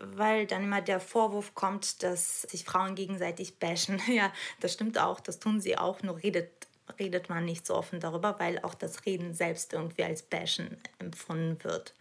weil 0.00 0.46
dann 0.46 0.64
immer 0.64 0.80
der 0.80 1.00
Vorwurf 1.00 1.54
kommt, 1.54 2.02
dass 2.02 2.42
sich 2.42 2.64
Frauen 2.64 2.94
gegenseitig 2.94 3.58
bashen. 3.58 4.00
Ja, 4.08 4.32
das 4.60 4.72
stimmt 4.72 4.98
auch, 4.98 5.20
das 5.20 5.38
tun 5.38 5.60
sie 5.60 5.76
auch, 5.76 6.02
nur 6.02 6.22
redet 6.22 6.57
redet 6.98 7.28
man 7.28 7.44
nicht 7.44 7.66
so 7.66 7.74
offen 7.74 8.00
darüber, 8.00 8.38
weil 8.38 8.58
auch 8.60 8.74
das 8.74 9.06
Reden 9.06 9.34
selbst 9.34 9.72
irgendwie 9.72 10.04
als 10.04 10.22
Bashen 10.22 10.78
empfunden 10.98 11.62
wird. 11.64 11.94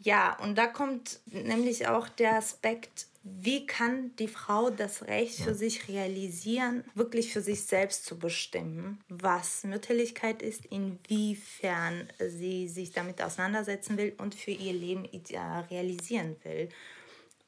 Ja, 0.00 0.38
und 0.40 0.56
da 0.56 0.66
kommt 0.66 1.20
nämlich 1.26 1.88
auch 1.88 2.08
der 2.08 2.36
Aspekt, 2.36 3.06
wie 3.24 3.66
kann 3.66 4.14
die 4.16 4.28
Frau 4.28 4.70
das 4.70 5.06
Recht 5.06 5.40
für 5.40 5.54
sich 5.54 5.88
realisieren, 5.88 6.84
wirklich 6.94 7.32
für 7.32 7.42
sich 7.42 7.64
selbst 7.64 8.06
zu 8.06 8.18
bestimmen, 8.18 9.02
was 9.08 9.64
Mütterlichkeit 9.64 10.40
ist, 10.40 10.66
inwiefern 10.66 12.08
sie 12.18 12.68
sich 12.68 12.92
damit 12.92 13.20
auseinandersetzen 13.20 13.98
will 13.98 14.14
und 14.18 14.34
für 14.34 14.52
ihr 14.52 14.72
Leben 14.72 15.04
realisieren 15.04 16.36
will, 16.44 16.68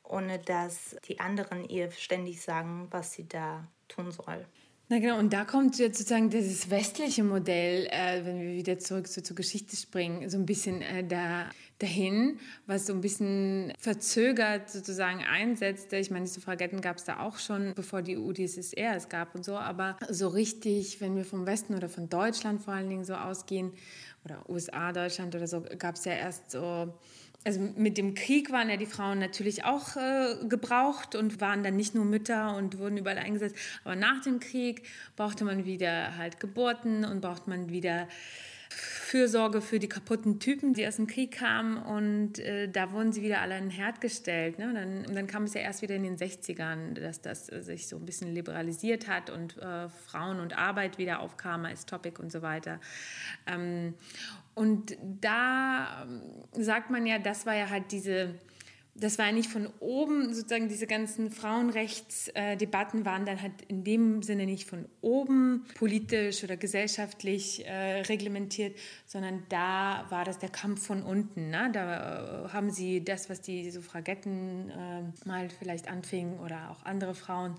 ohne 0.02 0.38
dass 0.40 0.96
die 1.06 1.20
anderen 1.20 1.66
ihr 1.68 1.90
ständig 1.92 2.42
sagen, 2.42 2.88
was 2.90 3.12
sie 3.12 3.28
da 3.28 3.66
tun 3.88 4.10
soll. 4.10 4.44
Na 4.92 4.98
genau, 4.98 5.20
und 5.20 5.32
da 5.32 5.44
kommt 5.44 5.78
jetzt 5.78 5.98
sozusagen 5.98 6.30
dieses 6.30 6.68
westliche 6.68 7.22
Modell, 7.22 7.86
äh, 7.92 8.24
wenn 8.24 8.40
wir 8.40 8.56
wieder 8.56 8.80
zurück 8.80 9.06
so 9.06 9.20
zur 9.20 9.36
Geschichte 9.36 9.76
springen, 9.76 10.28
so 10.28 10.36
ein 10.36 10.46
bisschen 10.46 10.82
äh, 10.82 11.04
da, 11.04 11.48
dahin, 11.78 12.40
was 12.66 12.88
so 12.88 12.92
ein 12.92 13.00
bisschen 13.00 13.72
verzögert 13.78 14.68
sozusagen 14.68 15.20
einsetzt. 15.22 15.92
Ich 15.92 16.10
meine, 16.10 16.24
die 16.24 16.32
Suffragetten 16.32 16.80
gab 16.80 16.96
es 16.96 17.04
da 17.04 17.20
auch 17.20 17.38
schon, 17.38 17.72
bevor 17.76 18.02
die 18.02 18.16
UdSSR 18.16 18.96
es 18.96 19.08
gab 19.08 19.36
und 19.36 19.44
so, 19.44 19.54
aber 19.56 19.96
so 20.08 20.26
richtig, 20.26 21.00
wenn 21.00 21.14
wir 21.14 21.24
vom 21.24 21.46
Westen 21.46 21.76
oder 21.76 21.88
von 21.88 22.08
Deutschland 22.08 22.60
vor 22.60 22.74
allen 22.74 22.88
Dingen 22.88 23.04
so 23.04 23.14
ausgehen, 23.14 23.70
oder 24.24 24.48
USA, 24.50 24.92
Deutschland 24.92 25.34
oder 25.34 25.46
so, 25.46 25.62
gab 25.78 25.94
es 25.94 26.04
ja 26.04 26.12
erst 26.12 26.50
so 26.50 26.92
also 27.44 27.60
mit 27.76 27.96
dem 27.96 28.14
Krieg 28.14 28.52
waren 28.52 28.68
ja 28.68 28.76
die 28.76 28.86
Frauen 28.86 29.18
natürlich 29.18 29.64
auch 29.64 29.96
äh, 29.96 30.36
gebraucht 30.48 31.14
und 31.14 31.40
waren 31.40 31.62
dann 31.62 31.76
nicht 31.76 31.94
nur 31.94 32.04
Mütter 32.04 32.56
und 32.56 32.78
wurden 32.78 32.98
überall 32.98 33.18
eingesetzt. 33.18 33.56
Aber 33.84 33.96
nach 33.96 34.20
dem 34.22 34.40
Krieg 34.40 34.82
brauchte 35.16 35.44
man 35.44 35.64
wieder 35.64 36.16
halt 36.16 36.38
Geburten 36.38 37.04
und 37.04 37.20
braucht 37.22 37.48
man 37.48 37.70
wieder 37.70 38.08
Fürsorge 38.70 39.60
für 39.60 39.78
die 39.78 39.88
kaputten 39.88 40.38
Typen, 40.38 40.72
die 40.72 40.86
aus 40.86 40.96
dem 40.96 41.06
Krieg 41.06 41.32
kamen. 41.32 41.76
Und 41.76 42.38
äh, 42.38 42.68
da 42.68 42.92
wurden 42.92 43.12
sie 43.12 43.22
wieder 43.22 43.40
alle 43.40 43.58
in 43.58 43.64
den 43.64 43.70
Herd 43.70 44.00
gestellt. 44.00 44.58
Ne? 44.58 44.68
Und, 44.68 44.74
dann, 44.76 45.06
und 45.06 45.14
dann 45.14 45.26
kam 45.26 45.44
es 45.44 45.54
ja 45.54 45.60
erst 45.60 45.82
wieder 45.82 45.96
in 45.96 46.04
den 46.04 46.16
60ern, 46.16 46.94
dass 46.94 47.20
das 47.20 47.50
äh, 47.50 47.62
sich 47.62 47.88
so 47.88 47.96
ein 47.96 48.06
bisschen 48.06 48.32
liberalisiert 48.32 49.08
hat 49.08 49.30
und 49.30 49.58
äh, 49.58 49.88
Frauen 49.88 50.40
und 50.40 50.56
Arbeit 50.56 50.98
wieder 50.98 51.20
aufkam 51.20 51.64
als 51.64 51.86
Topic 51.86 52.20
und 52.22 52.30
so 52.30 52.42
weiter. 52.42 52.80
Ähm, 53.46 53.94
und 54.54 54.96
da 55.20 56.02
ähm, 56.02 56.22
sagt 56.62 56.90
man 56.90 57.06
ja, 57.06 57.18
das 57.18 57.46
war 57.46 57.54
ja 57.54 57.70
halt 57.70 57.92
diese 57.92 58.34
das 59.00 59.18
war 59.18 59.32
nicht 59.32 59.50
von 59.50 59.66
oben, 59.80 60.34
sozusagen 60.34 60.68
diese 60.68 60.86
ganzen 60.86 61.30
Frauenrechtsdebatten 61.30 63.06
waren 63.06 63.24
dann 63.24 63.40
halt 63.40 63.62
in 63.66 63.82
dem 63.82 64.22
Sinne 64.22 64.44
nicht 64.44 64.68
von 64.68 64.84
oben 65.00 65.64
politisch 65.74 66.44
oder 66.44 66.58
gesellschaftlich 66.58 67.66
äh, 67.66 68.02
reglementiert, 68.02 68.76
sondern 69.06 69.42
da 69.48 70.04
war 70.10 70.24
das 70.24 70.38
der 70.38 70.50
Kampf 70.50 70.86
von 70.86 71.02
unten. 71.02 71.48
Ne? 71.48 71.70
Da 71.72 72.44
äh, 72.44 72.48
haben 72.50 72.70
sie 72.70 73.02
das, 73.02 73.30
was 73.30 73.40
die 73.40 73.70
Suffragetten 73.70 74.70
äh, 74.70 75.26
mal 75.28 75.48
vielleicht 75.48 75.88
anfingen 75.88 76.38
oder 76.38 76.70
auch 76.70 76.84
andere 76.84 77.14
Frauen, 77.14 77.54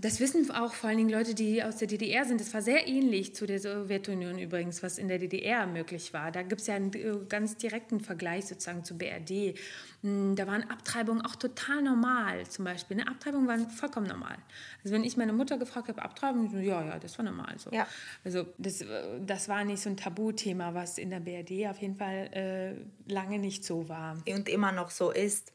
das 0.00 0.18
wissen 0.18 0.50
auch 0.50 0.72
vor 0.72 0.88
allen 0.88 0.96
Dingen 0.96 1.10
Leute, 1.10 1.34
die 1.34 1.62
aus 1.62 1.76
der 1.76 1.86
DDR 1.86 2.24
sind. 2.24 2.40
Das 2.40 2.54
war 2.54 2.62
sehr 2.62 2.88
ähnlich 2.88 3.34
zu 3.34 3.46
der 3.46 3.60
Sowjetunion 3.60 4.38
übrigens, 4.38 4.82
was 4.82 4.96
in 4.96 5.08
der 5.08 5.18
DDR 5.18 5.66
möglich 5.66 6.14
war. 6.14 6.32
Da 6.32 6.40
gibt 6.40 6.62
es 6.62 6.68
ja 6.68 6.74
einen 6.74 6.90
äh, 6.94 7.18
ganz 7.28 7.58
direkten 7.58 8.00
Vergleich 8.00 8.46
sozusagen 8.46 8.82
zur 8.82 8.96
BRD. 8.96 9.58
Hm, 10.00 10.36
da 10.36 10.46
waren 10.46 10.62
Abtreibungen 10.70 11.20
auch 11.20 11.36
total 11.36 11.82
normal, 11.82 12.46
zum 12.46 12.64
Beispiel. 12.64 12.98
Eine 12.98 13.10
Abtreibung 13.10 13.46
war 13.46 13.58
vollkommen 13.68 14.06
normal. 14.06 14.38
Also 14.84 14.94
wenn 14.94 15.04
ich 15.04 15.18
meine 15.18 15.34
Mutter 15.34 15.58
gefragt 15.58 15.88
habe, 15.88 16.00
Abtreibung, 16.00 16.58
ja, 16.62 16.82
ja, 16.82 16.98
das 16.98 17.18
war 17.18 17.24
normal 17.26 17.54
so. 17.58 17.70
Ja. 17.72 17.86
Also 18.24 18.46
das, 18.56 18.80
äh, 18.80 18.86
das 19.20 19.50
war 19.50 19.64
nicht 19.64 19.82
so 19.82 19.90
ein 19.90 19.98
Tabuthema, 19.98 20.72
was 20.72 20.96
in 20.96 21.10
der 21.10 21.20
BRD 21.20 21.68
auf 21.68 21.76
jeden 21.76 21.96
Fall 21.96 22.30
äh, 22.32 23.12
lange 23.12 23.38
nicht 23.38 23.66
so 23.66 23.86
war. 23.86 24.16
Und 24.26 24.48
immer 24.48 24.72
noch 24.72 24.90
so 24.90 25.10
ist. 25.10 25.52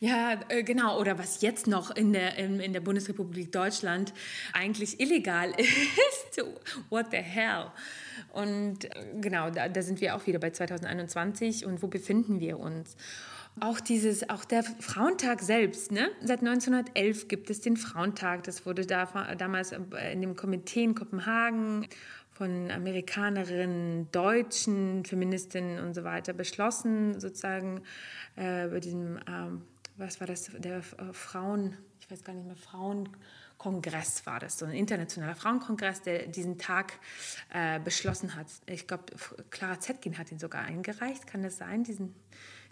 Ja, 0.00 0.40
äh, 0.48 0.62
genau. 0.62 0.98
Oder 1.00 1.18
was 1.18 1.42
jetzt 1.42 1.66
noch 1.66 1.90
in 1.90 2.12
der, 2.12 2.36
in, 2.36 2.60
in 2.60 2.72
der 2.72 2.80
Bundesrepublik 2.80 3.50
Deutschland 3.50 4.12
eigentlich 4.52 5.00
illegal 5.00 5.52
ist. 5.58 6.44
What 6.88 7.06
the 7.10 7.18
hell? 7.18 7.66
Und 8.32 8.84
äh, 8.84 8.88
genau, 9.20 9.50
da, 9.50 9.68
da 9.68 9.82
sind 9.82 10.00
wir 10.00 10.14
auch 10.14 10.26
wieder 10.26 10.38
bei 10.38 10.50
2021. 10.50 11.66
Und 11.66 11.82
wo 11.82 11.88
befinden 11.88 12.40
wir 12.40 12.58
uns? 12.60 12.96
Auch 13.60 13.80
dieses, 13.80 14.30
auch 14.30 14.44
der 14.44 14.62
Frauentag 14.62 15.40
selbst, 15.42 15.90
ne? 15.90 16.10
Seit 16.22 16.40
1911 16.40 17.26
gibt 17.26 17.50
es 17.50 17.60
den 17.60 17.76
Frauentag. 17.76 18.44
Das 18.44 18.66
wurde 18.66 18.86
da, 18.86 19.06
damals 19.36 19.72
in 19.72 20.20
dem 20.20 20.36
Komitee 20.36 20.84
in 20.84 20.94
Kopenhagen 20.94 21.88
von 22.30 22.70
Amerikanerinnen, 22.70 24.12
Deutschen, 24.12 25.04
Feministinnen 25.04 25.84
und 25.84 25.94
so 25.94 26.04
weiter 26.04 26.34
beschlossen, 26.34 27.18
sozusagen 27.18 27.80
äh, 28.36 28.68
bei 28.68 28.78
diesem 28.78 29.18
ähm, 29.26 29.62
was 29.98 30.20
war 30.20 30.26
das, 30.26 30.50
der 30.58 30.78
äh, 30.78 30.82
Frauen, 31.12 31.76
ich 32.00 32.10
weiß 32.10 32.24
gar 32.24 32.32
nicht 32.32 32.46
mehr, 32.46 32.56
Frauenkongress 32.56 34.24
war 34.26 34.40
das, 34.40 34.58
so 34.58 34.64
ein 34.64 34.72
internationaler 34.72 35.34
Frauenkongress, 35.34 36.02
der 36.02 36.26
diesen 36.26 36.58
Tag 36.58 36.94
äh, 37.52 37.80
beschlossen 37.80 38.34
hat. 38.36 38.46
Ich 38.66 38.86
glaube, 38.86 39.04
Clara 39.50 39.80
Zetkin 39.80 40.16
hat 40.16 40.32
ihn 40.32 40.38
sogar 40.38 40.62
eingereicht, 40.62 41.26
kann 41.26 41.42
das 41.42 41.58
sein, 41.58 41.84
diesen, 41.84 42.14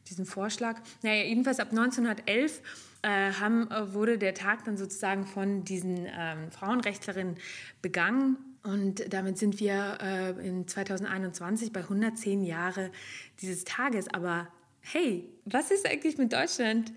diesen 0.09 0.25
Vorschlag? 0.25 0.81
Naja, 1.03 1.25
jedenfalls 1.25 1.59
ab 1.59 1.71
1911 1.71 2.63
äh, 3.03 3.33
haben, 3.33 3.71
äh, 3.71 3.93
wurde 3.93 4.19
der 4.19 4.35
Tag 4.35 4.65
dann 4.65 4.77
sozusagen 4.77 5.27
von 5.27 5.65
diesen 5.65 6.07
ähm, 6.07 6.51
Frauenrechtlerinnen 6.53 7.37
begangen. 7.83 8.37
Und 8.63 9.13
damit 9.13 9.39
sind 9.39 9.61
wir 9.61 9.99
äh, 10.01 10.31
in 10.47 10.67
2021 10.67 11.73
bei 11.73 11.81
110 11.81 12.43
Jahre 12.43 12.91
dieses 13.41 13.65
Tages. 13.65 14.09
Aber 14.09 14.49
hey, 14.81 15.29
was 15.45 15.71
ist 15.71 15.87
eigentlich 15.89 16.19
mit 16.19 16.33
Deutschland? 16.33 16.93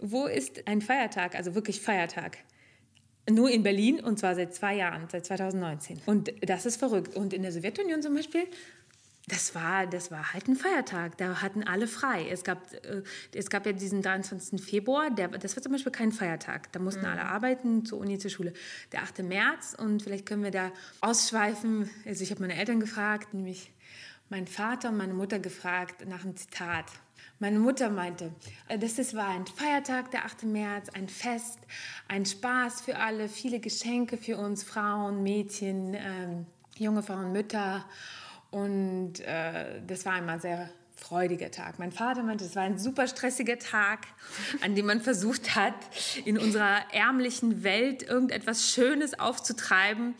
Wo 0.00 0.26
ist 0.26 0.66
ein 0.66 0.82
Feiertag, 0.82 1.34
also 1.34 1.54
wirklich 1.54 1.80
Feiertag? 1.80 2.38
Nur 3.28 3.50
in 3.50 3.62
Berlin 3.62 4.00
und 4.00 4.18
zwar 4.18 4.34
seit 4.34 4.54
zwei 4.54 4.76
Jahren, 4.76 5.08
seit 5.10 5.26
2019. 5.26 6.00
Und 6.06 6.32
das 6.42 6.64
ist 6.64 6.76
verrückt. 6.76 7.16
Und 7.16 7.32
in 7.32 7.42
der 7.42 7.50
Sowjetunion 7.50 8.00
zum 8.00 8.14
Beispiel, 8.14 8.46
das 9.28 9.56
war, 9.56 9.88
das 9.88 10.12
war 10.12 10.32
halt 10.32 10.46
ein 10.46 10.54
Feiertag. 10.54 11.18
Da 11.18 11.42
hatten 11.42 11.64
alle 11.64 11.88
frei. 11.88 12.28
Es 12.30 12.44
gab, 12.44 12.72
äh, 12.72 13.02
es 13.34 13.50
gab 13.50 13.66
ja 13.66 13.72
diesen 13.72 14.00
23. 14.00 14.62
Februar, 14.62 15.10
der, 15.10 15.26
das 15.28 15.56
war 15.56 15.62
zum 15.62 15.72
Beispiel 15.72 15.90
kein 15.90 16.12
Feiertag. 16.12 16.70
Da 16.70 16.78
mussten 16.78 17.00
mhm. 17.00 17.08
alle 17.08 17.24
arbeiten, 17.24 17.84
zur 17.84 17.98
Uni, 17.98 18.18
zur 18.18 18.30
Schule. 18.30 18.52
Der 18.92 19.02
8. 19.02 19.24
März 19.24 19.74
und 19.76 20.04
vielleicht 20.04 20.26
können 20.26 20.44
wir 20.44 20.52
da 20.52 20.70
ausschweifen. 21.00 21.90
Also 22.04 22.22
ich 22.22 22.30
habe 22.30 22.40
meine 22.42 22.54
Eltern 22.54 22.78
gefragt, 22.78 23.34
nämlich 23.34 23.72
meinen 24.28 24.46
Vater 24.46 24.90
und 24.90 24.96
meine 24.96 25.14
Mutter 25.14 25.40
gefragt 25.40 26.06
nach 26.06 26.22
einem 26.22 26.36
Zitat. 26.36 26.86
Meine 27.38 27.58
Mutter 27.58 27.90
meinte, 27.90 28.32
äh, 28.68 28.78
das 28.78 29.14
war 29.14 29.28
ein 29.28 29.46
Feiertag, 29.46 30.10
der 30.10 30.24
8. 30.24 30.44
März, 30.44 30.88
ein 30.94 31.08
Fest, 31.08 31.58
ein 32.08 32.24
Spaß 32.24 32.80
für 32.80 32.96
alle, 32.96 33.28
viele 33.28 33.60
Geschenke 33.60 34.16
für 34.16 34.38
uns 34.38 34.62
Frauen, 34.62 35.22
Mädchen, 35.22 35.94
ähm, 35.94 36.46
junge 36.78 37.02
Frauen, 37.02 37.32
Mütter. 37.32 37.84
Und 38.50 39.20
äh, 39.20 39.82
das 39.86 40.06
war 40.06 40.14
einmal 40.14 40.40
sehr 40.40 40.70
freudiger 40.96 41.50
Tag. 41.50 41.78
Mein 41.78 41.92
Vater 41.92 42.22
meinte, 42.22 42.44
es 42.46 42.56
war 42.56 42.62
ein 42.62 42.78
super 42.78 43.06
stressiger 43.06 43.58
Tag, 43.58 44.06
an 44.62 44.74
dem 44.74 44.86
man 44.86 45.02
versucht 45.02 45.54
hat, 45.54 45.74
in 46.24 46.38
unserer 46.38 46.90
ärmlichen 46.92 47.62
Welt 47.62 48.02
irgendetwas 48.02 48.70
Schönes 48.72 49.18
aufzutreiben 49.18 50.14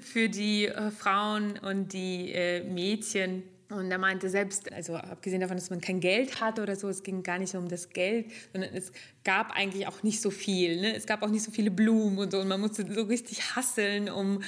für 0.00 0.30
die 0.30 0.68
äh, 0.68 0.90
Frauen 0.90 1.58
und 1.58 1.92
die 1.92 2.32
äh, 2.32 2.64
Mädchen. 2.64 3.42
Und 3.72 3.90
er 3.90 3.98
meinte 3.98 4.28
selbst, 4.28 4.72
also 4.72 4.96
abgesehen 4.96 5.40
davon, 5.40 5.56
dass 5.56 5.70
man 5.70 5.80
kein 5.80 6.00
Geld 6.00 6.40
hatte 6.40 6.62
oder 6.62 6.76
so, 6.76 6.88
es 6.88 7.02
ging 7.02 7.22
gar 7.22 7.38
nicht 7.38 7.54
um 7.54 7.68
das 7.68 7.90
Geld, 7.90 8.26
sondern 8.52 8.74
es 8.74 8.92
gab 9.24 9.50
eigentlich 9.52 9.86
auch 9.86 10.02
nicht 10.02 10.20
so 10.20 10.30
viel. 10.30 10.80
Ne? 10.80 10.94
Es 10.94 11.06
gab 11.06 11.22
auch 11.22 11.28
nicht 11.28 11.42
so 11.42 11.50
viele 11.50 11.70
Blumen 11.70 12.18
und 12.18 12.32
so. 12.32 12.40
Und 12.40 12.48
man 12.48 12.60
musste 12.60 12.90
so 12.92 13.02
richtig 13.02 13.56
hasseln, 13.56 14.10
um 14.10 14.42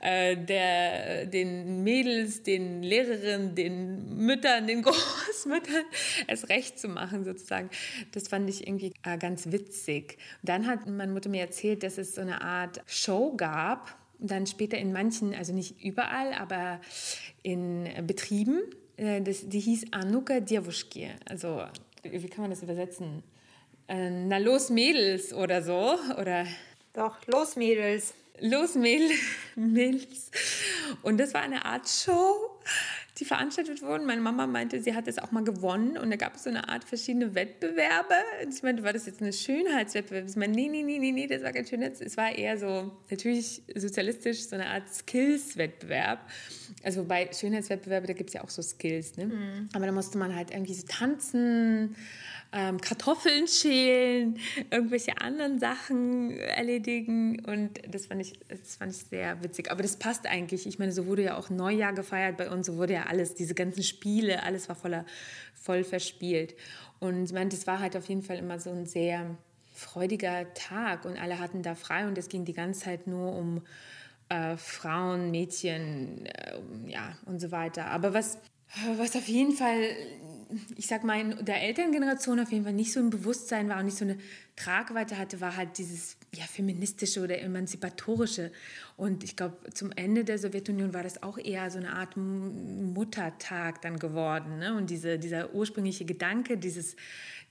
äh, 0.00 0.36
der, 0.36 1.26
den 1.26 1.82
Mädels, 1.82 2.42
den 2.42 2.82
Lehrerinnen, 2.82 3.54
den 3.54 4.16
Müttern, 4.16 4.66
den 4.66 4.82
Großmüttern 4.82 5.84
es 6.26 6.48
recht 6.48 6.78
zu 6.78 6.88
machen, 6.88 7.24
sozusagen. 7.24 7.70
Das 8.12 8.28
fand 8.28 8.48
ich 8.48 8.66
irgendwie 8.66 8.92
äh, 9.04 9.18
ganz 9.18 9.52
witzig. 9.52 10.18
Und 10.42 10.48
dann 10.48 10.66
hat 10.66 10.86
meine 10.86 11.12
Mutter 11.12 11.28
mir 11.28 11.42
erzählt, 11.42 11.82
dass 11.82 11.98
es 11.98 12.14
so 12.14 12.20
eine 12.20 12.40
Art 12.42 12.80
Show 12.86 13.34
gab, 13.36 13.99
dann 14.20 14.46
später 14.46 14.78
in 14.78 14.92
manchen, 14.92 15.34
also 15.34 15.52
nicht 15.52 15.82
überall, 15.82 16.32
aber 16.34 16.80
in 17.42 17.88
Betrieben. 18.06 18.60
Äh, 18.96 19.22
das, 19.22 19.48
die 19.48 19.60
hieß 19.60 19.92
Anuka 19.92 20.40
Djavoschki. 20.40 21.08
Also, 21.28 21.62
wie 22.02 22.28
kann 22.28 22.42
man 22.42 22.50
das 22.50 22.62
übersetzen? 22.62 23.22
Äh, 23.88 24.10
na, 24.10 24.38
los 24.38 24.70
Mädels 24.70 25.32
oder 25.32 25.62
so. 25.62 25.98
Oder 26.18 26.46
Doch, 26.92 27.26
los 27.26 27.56
Mädels. 27.56 28.14
Los 28.40 28.74
Mädels. 28.74 29.18
Und 31.02 31.18
das 31.18 31.34
war 31.34 31.42
eine 31.42 31.64
Art 31.64 31.88
Show 31.88 32.60
die 33.20 33.24
veranstaltet 33.24 33.82
wurden. 33.82 34.06
Meine 34.06 34.20
Mama 34.20 34.46
meinte, 34.46 34.80
sie 34.80 34.94
hat 34.94 35.06
es 35.06 35.18
auch 35.18 35.30
mal 35.30 35.44
gewonnen 35.44 35.98
und 35.98 36.10
da 36.10 36.16
gab 36.16 36.36
es 36.36 36.44
so 36.44 36.50
eine 36.50 36.68
Art 36.68 36.84
verschiedene 36.84 37.34
Wettbewerbe. 37.34 38.14
Und 38.42 38.54
ich 38.54 38.62
meinte, 38.62 38.82
war 38.82 38.92
das 38.92 39.06
jetzt 39.06 39.20
eine 39.20 39.32
Schönheitswettbewerb? 39.32 40.26
Ich 40.28 40.36
meine, 40.36 40.54
nee, 40.54 40.68
nee, 40.68 40.82
nee, 40.82 40.98
nee, 40.98 41.12
nee, 41.12 41.26
das 41.26 41.42
war 41.42 41.52
kein 41.52 41.66
Schönheits... 41.66 42.00
Es 42.00 42.16
war 42.16 42.34
eher 42.36 42.58
so, 42.58 42.90
natürlich 43.10 43.62
sozialistisch, 43.74 44.48
so 44.48 44.56
eine 44.56 44.66
Art 44.66 44.92
Skills-Wettbewerb. 44.92 46.20
Also 46.82 47.04
bei 47.04 47.30
Schönheitswettbewerben, 47.32 48.06
da 48.06 48.14
gibt 48.14 48.30
es 48.30 48.34
ja 48.34 48.42
auch 48.42 48.50
so 48.50 48.62
Skills, 48.62 49.16
ne? 49.16 49.26
Mhm. 49.26 49.68
Aber 49.74 49.86
da 49.86 49.92
musste 49.92 50.16
man 50.16 50.34
halt 50.34 50.50
irgendwie 50.50 50.74
so 50.74 50.86
tanzen 50.86 51.94
ähm, 52.52 52.80
Kartoffeln 52.80 53.46
schälen, 53.46 54.38
irgendwelche 54.70 55.20
anderen 55.20 55.58
Sachen 55.58 56.36
erledigen. 56.38 57.44
Und 57.44 57.80
das 57.88 58.06
fand, 58.06 58.20
ich, 58.20 58.38
das 58.48 58.76
fand 58.76 58.92
ich 58.92 58.98
sehr 58.98 59.42
witzig. 59.42 59.70
Aber 59.70 59.82
das 59.82 59.96
passt 59.96 60.26
eigentlich. 60.26 60.66
Ich 60.66 60.78
meine, 60.78 60.92
so 60.92 61.06
wurde 61.06 61.22
ja 61.22 61.36
auch 61.36 61.50
Neujahr 61.50 61.92
gefeiert 61.92 62.36
bei 62.36 62.50
uns, 62.50 62.66
so 62.66 62.76
wurde 62.76 62.94
ja 62.94 63.06
alles, 63.06 63.34
diese 63.34 63.54
ganzen 63.54 63.82
Spiele, 63.82 64.42
alles 64.42 64.68
war 64.68 64.76
voller, 64.76 65.04
voll 65.54 65.84
verspielt. 65.84 66.54
Und 66.98 67.24
ich 67.24 67.32
meine, 67.32 67.50
das 67.50 67.66
war 67.66 67.78
halt 67.78 67.96
auf 67.96 68.08
jeden 68.08 68.22
Fall 68.22 68.38
immer 68.38 68.58
so 68.58 68.70
ein 68.70 68.86
sehr 68.86 69.36
freudiger 69.72 70.52
Tag 70.54 71.04
und 71.06 71.18
alle 71.18 71.38
hatten 71.38 71.62
da 71.62 71.74
frei 71.74 72.06
und 72.06 72.18
es 72.18 72.28
ging 72.28 72.44
die 72.44 72.52
ganze 72.52 72.80
Zeit 72.80 73.06
nur 73.06 73.34
um 73.34 73.62
äh, 74.28 74.56
Frauen, 74.56 75.30
Mädchen, 75.30 76.26
äh, 76.26 76.58
ja 76.86 77.16
und 77.24 77.40
so 77.40 77.50
weiter. 77.50 77.86
Aber 77.86 78.12
was, 78.12 78.38
was 78.96 79.16
auf 79.16 79.26
jeden 79.28 79.52
Fall, 79.52 79.96
ich 80.76 80.86
sag 80.86 81.04
mal, 81.04 81.20
in 81.20 81.44
der 81.44 81.62
Elterngeneration 81.62 82.40
auf 82.40 82.52
jeden 82.52 82.64
Fall 82.64 82.72
nicht 82.72 82.92
so 82.92 83.00
ein 83.00 83.10
Bewusstsein 83.10 83.68
war 83.68 83.78
und 83.78 83.86
nicht 83.86 83.98
so 83.98 84.04
eine 84.04 84.18
Tragweite 84.56 85.18
hatte, 85.18 85.40
war 85.40 85.56
halt 85.56 85.78
dieses 85.78 86.16
ja, 86.34 86.44
feministische 86.44 87.22
oder 87.22 87.40
emanzipatorische. 87.40 88.52
Und 88.96 89.24
ich 89.24 89.34
glaube, 89.34 89.56
zum 89.72 89.90
Ende 89.92 90.24
der 90.24 90.38
Sowjetunion 90.38 90.94
war 90.94 91.02
das 91.02 91.22
auch 91.22 91.38
eher 91.38 91.70
so 91.70 91.78
eine 91.78 91.92
Art 91.92 92.16
Muttertag 92.16 93.82
dann 93.82 93.98
geworden. 93.98 94.58
Ne? 94.58 94.76
Und 94.76 94.90
diese, 94.90 95.18
dieser 95.18 95.52
ursprüngliche 95.54 96.04
Gedanke 96.04 96.56
dieses, 96.56 96.94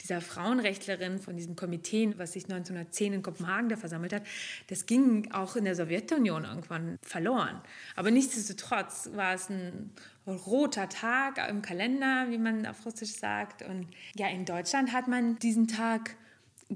dieser 0.02 0.22
Frauenrechtlerin 0.22 1.20
von 1.20 1.36
diesem 1.36 1.58
Komitee, 1.58 2.14
was 2.18 2.34
sich 2.34 2.46
1910 2.46 3.14
in 3.14 3.22
Kopenhagen 3.24 3.68
da 3.68 3.76
versammelt 3.76 4.14
hat, 4.14 4.24
das 4.68 4.86
ging 4.86 5.30
auch 5.32 5.58
in 5.58 5.66
der 5.66 5.76
Sowjetunion 5.76 6.46
irgendwann 6.46 6.98
verloren. 7.02 7.62
Aber 7.98 8.12
nichtsdestotrotz 8.12 9.10
war 9.14 9.34
es 9.34 9.50
ein 9.50 9.92
roter 10.26 10.88
Tag 10.88 11.38
im 11.50 11.62
Kalender, 11.62 12.28
wie 12.30 12.38
man 12.38 12.66
auf 12.66 12.86
Russisch 12.86 13.14
sagt. 13.14 13.62
Und 13.62 13.88
ja, 14.16 14.30
in 14.30 14.46
Deutschland 14.46 14.94
hat 14.94 15.10
man 15.10 15.38
diesen 15.40 15.68
Tag 15.68 16.16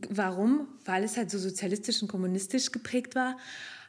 Warum? 0.10 0.68
Weil 0.86 1.04
es 1.04 1.18
halt 1.18 1.30
so 1.30 1.38
sozialistisch 1.38 2.02
und 2.02 2.08
kommunistisch 2.08 2.72
geprägt 2.72 3.16
war, 3.16 3.38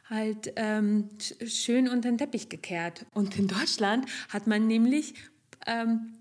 halt 0.09 0.53
ähm, 0.55 1.09
schön 1.45 1.89
unter 1.89 2.09
den 2.09 2.17
Teppich 2.17 2.49
gekehrt. 2.49 3.05
Und 3.13 3.37
in 3.37 3.47
Deutschland 3.47 4.05
hat 4.29 4.45
man 4.45 4.67
nämlich, 4.67 5.15
ähm, 5.65 6.13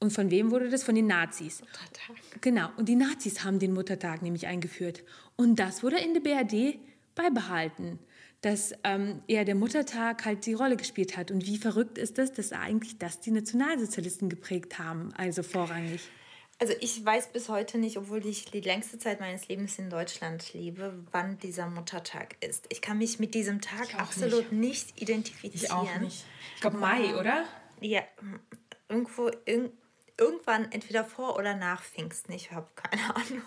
und 0.00 0.12
von 0.12 0.30
wem 0.30 0.50
wurde 0.50 0.70
das? 0.70 0.84
Von 0.84 0.94
den 0.94 1.06
Nazis. 1.06 1.60
Muttertag. 1.60 2.40
Genau, 2.40 2.68
und 2.76 2.88
die 2.88 2.96
Nazis 2.96 3.44
haben 3.44 3.58
den 3.58 3.74
Muttertag 3.74 4.22
nämlich 4.22 4.46
eingeführt. 4.46 5.04
Und 5.36 5.56
das 5.56 5.82
wurde 5.82 5.98
in 5.98 6.14
der 6.14 6.20
BRD 6.20 6.78
beibehalten 7.14 7.98
dass 8.42 8.72
ähm, 8.84 9.22
eher 9.26 9.44
der 9.44 9.56
Muttertag 9.56 10.24
halt 10.24 10.46
die 10.46 10.52
Rolle 10.52 10.76
gespielt 10.76 11.16
hat. 11.16 11.32
Und 11.32 11.46
wie 11.46 11.56
verrückt 11.56 11.98
ist 11.98 12.18
das, 12.18 12.32
dass 12.32 12.52
eigentlich 12.52 12.96
das 12.96 13.18
die 13.18 13.32
Nationalsozialisten 13.32 14.28
geprägt 14.28 14.78
haben, 14.78 15.12
also 15.16 15.42
vorrangig. 15.42 16.00
Also 16.58 16.72
ich 16.80 17.04
weiß 17.04 17.32
bis 17.32 17.50
heute 17.50 17.76
nicht, 17.76 17.98
obwohl 17.98 18.24
ich 18.24 18.46
die 18.46 18.62
längste 18.62 18.98
Zeit 18.98 19.20
meines 19.20 19.46
Lebens 19.48 19.78
in 19.78 19.90
Deutschland 19.90 20.54
lebe, 20.54 20.94
wann 21.12 21.38
dieser 21.38 21.66
Muttertag 21.66 22.36
ist. 22.40 22.64
Ich 22.70 22.80
kann 22.80 22.96
mich 22.96 23.18
mit 23.18 23.34
diesem 23.34 23.60
Tag 23.60 23.94
absolut 23.98 24.52
nicht. 24.52 24.96
nicht. 24.96 25.02
identifizieren. 25.02 25.62
Ich 25.62 25.70
auch 25.70 25.98
nicht. 25.98 26.24
Ich 26.54 26.60
glaube 26.62 26.78
Mai, 26.78 27.14
oder? 27.14 27.44
Ja, 27.80 28.02
irgendwo 28.88 29.28
in, 29.44 29.70
irgendwann 30.16 30.72
entweder 30.72 31.04
vor 31.04 31.36
oder 31.36 31.54
nach 31.54 31.82
Pfingsten. 31.82 32.32
Ich 32.32 32.50
habe 32.50 32.68
keine 32.74 33.14
Ahnung. 33.14 33.42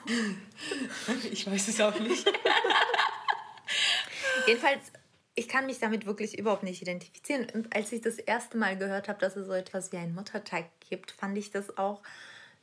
ich 1.31 1.49
weiß 1.49 1.67
es 1.67 1.81
auch 1.81 1.99
nicht. 1.99 2.31
Jedenfalls, 4.45 4.91
ich 5.33 5.47
kann 5.47 5.65
mich 5.65 5.79
damit 5.79 6.05
wirklich 6.05 6.37
überhaupt 6.37 6.63
nicht 6.63 6.83
identifizieren. 6.83 7.47
Und 7.55 7.75
als 7.75 7.91
ich 7.91 8.01
das 8.01 8.19
erste 8.19 8.57
Mal 8.57 8.77
gehört 8.77 9.07
habe, 9.07 9.19
dass 9.19 9.35
es 9.35 9.47
so 9.47 9.53
etwas 9.53 9.91
wie 9.91 9.97
einen 9.97 10.13
Muttertag 10.13 10.65
gibt, 10.87 11.09
fand 11.09 11.35
ich 11.39 11.49
das 11.49 11.75
auch 11.77 12.03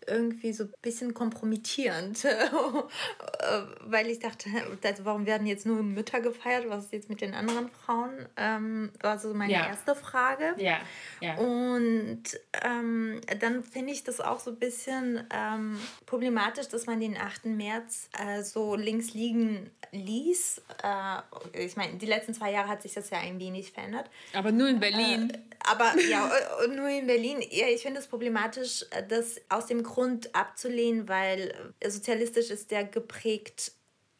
irgendwie 0.06 0.52
so 0.52 0.64
ein 0.64 0.72
bisschen 0.82 1.14
kompromittierend, 1.14 2.24
weil 3.80 4.08
ich 4.08 4.18
dachte, 4.20 4.48
also 4.82 5.04
warum 5.04 5.26
werden 5.26 5.46
jetzt 5.46 5.66
nur 5.66 5.82
Mütter 5.82 6.20
gefeiert, 6.20 6.68
was 6.68 6.84
ist 6.84 6.92
jetzt 6.92 7.08
mit 7.08 7.20
den 7.20 7.34
anderen 7.34 7.68
Frauen? 7.70 8.26
Ähm, 8.36 8.90
war 9.00 9.18
so 9.18 9.34
meine 9.34 9.52
ja. 9.52 9.66
erste 9.66 9.94
Frage. 9.94 10.54
Ja. 10.58 10.78
ja. 11.20 11.36
Und 11.36 12.22
ähm, 12.64 13.20
dann 13.40 13.62
finde 13.62 13.92
ich 13.92 14.04
das 14.04 14.20
auch 14.20 14.40
so 14.40 14.50
ein 14.50 14.58
bisschen 14.58 15.24
ähm, 15.34 15.78
problematisch, 16.06 16.68
dass 16.68 16.86
man 16.86 17.00
den 17.00 17.16
8. 17.16 17.46
März 17.46 18.08
äh, 18.18 18.42
so 18.42 18.76
links 18.76 19.14
liegen 19.14 19.70
ließ. 19.92 20.62
Äh, 20.82 21.64
ich 21.64 21.76
meine, 21.76 21.94
die 21.94 22.06
letzten 22.06 22.34
zwei 22.34 22.52
Jahre 22.52 22.68
hat 22.68 22.82
sich 22.82 22.94
das 22.94 23.10
ja 23.10 23.18
ein 23.18 23.38
wenig 23.38 23.72
verändert. 23.72 24.10
Aber 24.32 24.52
nur 24.52 24.68
in 24.68 24.80
Berlin. 24.80 25.30
Äh, 25.30 25.38
aber 25.68 26.00
ja, 26.00 26.30
nur 26.74 26.88
in 26.88 27.06
Berlin. 27.06 27.42
Ja, 27.50 27.66
ich 27.68 27.82
finde 27.82 28.00
es 28.00 28.06
problematisch, 28.06 28.84
äh, 28.90 29.02
das 29.06 29.40
aus 29.48 29.66
dem 29.66 29.82
Grund 29.82 29.95
abzulehnen, 30.32 31.08
weil 31.08 31.54
äh, 31.80 31.90
sozialistisch 31.90 32.50
ist 32.50 32.70
der 32.70 32.84
geprägt 32.84 33.72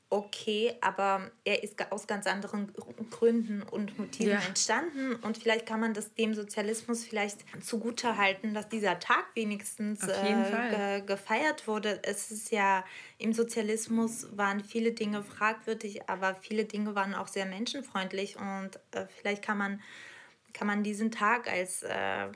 okay, 0.08 0.74
aber 0.80 1.32
er 1.44 1.64
ist 1.64 1.74
aus 1.90 2.06
ganz 2.06 2.26
anderen 2.28 2.72
Gründen 3.10 3.62
und 3.62 3.98
Motiven 3.98 4.34
ja. 4.34 4.40
entstanden 4.40 5.16
und 5.16 5.36
vielleicht 5.36 5.66
kann 5.66 5.80
man 5.80 5.94
das 5.94 6.14
dem 6.14 6.32
Sozialismus 6.32 7.04
vielleicht 7.04 7.40
zugute 7.60 8.16
halten, 8.16 8.54
dass 8.54 8.68
dieser 8.68 9.00
Tag 9.00 9.24
wenigstens 9.34 10.06
äh, 10.06 10.70
ge 10.70 11.02
gefeiert 11.04 11.66
wurde. 11.66 11.98
Es 12.04 12.30
ist 12.30 12.52
ja 12.52 12.84
im 13.18 13.32
Sozialismus 13.32 14.28
waren 14.36 14.62
viele 14.62 14.92
Dinge 14.92 15.24
fragwürdig, 15.24 16.08
aber 16.08 16.36
viele 16.36 16.66
Dinge 16.66 16.94
waren 16.94 17.14
auch 17.14 17.28
sehr 17.28 17.46
menschenfreundlich 17.46 18.36
und 18.36 18.78
äh, 18.92 19.06
vielleicht 19.18 19.42
kann 19.42 19.58
man 19.58 19.82
kann 20.52 20.68
man 20.68 20.82
diesen 20.82 21.10
Tag 21.10 21.50
als, 21.50 21.82
äh, 21.82 22.28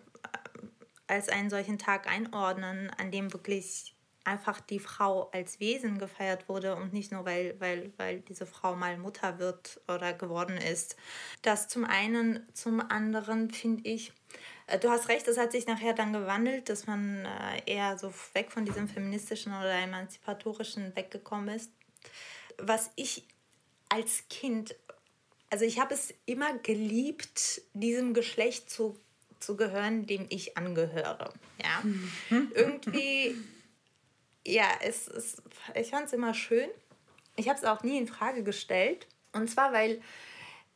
als 1.11 1.29
einen 1.29 1.51
solchen 1.51 1.79
Tag 1.79 2.07
einordnen, 2.07 2.91
an 2.99 3.11
dem 3.11 3.33
wirklich 3.33 3.95
einfach 4.25 4.61
die 4.61 4.79
Frau 4.79 5.31
als 5.31 5.61
Wesen 5.61 5.99
gefeiert 5.99 6.49
wurde 6.49 6.77
und 6.77 6.93
nicht 6.93 7.11
nur, 7.11 7.25
weil, 7.25 7.59
weil, 7.59 7.93
weil 7.97 8.21
diese 8.21 8.47
Frau 8.47 8.77
mal 8.77 8.99
Mutter 8.99 9.39
wird 9.39 9.81
oder 9.89 10.13
geworden 10.13 10.57
ist. 10.57 10.97
Das 11.43 11.69
zum 11.69 11.85
einen, 11.85 12.47
zum 12.53 12.81
anderen 12.81 13.51
finde 13.51 13.89
ich, 13.89 14.13
äh, 14.67 14.79
du 14.79 14.91
hast 14.91 15.09
recht, 15.09 15.27
es 15.27 15.39
hat 15.39 15.53
sich 15.53 15.67
nachher 15.67 15.95
dann 15.95 16.13
gewandelt, 16.13 16.69
dass 16.69 16.87
man 16.87 17.25
äh, 17.25 17.63
eher 17.67 17.99
so 17.99 18.13
weg 18.35 18.53
von 18.53 18.65
diesem 18.65 18.89
feministischen 18.89 19.53
oder 19.53 19.73
emanzipatorischen 19.73 20.95
weggekommen 20.95 21.57
ist. 21.57 21.73
Was 22.59 22.91
ich 22.97 23.27
als 23.89 24.29
Kind 24.29 24.77
also 25.51 25.65
ich 25.65 25.81
habe 25.81 25.93
es 25.93 26.15
immer 26.27 26.57
geliebt, 26.59 27.63
diesem 27.75 28.15
Geschlecht 28.15 28.71
zu, 28.71 28.97
zu 29.41 29.57
gehören, 29.57 30.07
dem 30.07 30.26
ich 30.28 30.57
angehöre. 30.57 31.32
Ja, 31.62 31.80
mhm. 31.82 32.53
irgendwie, 32.55 33.34
ja, 34.47 34.68
es, 34.82 35.09
es, 35.09 35.43
ich 35.74 35.91
fand 35.91 36.07
es 36.07 36.12
immer 36.12 36.34
schön. 36.34 36.68
Ich 37.36 37.49
habe 37.49 37.59
es 37.59 37.64
auch 37.64 37.82
nie 37.82 37.99
in 37.99 38.07
Frage 38.07 38.43
gestellt. 38.43 39.07
Und 39.32 39.49
zwar, 39.49 39.72
weil 39.72 40.01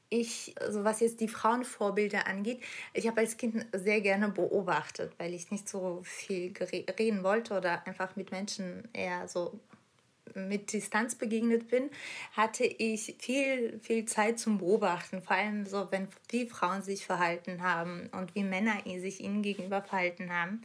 ich, 0.09 0.55
also 0.61 0.85
was 0.85 1.01
jetzt 1.01 1.21
die 1.21 1.29
Frauenvorbilder 1.29 2.27
angeht, 2.27 2.63
ich 2.93 3.07
habe 3.07 3.21
als 3.21 3.37
Kind 3.37 3.67
sehr 3.73 4.01
gerne 4.01 4.29
beobachtet, 4.29 5.13
weil 5.19 5.35
ich 5.35 5.51
nicht 5.51 5.69
so 5.69 6.01
viel 6.05 6.53
reden 6.99 7.23
wollte 7.25 7.57
oder 7.57 7.87
einfach 7.87 8.17
mit 8.17 8.31
Menschen 8.31 8.89
eher 8.93 9.29
so 9.29 9.59
mit 10.35 10.73
Distanz 10.73 11.15
begegnet 11.15 11.69
bin, 11.69 11.91
hatte 12.33 12.65
ich 12.65 13.17
viel, 13.19 13.79
viel 13.81 14.05
Zeit 14.07 14.39
zum 14.39 14.59
Beobachten. 14.59 15.23
Vor 15.23 15.37
allem 15.37 15.67
so, 15.67 15.89
wenn 15.91 16.09
wie 16.31 16.47
Frauen 16.47 16.83
sich 16.83 17.07
verhalten 17.07 17.63
haben 17.63 18.09
und 18.13 18.35
wie 18.35 18.45
Männer 18.45 18.79
sich 19.01 19.21
ihnen 19.21 19.43
gegenüber 19.43 19.83
verhalten 19.83 20.33
haben. 20.33 20.63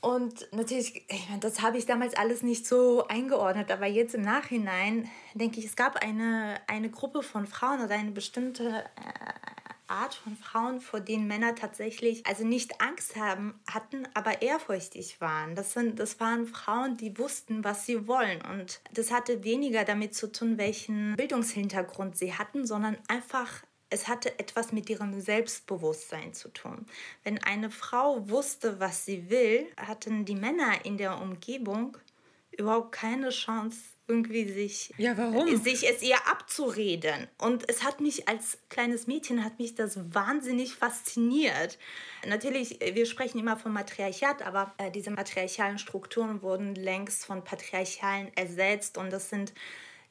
Und 0.00 0.48
natürlich, 0.52 1.04
ich 1.08 1.28
meine, 1.28 1.38
das 1.38 1.62
habe 1.62 1.78
ich 1.78 1.86
damals 1.86 2.16
alles 2.16 2.42
nicht 2.42 2.66
so 2.66 3.06
eingeordnet, 3.06 3.70
aber 3.70 3.86
jetzt 3.86 4.16
im 4.16 4.22
Nachhinein 4.22 5.08
denke 5.34 5.60
ich, 5.60 5.66
es 5.66 5.76
gab 5.76 6.02
eine, 6.02 6.60
eine 6.66 6.90
Gruppe 6.90 7.22
von 7.22 7.46
Frauen 7.46 7.84
oder 7.84 7.94
eine 7.94 8.10
bestimmte 8.10 8.84
äh, 8.96 9.51
Art 9.92 10.14
von 10.14 10.36
Frauen, 10.36 10.80
vor 10.80 11.00
denen 11.00 11.26
Männer 11.26 11.54
tatsächlich 11.54 12.26
also 12.26 12.44
nicht 12.44 12.80
Angst 12.80 13.16
haben, 13.16 13.54
hatten, 13.70 14.08
aber 14.14 14.42
ehrfurchtig 14.42 15.20
waren. 15.20 15.54
Das, 15.54 15.72
sind, 15.72 15.98
das 15.98 16.18
waren 16.18 16.46
Frauen, 16.46 16.96
die 16.96 17.16
wussten, 17.18 17.62
was 17.62 17.86
sie 17.86 18.08
wollen. 18.08 18.42
Und 18.42 18.80
das 18.92 19.12
hatte 19.12 19.44
weniger 19.44 19.84
damit 19.84 20.14
zu 20.14 20.32
tun, 20.32 20.58
welchen 20.58 21.14
Bildungshintergrund 21.16 22.16
sie 22.16 22.34
hatten, 22.34 22.66
sondern 22.66 22.96
einfach 23.08 23.62
es 23.92 24.08
hatte 24.08 24.38
etwas 24.38 24.72
mit 24.72 24.88
ihrem 24.88 25.20
Selbstbewusstsein 25.20 26.32
zu 26.32 26.48
tun. 26.48 26.86
Wenn 27.24 27.42
eine 27.44 27.70
Frau 27.70 28.26
wusste, 28.30 28.80
was 28.80 29.04
sie 29.04 29.28
will, 29.28 29.66
hatten 29.76 30.24
die 30.24 30.34
Männer 30.34 30.84
in 30.86 30.96
der 30.96 31.20
Umgebung 31.20 31.98
überhaupt 32.56 32.92
keine 32.92 33.28
Chance, 33.28 33.80
irgendwie 34.12 34.50
sich, 34.50 34.92
ja, 34.98 35.16
warum? 35.16 35.56
sich 35.62 35.88
es 35.88 36.02
ihr 36.02 36.16
abzureden. 36.26 37.28
Und 37.38 37.68
es 37.68 37.82
hat 37.82 38.00
mich 38.00 38.28
als 38.28 38.58
kleines 38.68 39.06
Mädchen, 39.06 39.44
hat 39.44 39.58
mich 39.58 39.74
das 39.74 39.98
wahnsinnig 40.14 40.74
fasziniert. 40.74 41.78
Natürlich, 42.26 42.78
wir 42.80 43.06
sprechen 43.06 43.38
immer 43.38 43.56
vom 43.56 43.72
Matriarchat, 43.72 44.42
aber 44.42 44.74
äh, 44.78 44.90
diese 44.90 45.10
matriarchalen 45.10 45.78
Strukturen 45.78 46.42
wurden 46.42 46.74
längst 46.74 47.24
von 47.24 47.42
patriarchalen 47.42 48.30
ersetzt 48.36 48.98
und 48.98 49.10
das 49.10 49.30
sind 49.30 49.52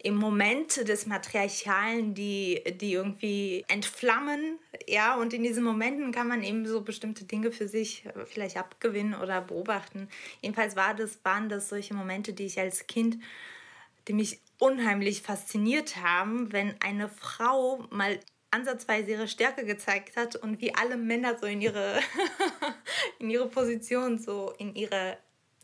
im 0.04 0.16
Moment 0.16 0.88
des 0.88 1.06
Matriarchalen, 1.06 2.14
die, 2.14 2.64
die 2.80 2.93
irgendwie 2.93 3.64
entflammen. 3.68 4.58
Ja, 4.88 5.16
und 5.16 5.34
in 5.34 5.43
diesen 5.43 5.64
Momenten 5.64 6.12
kann 6.12 6.28
man 6.28 6.43
eben 6.43 6.66
so 6.66 6.82
bestimmte 6.82 7.26
Dinge 7.26 7.52
für 7.52 7.68
sich 7.68 8.06
äh, 8.06 8.26
vielleicht 8.26 8.58
abgewinnen 8.58 9.14
oder 9.14 9.41
beobachten. 9.41 10.10
Jedenfalls 10.41 10.76
war 10.76 10.95
das, 10.95 11.20
waren 11.24 11.49
das 11.49 11.70
solche 11.70 11.93
Momente, 11.93 12.34
die 12.34 12.45
ich 12.45 12.60
als 12.60 12.88
Kind, 12.88 13.18
die 14.08 14.14
mich 14.14 14.39
unheimlich 14.60 15.22
fasziniert 15.22 15.97
haben, 15.97 16.52
wenn 16.52 16.76
eine 16.82 17.10
Frau 17.10 17.86
mal 17.89 18.20
ansatzweise 18.52 19.12
ihre 19.12 19.28
Stärke 19.28 19.66
gezeigt 19.66 20.18
hat 20.18 20.36
und 20.36 20.62
wie 20.62 20.76
alle 20.76 20.97
Männer 20.97 21.38
so 21.39 21.45
in 21.45 21.62
ihre, 21.62 21.99
in 23.20 23.30
ihre 23.30 23.47
Position, 23.47 24.20
so 24.20 24.54
in 24.58 24.76
ihre 24.76 25.18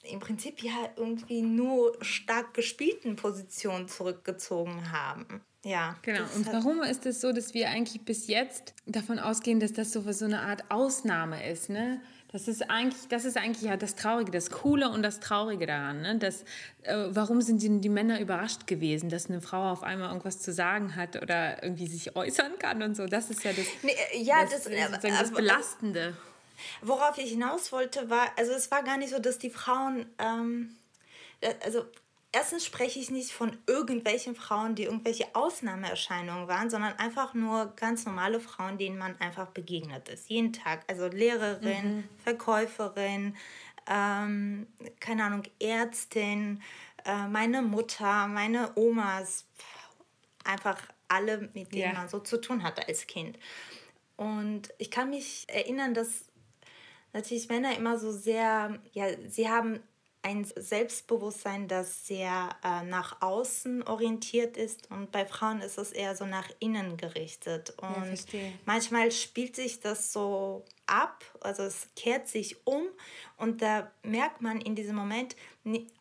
im 0.04 0.20
Prinzip 0.20 0.64
ja 0.64 0.90
irgendwie 0.96 1.42
nur 1.42 1.98
stark 2.02 2.54
gespielten 2.54 3.16
Positionen 3.18 3.88
zurückgezogen 3.88 4.92
haben. 4.92 5.42
Ja. 5.66 5.98
Genau. 6.02 6.24
Und 6.36 6.48
warum 6.48 6.82
ist 6.82 7.06
es 7.06 7.20
so, 7.20 7.34
dass 7.34 7.54
wir 7.54 7.70
eigentlich 7.70 8.06
bis 8.06 8.28
jetzt 8.28 8.74
davon 8.86 9.20
ausgehen, 9.20 9.60
dass 9.60 9.74
das 9.74 9.92
so, 9.92 10.10
so 10.12 10.26
eine 10.26 10.42
Art 10.42 10.64
Ausnahme 10.70 11.50
ist, 11.50 11.70
ne? 11.70 12.02
Das 12.30 12.50
ist 12.50 12.70
eigentlich, 12.70 13.08
das 13.08 13.24
ist 13.24 13.38
eigentlich 13.38 13.70
ja 13.70 13.78
das 13.78 13.96
Traurige, 13.96 14.32
das 14.32 14.52
Coole 14.52 14.90
und 14.90 15.02
das 15.02 15.22
Traurige 15.22 15.66
daran. 15.66 16.02
Ne? 16.02 16.18
Das, 16.18 16.44
äh, 16.84 17.06
warum 17.10 17.42
sind 17.42 17.62
die, 17.62 17.80
die, 17.80 17.90
Männer 17.90 18.20
überrascht 18.20 18.68
gewesen, 18.68 19.10
dass 19.10 19.30
eine 19.30 19.40
Frau 19.40 19.72
auf 19.72 19.82
einmal 19.82 20.10
irgendwas 20.10 20.40
zu 20.40 20.52
sagen 20.52 20.98
hat 20.98 21.16
oder 21.22 21.64
irgendwie 21.64 21.88
sich 21.88 22.18
äußern 22.18 22.60
kann 22.60 22.84
und 22.84 22.98
so? 22.98 23.06
Das 23.06 23.30
ist 23.30 23.46
ja 23.46 23.54
das, 23.54 23.66
nee, 23.82 23.96
ja, 24.22 24.44
das, 24.44 24.64
das, 24.66 25.02
das, 25.02 25.02
das 25.02 25.32
Belastende. 25.32 26.18
Worauf 26.82 27.18
ich 27.18 27.30
hinaus 27.30 27.72
wollte, 27.72 28.10
war, 28.10 28.28
also 28.36 28.52
es 28.52 28.72
war 28.72 28.84
gar 28.84 28.98
nicht 28.98 29.12
so, 29.12 29.20
dass 29.20 29.38
die 29.38 29.50
Frauen, 29.50 30.06
ähm, 30.20 30.76
äh, 31.40 31.54
also 31.64 31.86
erstens 32.32 32.66
spreche 32.66 33.00
ich 33.00 33.10
nicht 33.10 33.32
von 33.32 33.58
irgendwelchen 33.68 34.36
Frauen, 34.36 34.76
die 34.76 34.84
irgendwelche 34.84 35.34
Ausnahmeerscheinungen 35.34 36.48
waren, 36.48 36.70
sondern 36.70 36.94
einfach 37.00 37.34
nur 37.34 37.74
ganz 37.76 38.06
normale 38.06 38.40
Frauen, 38.40 38.78
denen 38.78 38.98
man 38.98 39.20
einfach 39.20 39.48
begegnet 39.48 40.10
ist. 40.10 40.30
Jeden 40.30 40.54
Tag. 40.54 40.84
Also 40.88 41.08
Lehrerin, 41.08 41.98
mhm. 41.98 42.10
Verkäuferin, 42.24 43.36
ähm, 43.88 44.68
keine 45.00 45.24
Ahnung, 45.24 45.44
Ärztin, 45.60 46.62
äh, 47.06 47.28
meine 47.28 47.62
Mutter, 47.62 48.28
meine 48.28 48.72
Omas, 48.76 49.46
einfach 50.44 50.82
alle, 51.08 51.50
mit 51.54 51.74
denen 51.74 51.94
ja. 51.94 51.94
man 51.94 52.10
so 52.10 52.20
zu 52.20 52.40
tun 52.40 52.64
hatte 52.64 52.88
als 52.88 53.08
Kind. 53.08 53.38
Und 54.18 54.74
ich 54.78 54.92
kann 54.92 55.10
mich 55.10 55.46
erinnern, 55.48 55.94
dass 55.94 56.26
natürlich 57.14 57.48
Männer 57.50 57.78
immer 57.78 57.98
so 57.98 58.12
sehr, 58.12 58.80
ja, 58.94 59.08
sie 59.28 59.50
haben 59.50 59.80
ein 60.22 60.44
Selbstbewusstsein, 60.44 61.68
das 61.68 62.06
sehr 62.06 62.50
äh, 62.64 62.84
nach 62.84 63.22
außen 63.22 63.84
orientiert 63.84 64.58
ist 64.58 64.92
und 64.92 65.12
bei 65.12 65.26
Frauen 65.26 65.62
ist 65.62 65.78
es 65.78 65.92
eher 65.92 66.16
so 66.16 66.26
nach 66.26 66.50
innen 66.60 66.98
gerichtet. 66.98 67.74
Und 67.78 68.34
ja, 68.34 68.40
manchmal 68.66 69.12
spielt 69.12 69.56
sich 69.56 69.80
das 69.80 70.12
so 70.12 70.66
ab, 70.86 71.24
also 71.42 71.64
es 71.64 71.88
kehrt 71.96 72.28
sich 72.28 72.66
um 72.66 72.84
und 73.38 73.62
da 73.62 73.92
merkt 74.04 74.42
man 74.42 74.60
in 74.60 74.76
diesem 74.76 74.96
Moment 74.96 75.36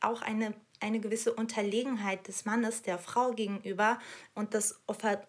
auch 0.01 0.23
eine 0.23 0.55
eine 0.81 1.01
gewisse 1.01 1.33
Unterlegenheit 1.33 2.29
des 2.29 2.45
Mannes 2.45 2.83
der 2.83 2.99
Frau 2.99 3.33
gegenüber 3.33 3.99
und 4.35 4.55
das 4.55 4.81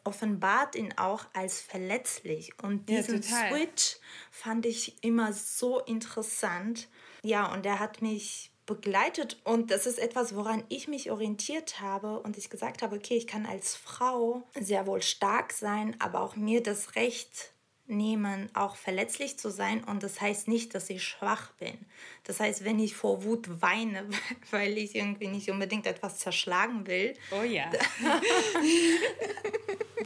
offenbart 0.04 0.76
ihn 0.76 0.94
auch 0.98 1.26
als 1.34 1.62
verletzlich. 1.62 2.52
Und 2.62 2.90
diesen 2.90 3.22
ja, 3.22 3.50
Switch 3.50 3.98
fand 4.30 4.66
ich 4.66 5.04
immer 5.04 5.34
so 5.34 5.80
interessant. 5.80 6.90
Ja, 7.24 7.52
und 7.54 7.66
er 7.66 7.80
hat 7.80 8.02
mich 8.02 8.52
begleitet. 8.68 9.38
Und 9.44 9.72
das 9.72 9.88
ist 9.88 9.98
etwas, 9.98 10.36
woran 10.36 10.64
ich 10.70 10.88
mich 10.88 11.10
orientiert 11.10 11.82
habe 11.82 12.20
und 12.20 12.38
ich 12.38 12.52
gesagt 12.52 12.84
habe, 12.84 12.96
okay, 12.96 13.16
ich 13.16 13.26
kann 13.26 13.48
als 13.48 13.76
Frau 13.76 14.44
sehr 14.60 14.86
wohl 14.86 15.02
stark 15.02 15.52
sein, 15.54 15.96
aber 15.98 16.22
auch 16.22 16.36
mir 16.36 16.62
das 16.62 16.96
Recht 16.96 17.54
nehmen, 17.88 18.50
auch 18.54 18.76
verletzlich 18.76 19.40
zu 19.40 19.50
sein. 19.50 19.84
Und 19.84 20.04
das 20.04 20.22
heißt 20.22 20.48
nicht, 20.48 20.76
dass 20.76 20.90
ich 20.90 21.04
schwach 21.04 21.52
bin. 21.54 21.78
Das 22.24 22.40
heißt, 22.40 22.66
wenn 22.66 22.80
ich 22.80 22.96
vor 22.96 23.24
Wut 23.24 23.62
weine, 23.62 24.08
weil 24.52 24.78
ich 24.78 24.96
irgendwie 24.96 25.28
nicht 25.28 25.50
unbedingt 25.50 25.88
etwas 25.88 26.20
zerschlagen 26.20 26.86
will, 26.88 27.14
oh 27.32 27.44
ja. 27.44 27.70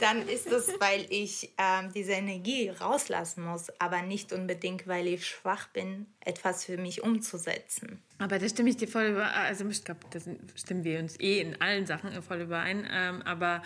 dann 0.00 0.26
ist 0.28 0.50
das, 0.50 0.68
weil 0.80 1.06
ich 1.10 1.50
ähm, 1.58 1.92
diese 1.94 2.12
Energie 2.12 2.68
rauslassen 2.68 3.44
muss, 3.44 3.68
aber 3.78 4.02
nicht 4.02 4.32
unbedingt, 4.32 4.86
weil 4.86 5.06
ich 5.06 5.26
schwach 5.26 5.68
bin, 5.68 6.06
etwas 6.20 6.64
für 6.64 6.76
mich 6.76 7.02
umzusetzen. 7.02 8.02
Aber 8.18 8.38
da 8.38 8.48
stimme 8.48 8.70
ich 8.70 8.76
dir 8.76 8.88
voll 8.88 9.06
über, 9.06 9.32
also 9.32 9.68
ich 9.68 9.84
glaube, 9.84 10.00
da 10.10 10.20
stimmen 10.56 10.84
wir 10.84 10.98
uns 10.98 11.18
eh 11.20 11.40
in 11.40 11.60
allen 11.60 11.86
Sachen 11.86 12.20
voll 12.22 12.40
überein. 12.40 12.86
Ähm, 12.90 13.22
aber 13.22 13.62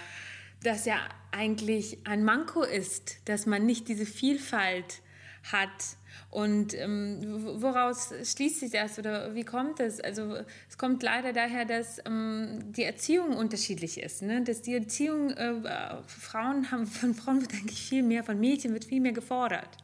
das 0.62 0.86
ja 0.86 0.98
eigentlich 1.32 1.98
ein 2.04 2.24
Manko 2.24 2.62
ist, 2.62 3.16
dass 3.28 3.46
man 3.46 3.66
nicht 3.66 3.88
diese 3.88 4.06
Vielfalt 4.06 5.02
hat. 5.52 5.96
Und 6.30 6.74
ähm, 6.74 7.20
woraus 7.62 8.12
schließt 8.24 8.60
sich 8.60 8.72
das 8.72 8.98
oder 8.98 9.34
wie 9.34 9.44
kommt 9.44 9.80
es? 9.80 10.00
Also 10.00 10.36
es 10.68 10.76
kommt 10.76 11.02
leider 11.02 11.32
daher, 11.32 11.64
dass 11.64 11.98
ähm, 12.04 12.60
die 12.72 12.82
Erziehung 12.82 13.36
unterschiedlich 13.36 14.00
ist. 14.00 14.22
Ne? 14.22 14.42
Dass 14.42 14.62
die 14.62 14.74
Erziehung 14.74 15.30
äh, 15.30 15.54
Frauen 16.06 16.70
haben, 16.70 16.86
von 16.86 17.14
Frauen 17.14 17.42
wird 17.42 17.52
eigentlich 17.54 17.80
viel 17.80 18.02
mehr, 18.02 18.24
von 18.24 18.40
Mädchen 18.40 18.72
wird 18.72 18.86
viel 18.86 19.00
mehr 19.00 19.12
gefordert. 19.12 19.76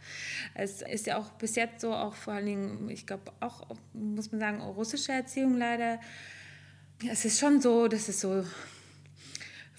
Es 0.55 0.83
ist 0.83 1.07
ja 1.07 1.18
auch 1.18 1.31
bis 1.33 1.55
jetzt 1.55 1.81
so, 1.81 1.95
auch 1.95 2.14
vor 2.14 2.35
allen 2.35 2.47
Dingen, 2.47 2.91
ich 2.91 3.07
glaube 3.07 3.33
auch, 3.41 3.66
muss 3.93 4.33
man 4.33 4.41
sagen, 4.41 4.61
russische 4.61 5.12
Erziehung 5.12 5.57
leider. 5.57 6.01
Es 7.11 7.25
ist 7.25 7.39
schon 7.39 7.61
so, 7.61 7.89
dass 7.89 8.09
es 8.09 8.20
so 8.20 8.45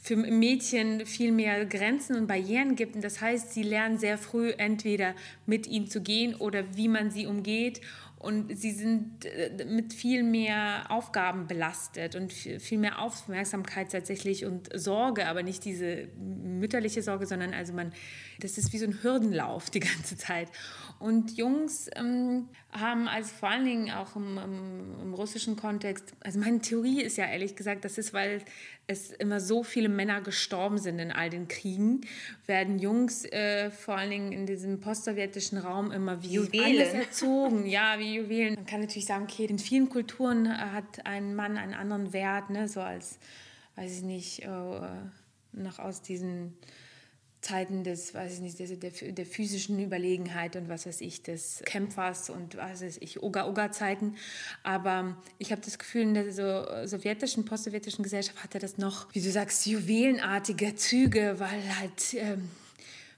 für 0.04 0.18
Mädchen 0.18 1.06
viel 1.06 1.32
mehr 1.32 1.66
Grenzen 1.66 2.18
und 2.18 2.28
Barrieren 2.28 2.76
gibt. 2.76 2.96
Und 2.96 3.04
das 3.04 3.22
heißt, 3.22 3.54
sie 3.54 3.64
lernen 3.64 3.98
sehr 3.98 4.18
früh 4.18 4.52
entweder 4.58 5.16
mit 5.46 5.66
ihnen 5.66 5.88
zu 5.88 6.02
gehen 6.02 6.36
oder 6.36 6.76
wie 6.76 6.90
man 6.90 7.10
sie 7.10 7.26
umgeht 7.26 7.80
und 8.24 8.58
sie 8.58 8.72
sind 8.72 9.26
äh, 9.26 9.66
mit 9.66 9.94
viel 9.94 10.24
mehr 10.24 10.86
Aufgaben 10.90 11.46
belastet 11.46 12.16
und 12.16 12.32
viel 12.32 12.78
mehr 12.78 13.02
Aufmerksamkeit 13.02 13.92
tatsächlich 13.92 14.46
und 14.46 14.70
Sorge, 14.74 15.28
aber 15.28 15.44
nicht 15.44 15.66
diese 15.66 16.08
mütterliche 16.18 17.02
Sorge, 17.02 17.26
sondern 17.26 17.54
also 17.54 17.74
man, 17.74 17.92
das 18.40 18.58
ist 18.58 18.72
wie 18.72 18.78
so 18.78 18.86
ein 18.86 19.04
Hürdenlauf 19.04 19.70
die 19.70 19.82
ganze 19.82 20.16
Zeit. 20.16 20.48
Und 21.04 21.36
Jungs 21.36 21.90
ähm, 21.98 22.48
haben 22.72 23.10
also 23.10 23.28
vor 23.28 23.50
allen 23.50 23.66
Dingen 23.66 23.92
auch 23.92 24.16
im, 24.16 24.38
im, 24.38 25.02
im, 25.02 25.14
russischen 25.14 25.58
Kontext, 25.58 26.14
also 26.22 26.40
meine 26.40 26.60
Theorie 26.60 27.02
ist 27.02 27.18
ja 27.18 27.26
ehrlich 27.26 27.58
gesagt, 27.58 27.84
das 27.84 27.98
ist, 27.98 28.14
weil 28.14 28.42
es 28.88 29.12
immer 29.12 29.42
so 29.42 29.64
viele 29.64 29.90
Männer 29.90 30.22
gestorben 30.22 30.78
sind 30.78 31.00
in 31.00 31.12
all 31.12 31.30
den 31.30 31.50
Kriegen, 31.50 32.08
werden 32.46 32.80
Jungs 32.80 33.26
äh, 33.26 33.70
vor 33.70 33.98
allen 33.98 34.12
Dingen 34.12 34.32
in 34.32 34.46
diesem 34.46 34.80
postsowjetischen 34.80 35.58
Raum 35.58 35.92
immer 35.92 36.24
wie 36.24 36.36
Juwelen. 36.36 36.96
erzogen. 37.02 37.66
Ja, 37.66 38.00
wie 38.00 38.16
Juwelen. 38.16 38.56
Man 38.56 38.66
kann 38.66 38.80
natürlich 38.80 39.06
sagen, 39.06 39.26
okay, 39.30 39.44
in 39.44 39.60
vielen 39.60 39.90
Kulturen 39.90 40.46
äh, 40.46 40.52
hat 40.52 41.06
ein 41.06 41.36
Mann 41.36 41.58
einen 41.58 41.74
anderen 41.74 42.14
Wert, 42.14 42.50
ne, 42.50 42.70
so 42.70 42.80
als, 42.80 43.20
weiß 43.76 43.92
ich 43.98 44.04
nicht, 44.04 44.44
äh, 44.44 44.48
noch 45.52 45.80
aus 45.80 46.02
diesen 46.02 46.54
Zeiten 47.44 47.84
des, 47.84 48.14
weiß 48.14 48.36
ich 48.36 48.40
nicht, 48.40 48.58
der, 48.58 48.68
der, 48.68 49.12
der, 49.12 49.26
physischen 49.26 49.78
Überlegenheit 49.78 50.56
und 50.56 50.70
was 50.70 50.86
weiß 50.86 51.02
ich, 51.02 51.24
des 51.24 51.62
Kämpfers 51.66 52.30
und 52.30 52.56
was 52.56 52.82
weiß 52.82 52.98
ich, 53.02 53.22
Oga-Oga-Zeiten. 53.22 54.16
Aber 54.64 55.18
ich 55.38 55.52
habe 55.52 55.62
das 55.62 55.78
Gefühl, 55.78 56.04
in 56.04 56.14
der 56.14 56.32
so 56.32 56.66
sowjetischen, 56.88 57.44
postsowjetischen 57.44 58.02
Gesellschaft 58.02 58.42
hatte 58.44 58.60
das 58.60 58.78
noch, 58.78 59.14
wie 59.14 59.22
du 59.22 59.30
sagst, 59.30 59.66
juwelenartige 59.66 60.76
Züge, 60.76 61.36
weil 61.38 61.78
halt 61.80 62.14
ähm, 62.14 62.50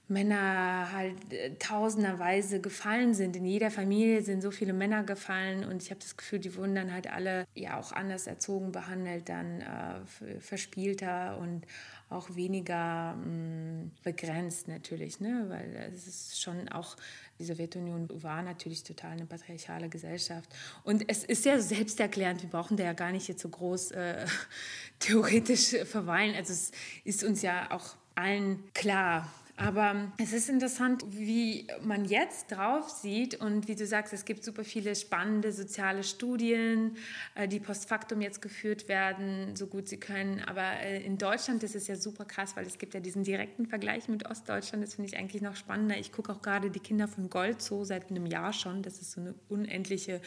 Männer 0.08 0.92
halt 0.92 1.32
äh, 1.32 1.54
tausenderweise 1.56 2.60
gefallen 2.60 3.12
sind. 3.12 3.34
In 3.36 3.44
jeder 3.44 3.70
Familie 3.70 4.22
sind 4.22 4.40
so 4.40 4.50
viele 4.50 4.72
Männer 4.72 5.02
gefallen 5.02 5.64
und 5.64 5.82
ich 5.82 5.90
habe 5.90 6.00
das 6.00 6.16
Gefühl, 6.16 6.38
die 6.38 6.54
wurden 6.54 6.74
dann 6.74 6.92
halt 6.92 7.12
alle 7.12 7.44
ja 7.54 7.78
auch 7.78 7.92
anders 7.92 8.26
erzogen, 8.26 8.70
behandelt, 8.70 9.28
dann 9.28 9.62
äh, 9.62 10.40
verspielter 10.40 11.38
und 11.38 11.66
auch 12.08 12.36
weniger 12.36 13.14
mh, 13.14 13.26
mm, 13.26 13.90
begrenzt 14.04 14.68
natürlich, 14.68 15.18
ne? 15.20 15.46
weil 15.48 15.90
es 15.92 16.06
ist 16.06 16.40
schon 16.40 16.68
auch, 16.68 16.96
die 17.40 17.44
Sowjetunion 17.44 18.08
war 18.22 18.42
natürlich 18.42 18.84
total 18.84 19.12
eine 19.12 19.26
patriarchale 19.26 19.88
Gesellschaft. 19.88 20.48
Und 20.84 21.04
es 21.08 21.24
ist 21.24 21.44
ja 21.44 21.58
selbsterklärend, 21.58 22.42
wir 22.42 22.50
brauchen 22.50 22.76
da 22.76 22.84
ja 22.84 22.92
gar 22.92 23.10
nicht 23.10 23.26
jetzt 23.26 23.42
so 23.42 23.48
groß 23.48 23.90
äh, 23.90 24.24
theoretisch 25.00 25.70
verweilen. 25.84 26.36
Also 26.36 26.52
es 26.52 26.70
ist 27.02 27.24
uns 27.24 27.42
ja 27.42 27.72
auch 27.72 27.96
allen 28.14 28.62
klar, 28.72 29.28
Aber 29.58 30.12
es 30.18 30.34
ist 30.34 30.50
interessant, 30.50 31.02
wie 31.08 31.66
man 31.82 32.04
jetzt 32.04 32.52
drauf 32.52 32.90
sieht 32.90 33.40
und 33.40 33.68
wie 33.68 33.74
du 33.74 33.86
sagst, 33.86 34.12
es 34.12 34.26
gibt 34.26 34.44
super 34.44 34.64
viele 34.64 34.94
spannende 34.94 35.50
soziale 35.50 36.04
Studien, 36.04 36.98
äh, 37.34 37.48
die 37.48 37.58
post 37.58 37.88
factum 37.88 38.20
jetzt 38.20 38.42
geführt 38.42 38.86
werden, 38.86 39.56
so 39.56 39.66
gut 39.66 39.88
sie 39.88 39.98
können. 39.98 40.40
Aber 40.40 40.78
äh, 40.80 41.02
in 41.02 41.16
Deutschland 41.16 41.62
ist 41.62 41.74
es 41.74 41.86
ja 41.86 41.96
super 41.96 42.26
krass, 42.26 42.54
weil 42.54 42.66
es 42.66 42.76
gibt 42.76 42.92
ja 42.92 43.00
diesen 43.00 43.24
direkten 43.24 43.64
Vergleich 43.64 44.08
mit 44.08 44.28
Ostdeutschland. 44.28 44.84
Das 44.84 44.96
finde 44.96 45.08
ich 45.08 45.18
eigentlich 45.18 45.40
noch 45.40 45.56
spannender. 45.56 45.96
Ich 45.96 46.12
gucke 46.12 46.32
auch 46.32 46.42
gerade 46.42 46.70
die 46.70 46.80
Kinder 46.80 47.08
von 47.08 47.30
Gold 47.30 47.62
so 47.62 47.82
seit 47.82 48.10
einem 48.10 48.26
Jahr 48.26 48.52
schon. 48.52 48.82
Das 48.82 49.00
ist 49.00 49.12
so 49.12 49.22
eine 49.22 49.34
unendliche 49.48 50.20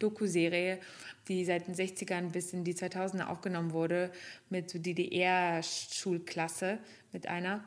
Doku-Serie, 0.00 0.80
die 1.28 1.44
seit 1.44 1.68
den 1.68 1.76
60ern 1.76 2.32
bis 2.32 2.52
in 2.52 2.64
die 2.64 2.74
2000er 2.74 3.26
aufgenommen 3.26 3.70
wurde 3.70 4.10
mit 4.50 4.70
so 4.70 4.80
DDR-Schulklasse 4.80 6.80
mit 7.12 7.28
einer. 7.28 7.62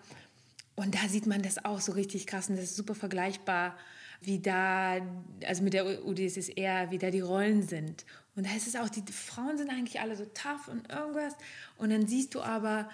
Und 0.76 0.95
da 0.95 1.07
sieht 1.07 1.26
man 1.26 1.41
das 1.41 1.63
auch 1.63 1.80
so 1.80 1.93
richtig 1.93 2.28
krass 2.28 2.49
und 2.49 2.55
das 2.57 2.65
ist 2.65 2.76
super 2.76 2.95
vergleichbar, 2.95 3.78
wie 4.21 4.39
da, 4.39 4.97
also 5.45 5.63
mit 5.63 5.73
der 5.73 6.05
UdSSR, 6.05 6.91
wie 6.91 6.97
da 6.97 7.11
die 7.11 7.21
Rollen 7.21 7.63
sind. 7.63 8.05
Und 8.36 8.45
da 8.45 8.55
ist 8.55 8.67
es 8.67 8.76
auch, 8.76 8.89
die 8.89 9.03
Frauen 9.11 9.57
sind 9.57 9.69
eigentlich 9.69 10.01
alle 10.01 10.15
so 10.15 10.26
tough 10.26 10.67
und 10.67 10.89
irgendwas. 10.91 11.36
Und 11.78 11.91
dann 11.91 12.07
siehst 12.07 12.36
du 12.36 12.41
aber, 12.41 12.89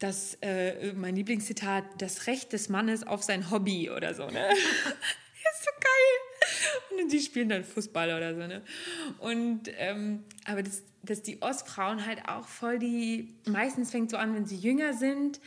dass, 0.00 0.36
äh, 0.42 0.92
mein 0.94 1.14
Lieblingszitat, 1.14 1.84
das 1.98 2.26
Recht 2.26 2.52
des 2.52 2.68
Mannes 2.68 3.06
auf 3.06 3.22
sein 3.22 3.50
Hobby 3.50 3.90
oder 3.90 4.14
so, 4.14 4.26
ne? 4.26 4.48
ist 5.52 5.64
so 5.64 5.70
geil. 5.80 7.00
Und 7.02 7.12
die 7.12 7.20
spielen 7.20 7.48
dann 7.48 7.64
Fußball 7.64 8.08
oder 8.14 8.34
so, 8.34 8.46
ne? 8.46 8.62
Und, 9.18 9.62
ähm, 9.78 10.24
aber 10.44 10.62
das, 10.62 10.82
dass 11.02 11.22
die 11.22 11.42
Ostfrauen 11.42 12.04
halt 12.06 12.28
auch 12.28 12.48
voll 12.48 12.78
die, 12.78 13.34
meistens 13.46 13.90
fängt 13.90 14.10
so 14.10 14.16
an, 14.16 14.34
wenn 14.34 14.46
sie 14.46 14.56
jünger 14.56 14.94
sind, 14.94 15.40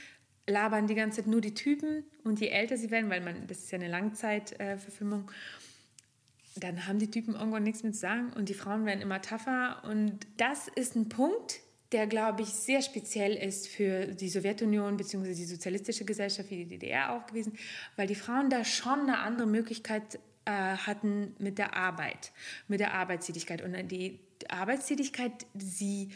labern 0.47 0.87
die 0.87 0.95
ganze 0.95 1.17
Zeit 1.17 1.27
nur 1.27 1.41
die 1.41 1.53
Typen 1.53 2.03
und 2.23 2.39
je 2.39 2.47
älter 2.47 2.77
sie 2.77 2.89
werden, 2.89 3.09
weil 3.09 3.21
man, 3.21 3.47
das 3.47 3.59
ist 3.59 3.71
ja 3.71 3.77
eine 3.77 3.89
Langzeitverfilmung, 3.89 5.29
äh, 5.29 6.59
dann 6.59 6.87
haben 6.87 6.99
die 6.99 7.11
Typen 7.11 7.35
irgendwann 7.35 7.63
nichts 7.63 7.83
mehr 7.83 7.91
zu 7.91 7.99
sagen 7.99 8.33
und 8.33 8.49
die 8.49 8.53
Frauen 8.53 8.85
werden 8.85 9.01
immer 9.01 9.21
tougher 9.21 9.83
und 9.83 10.25
das 10.37 10.67
ist 10.69 10.95
ein 10.95 11.09
Punkt, 11.09 11.59
der, 11.91 12.07
glaube 12.07 12.41
ich, 12.41 12.49
sehr 12.49 12.81
speziell 12.81 13.33
ist 13.33 13.67
für 13.67 14.07
die 14.07 14.29
Sowjetunion 14.29 14.97
bzw. 14.97 15.33
die 15.33 15.45
sozialistische 15.45 16.03
Gesellschaft 16.03 16.49
wie 16.49 16.57
die 16.57 16.65
DDR 16.65 17.13
auch 17.13 17.25
gewesen, 17.27 17.53
weil 17.95 18.07
die 18.07 18.15
Frauen 18.15 18.49
da 18.49 18.65
schon 18.65 19.01
eine 19.01 19.19
andere 19.19 19.47
Möglichkeit 19.47 20.19
äh, 20.45 20.51
hatten 20.51 21.33
mit 21.39 21.57
der 21.57 21.75
Arbeit, 21.75 22.31
mit 22.67 22.81
der 22.81 22.93
Arbeitstätigkeit. 22.93 23.61
Und 23.61 23.73
die 23.89 24.19
Arbeitstätigkeit, 24.49 25.45
sie 25.57 26.09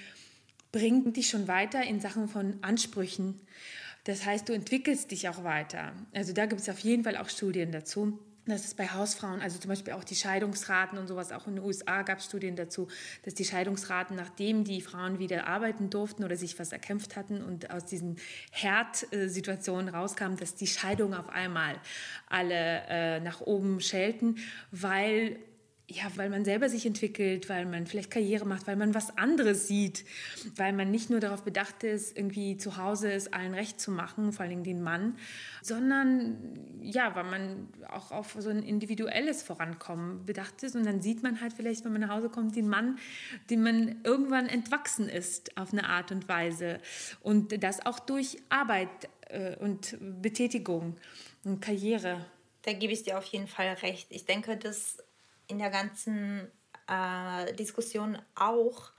bringt 0.71 1.15
dich 1.15 1.29
schon 1.29 1.47
weiter 1.47 1.83
in 1.83 1.99
Sachen 1.99 2.27
von 2.27 2.57
Ansprüchen 2.61 3.39
das 4.05 4.25
heißt, 4.25 4.49
du 4.49 4.53
entwickelst 4.53 5.11
dich 5.11 5.29
auch 5.29 5.43
weiter. 5.43 5.93
Also 6.13 6.33
da 6.33 6.45
gibt 6.45 6.61
es 6.61 6.69
auf 6.69 6.79
jeden 6.79 7.03
Fall 7.03 7.17
auch 7.17 7.29
Studien 7.29 7.71
dazu. 7.71 8.19
Das 8.47 8.65
ist 8.65 8.75
bei 8.75 8.87
Hausfrauen, 8.87 9.39
also 9.39 9.59
zum 9.59 9.69
Beispiel 9.69 9.93
auch 9.93 10.03
die 10.03 10.15
Scheidungsraten 10.15 10.97
und 10.97 11.07
sowas, 11.07 11.31
auch 11.31 11.45
in 11.45 11.57
den 11.57 11.63
USA 11.63 12.01
gab 12.01 12.17
es 12.17 12.25
Studien 12.25 12.55
dazu, 12.55 12.87
dass 13.23 13.35
die 13.35 13.45
Scheidungsraten, 13.45 14.15
nachdem 14.15 14.63
die 14.63 14.81
Frauen 14.81 15.19
wieder 15.19 15.45
arbeiten 15.45 15.91
durften 15.91 16.23
oder 16.23 16.35
sich 16.35 16.57
was 16.57 16.71
erkämpft 16.71 17.15
hatten 17.15 17.43
und 17.43 17.69
aus 17.69 17.85
diesen 17.85 18.17
Herd-Situationen 18.49 19.89
rauskamen, 19.89 20.37
dass 20.37 20.55
die 20.55 20.65
Scheidungen 20.65 21.13
auf 21.13 21.29
einmal 21.29 21.79
alle 22.29 22.81
äh, 22.89 23.19
nach 23.19 23.41
oben 23.41 23.79
schelten, 23.79 24.37
weil 24.71 25.37
ja, 25.91 26.03
weil 26.15 26.29
man 26.29 26.45
selber 26.45 26.69
sich 26.69 26.85
entwickelt, 26.85 27.49
weil 27.49 27.65
man 27.65 27.85
vielleicht 27.85 28.11
Karriere 28.11 28.45
macht, 28.45 28.67
weil 28.67 28.75
man 28.75 28.95
was 28.95 29.17
anderes 29.17 29.67
sieht, 29.67 30.05
weil 30.55 30.73
man 30.73 30.89
nicht 30.89 31.09
nur 31.09 31.19
darauf 31.19 31.43
bedacht 31.43 31.83
ist, 31.83 32.17
irgendwie 32.17 32.57
zu 32.57 32.77
Hause 32.77 33.11
es 33.11 33.31
allen 33.33 33.53
recht 33.53 33.79
zu 33.79 33.91
machen, 33.91 34.31
vor 34.31 34.45
allem 34.45 34.63
den 34.63 34.81
Mann, 34.81 35.17
sondern 35.61 36.37
ja, 36.81 37.15
weil 37.15 37.25
man 37.25 37.67
auch 37.89 38.11
auf 38.11 38.37
so 38.39 38.49
ein 38.49 38.63
individuelles 38.63 39.43
Vorankommen 39.43 40.25
bedacht 40.25 40.63
ist 40.63 40.75
und 40.75 40.85
dann 40.85 41.01
sieht 41.01 41.23
man 41.23 41.41
halt 41.41 41.53
vielleicht, 41.53 41.83
wenn 41.83 41.91
man 41.91 42.01
nach 42.01 42.15
Hause 42.15 42.29
kommt, 42.29 42.55
den 42.55 42.69
Mann, 42.69 42.97
dem 43.49 43.63
man 43.63 43.97
irgendwann 44.03 44.47
entwachsen 44.47 45.09
ist 45.09 45.57
auf 45.57 45.73
eine 45.73 45.89
Art 45.89 46.11
und 46.11 46.29
Weise 46.29 46.79
und 47.21 47.63
das 47.63 47.85
auch 47.85 47.99
durch 47.99 48.37
Arbeit 48.49 48.89
äh, 49.29 49.55
und 49.57 49.97
Betätigung 50.21 50.95
und 51.43 51.59
Karriere. 51.61 52.25
Da 52.63 52.73
gebe 52.73 52.93
ich 52.93 53.03
dir 53.03 53.17
auf 53.17 53.25
jeden 53.25 53.47
Fall 53.47 53.73
recht. 53.81 54.07
Ich 54.11 54.25
denke, 54.25 54.55
dass 54.55 54.97
in 55.51 55.59
der 55.59 55.69
ganzen 55.69 56.49
äh, 56.87 57.53
Diskussion 57.53 58.17
auch 58.35 58.91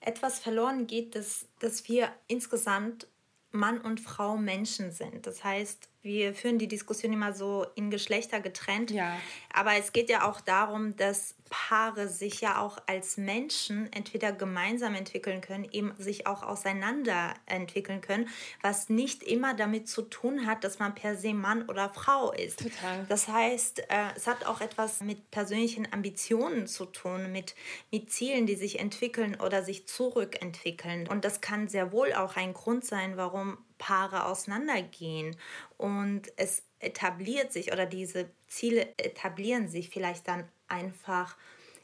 etwas 0.00 0.38
verloren 0.38 0.86
geht, 0.86 1.14
dass, 1.14 1.46
dass 1.60 1.88
wir 1.88 2.10
insgesamt 2.26 3.06
Mann 3.50 3.78
und 3.78 4.00
Frau 4.00 4.36
Menschen 4.36 4.90
sind. 4.92 5.26
Das 5.26 5.44
heißt, 5.44 5.88
wir 6.00 6.34
führen 6.34 6.58
die 6.58 6.68
Diskussion 6.68 7.12
immer 7.12 7.34
so 7.34 7.66
in 7.74 7.90
Geschlechter 7.90 8.40
getrennt. 8.40 8.90
Ja. 8.90 9.20
Aber 9.52 9.74
es 9.74 9.92
geht 9.92 10.08
ja 10.08 10.28
auch 10.28 10.40
darum, 10.40 10.96
dass 10.96 11.34
Paare 11.50 12.08
sich 12.08 12.40
ja 12.40 12.60
auch 12.60 12.78
als 12.86 13.16
Menschen 13.16 13.92
entweder 13.92 14.32
gemeinsam 14.32 14.94
entwickeln 14.94 15.40
können, 15.40 15.66
eben 15.70 15.92
sich 15.98 16.26
auch 16.26 16.42
auseinander 16.42 17.34
entwickeln 17.46 18.00
können, 18.00 18.28
was 18.62 18.88
nicht 18.88 19.22
immer 19.22 19.54
damit 19.54 19.88
zu 19.88 20.02
tun 20.02 20.46
hat, 20.46 20.64
dass 20.64 20.78
man 20.78 20.94
per 20.94 21.16
se 21.16 21.34
Mann 21.34 21.68
oder 21.68 21.90
Frau 21.90 22.32
ist. 22.32 22.60
Total. 22.60 23.04
Das 23.08 23.28
heißt, 23.28 23.80
äh, 23.80 24.08
es 24.16 24.26
hat 24.26 24.46
auch 24.46 24.60
etwas 24.60 25.00
mit 25.00 25.30
persönlichen 25.30 25.92
Ambitionen 25.92 26.66
zu 26.66 26.86
tun, 26.86 27.32
mit, 27.32 27.54
mit 27.90 28.10
Zielen, 28.10 28.46
die 28.46 28.56
sich 28.56 28.78
entwickeln 28.78 29.38
oder 29.40 29.62
sich 29.62 29.86
zurückentwickeln. 29.86 31.06
Und 31.08 31.24
das 31.24 31.40
kann 31.40 31.68
sehr 31.68 31.92
wohl 31.92 32.12
auch 32.14 32.36
ein 32.36 32.54
Grund 32.54 32.84
sein, 32.84 33.16
warum 33.16 33.58
Paare 33.82 34.26
auseinandergehen 34.26 35.36
und 35.76 36.32
es 36.36 36.62
etabliert 36.78 37.52
sich 37.52 37.72
oder 37.72 37.84
diese 37.84 38.30
Ziele 38.46 38.94
etablieren 38.96 39.66
sich 39.66 39.90
vielleicht 39.90 40.28
dann 40.28 40.48
einfach 40.72 41.36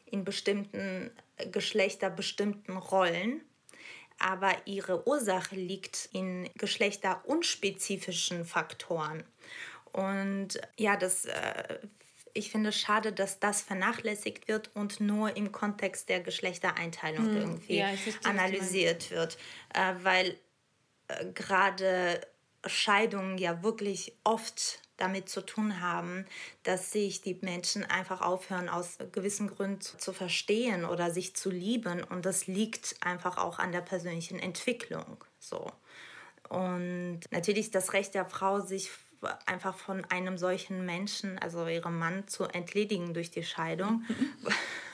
in 0.05 0.25
bestimmten 0.25 1.11
geschlechterbestimmten 1.51 2.75
Rollen, 2.75 3.41
aber 4.17 4.53
ihre 4.65 5.07
Ursache 5.07 5.55
liegt 5.55 6.09
in 6.11 6.49
geschlechterunspezifischen 6.55 8.43
Faktoren. 8.43 9.23
Und 9.93 10.59
ja, 10.77 10.97
das 10.97 11.25
äh, 11.25 11.79
ich 12.33 12.51
finde 12.51 12.69
es 12.69 12.79
schade, 12.79 13.11
dass 13.11 13.39
das 13.39 13.61
vernachlässigt 13.61 14.47
wird 14.47 14.69
und 14.75 14.99
nur 14.99 15.35
im 15.35 15.51
Kontext 15.51 16.09
der 16.09 16.19
Geschlechtereinteilung 16.19 17.25
hm, 17.25 17.37
irgendwie 17.37 17.79
ja, 17.79 17.89
analysiert 18.23 19.11
wird. 19.11 19.37
Äh, 19.73 19.93
weil 20.03 20.37
äh, 21.07 21.25
gerade 21.33 22.21
Scheidungen 22.65 23.37
ja 23.37 23.63
wirklich 23.63 24.13
oft 24.23 24.79
damit 24.99 25.29
zu 25.29 25.41
tun 25.41 25.81
haben, 25.81 26.25
dass 26.63 26.91
sich 26.91 27.21
die 27.21 27.37
Menschen 27.41 27.83
einfach 27.85 28.21
aufhören, 28.21 28.69
aus 28.69 28.97
gewissen 29.11 29.47
Gründen 29.47 29.81
zu 29.81 30.13
verstehen 30.13 30.85
oder 30.85 31.11
sich 31.11 31.35
zu 31.35 31.49
lieben. 31.49 32.03
Und 32.03 32.25
das 32.25 32.47
liegt 32.47 32.95
einfach 33.01 33.37
auch 33.37 33.59
an 33.59 33.71
der 33.71 33.81
persönlichen 33.81 34.39
Entwicklung. 34.39 35.23
So. 35.39 35.71
Und 36.49 37.21
natürlich 37.31 37.71
das 37.71 37.93
Recht 37.93 38.13
der 38.15 38.25
Frau, 38.25 38.59
sich 38.59 38.89
einfach 39.45 39.77
von 39.77 40.05
einem 40.05 40.37
solchen 40.37 40.85
Menschen, 40.85 41.37
also 41.39 41.67
ihrem 41.67 41.97
Mann, 41.97 42.27
zu 42.27 42.45
entledigen 42.45 43.13
durch 43.13 43.31
die 43.31 43.43
Scheidung, 43.43 44.03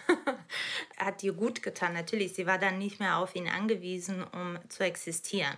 hat 0.97 1.23
ihr 1.23 1.33
gut 1.33 1.61
getan. 1.61 1.93
Natürlich, 1.93 2.33
sie 2.33 2.45
war 2.45 2.57
dann 2.57 2.77
nicht 2.77 2.99
mehr 2.99 3.17
auf 3.17 3.35
ihn 3.35 3.47
angewiesen, 3.47 4.23
um 4.23 4.57
zu 4.69 4.83
existieren. 4.83 5.57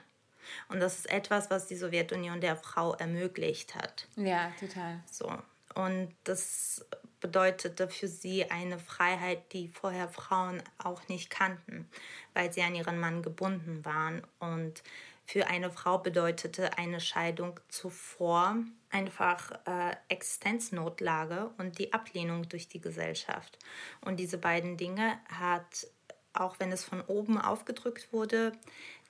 Und 0.70 0.80
das 0.80 1.00
ist 1.00 1.10
etwas, 1.10 1.50
was 1.50 1.68
die 1.68 1.76
Sowjetunion 1.76 2.42
der 2.42 2.56
Frau 2.56 2.94
ermöglicht 2.96 3.76
hat. 3.76 4.08
Ja, 4.16 4.52
total. 4.60 5.04
So. 5.12 5.32
Und 5.76 6.16
das 6.24 6.86
bedeutete 7.20 7.88
für 7.88 8.08
sie 8.08 8.50
eine 8.50 8.80
Freiheit, 8.80 9.52
die 9.54 9.68
vorher 9.68 10.08
Frauen 10.08 10.62
auch 10.78 11.08
nicht 11.08 11.30
kannten, 11.30 11.90
weil 12.34 12.52
sie 12.52 12.62
an 12.62 12.76
ihren 12.76 13.00
Mann 13.00 13.22
gebunden 13.22 13.84
waren. 13.86 14.26
Und 14.40 14.84
für 15.26 15.48
eine 15.48 15.70
Frau 15.70 15.98
bedeutete 15.98 16.78
eine 16.78 17.02
Scheidung 17.02 17.60
zuvor 17.68 18.56
einfach 18.90 19.52
äh, 19.66 19.96
Existenznotlage 20.08 21.52
und 21.58 21.80
die 21.80 21.92
Ablehnung 21.92 22.48
durch 22.48 22.70
die 22.70 22.80
Gesellschaft. 22.80 23.60
Und 24.02 24.22
diese 24.22 24.38
beiden 24.38 24.78
Dinge 24.78 25.20
hat, 25.30 25.88
auch 26.34 26.60
wenn 26.60 26.72
es 26.72 26.86
von 26.86 27.02
oben 27.02 27.40
aufgedrückt 27.40 28.14
wurde, 28.14 28.54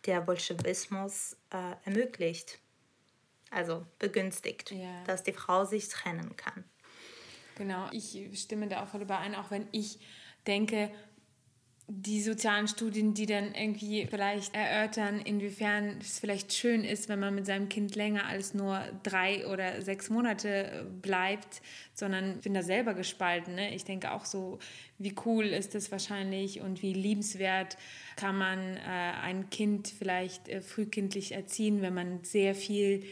der 0.06 0.22
Bolschewismus 0.22 1.38
äh, 1.52 1.76
ermöglicht, 1.86 2.60
also 3.50 3.86
begünstigt, 4.00 4.72
ja. 4.72 5.04
dass 5.06 5.24
die 5.24 5.34
Frau 5.34 5.66
sich 5.66 5.90
trennen 5.90 6.36
kann. 6.36 6.64
Genau, 7.56 7.90
ich 7.92 8.30
stimme 8.40 8.68
da 8.68 8.84
auch 8.84 8.88
voll 8.88 9.02
überein, 9.02 9.34
auch 9.34 9.50
wenn 9.50 9.68
ich 9.72 10.00
denke, 10.46 10.92
die 11.90 12.22
sozialen 12.22 12.68
Studien, 12.68 13.14
die 13.14 13.26
dann 13.26 13.56
irgendwie 13.56 14.06
vielleicht 14.08 14.54
erörtern, 14.54 15.22
inwiefern 15.22 16.00
es 16.02 16.20
vielleicht 16.20 16.52
schön 16.52 16.84
ist, 16.84 17.08
wenn 17.08 17.20
man 17.20 17.34
mit 17.34 17.46
seinem 17.46 17.70
Kind 17.70 17.96
länger 17.96 18.26
als 18.26 18.54
nur 18.54 18.84
drei 19.04 19.48
oder 19.48 19.82
sechs 19.82 20.10
Monate 20.10 20.86
bleibt, 21.02 21.62
sondern 21.94 22.36
ich 22.36 22.42
bin 22.42 22.54
da 22.54 22.62
selber 22.62 22.94
gespalten. 22.94 23.56
Ne? 23.56 23.74
Ich 23.74 23.86
denke 23.86 24.12
auch 24.12 24.26
so, 24.26 24.60
wie 24.98 25.16
cool 25.26 25.46
ist 25.46 25.76
das 25.76 25.90
wahrscheinlich 25.90 26.60
und 26.60 26.82
wie 26.82 26.92
liebenswert 26.92 27.78
kann 28.18 28.38
man 28.38 28.60
äh, 28.76 28.80
ein 29.22 29.50
Kind 29.50 29.88
vielleicht 29.88 30.50
äh, 30.50 30.60
frühkindlich 30.60 31.32
erziehen, 31.32 31.82
wenn 31.82 31.94
man 31.94 32.22
sehr 32.26 32.54
viel 32.54 33.06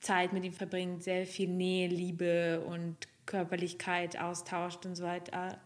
Zeit 0.00 0.32
mit 0.32 0.44
ihm 0.44 0.54
verbringt, 0.54 1.02
sehr 1.02 1.26
viel 1.26 1.48
Nähe, 1.48 1.88
Liebe 1.88 2.62
und 2.62 2.96
Körperlichkeit 3.26 4.18
austauscht 4.18 4.86
und 4.86 4.96
so 4.96 5.04
weiter. 5.04 5.58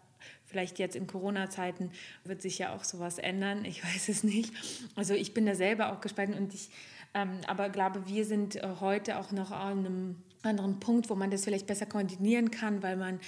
Vielleicht 0.49 0.79
jetzt 0.79 0.97
in 0.97 1.07
Corona-Zeiten 1.07 1.91
wird 2.25 2.43
sich 2.43 2.59
ja 2.59 2.75
auch 2.75 2.85
sowas 2.85 3.19
ändern. 3.19 3.65
Ich 3.65 3.85
weiß 3.95 4.09
es 4.09 4.25
nicht. 4.25 4.53
Also 4.97 5.15
ich 5.15 5.35
bin 5.35 5.47
da 5.47 5.55
selber 5.55 5.93
auch 5.93 6.01
gespalten 6.01 6.35
und 6.35 6.55
ich 6.55 6.71
ähm, 7.15 7.41
aber 7.47 7.71
glaube, 7.71 8.07
wir 8.07 8.25
sind 8.25 8.57
äh, 8.57 8.69
heute 8.81 9.19
auch 9.19 9.33
noch 9.33 9.51
an 9.51 9.79
einem 9.79 10.17
anderen 10.43 10.79
Punkt, 10.79 11.11
wo 11.11 11.15
man 11.15 11.31
das 11.31 11.45
vielleicht 11.45 11.67
besser 11.67 11.87
koordinieren 11.87 12.51
kann, 12.51 12.83
weil 12.83 12.97
man 12.97 13.19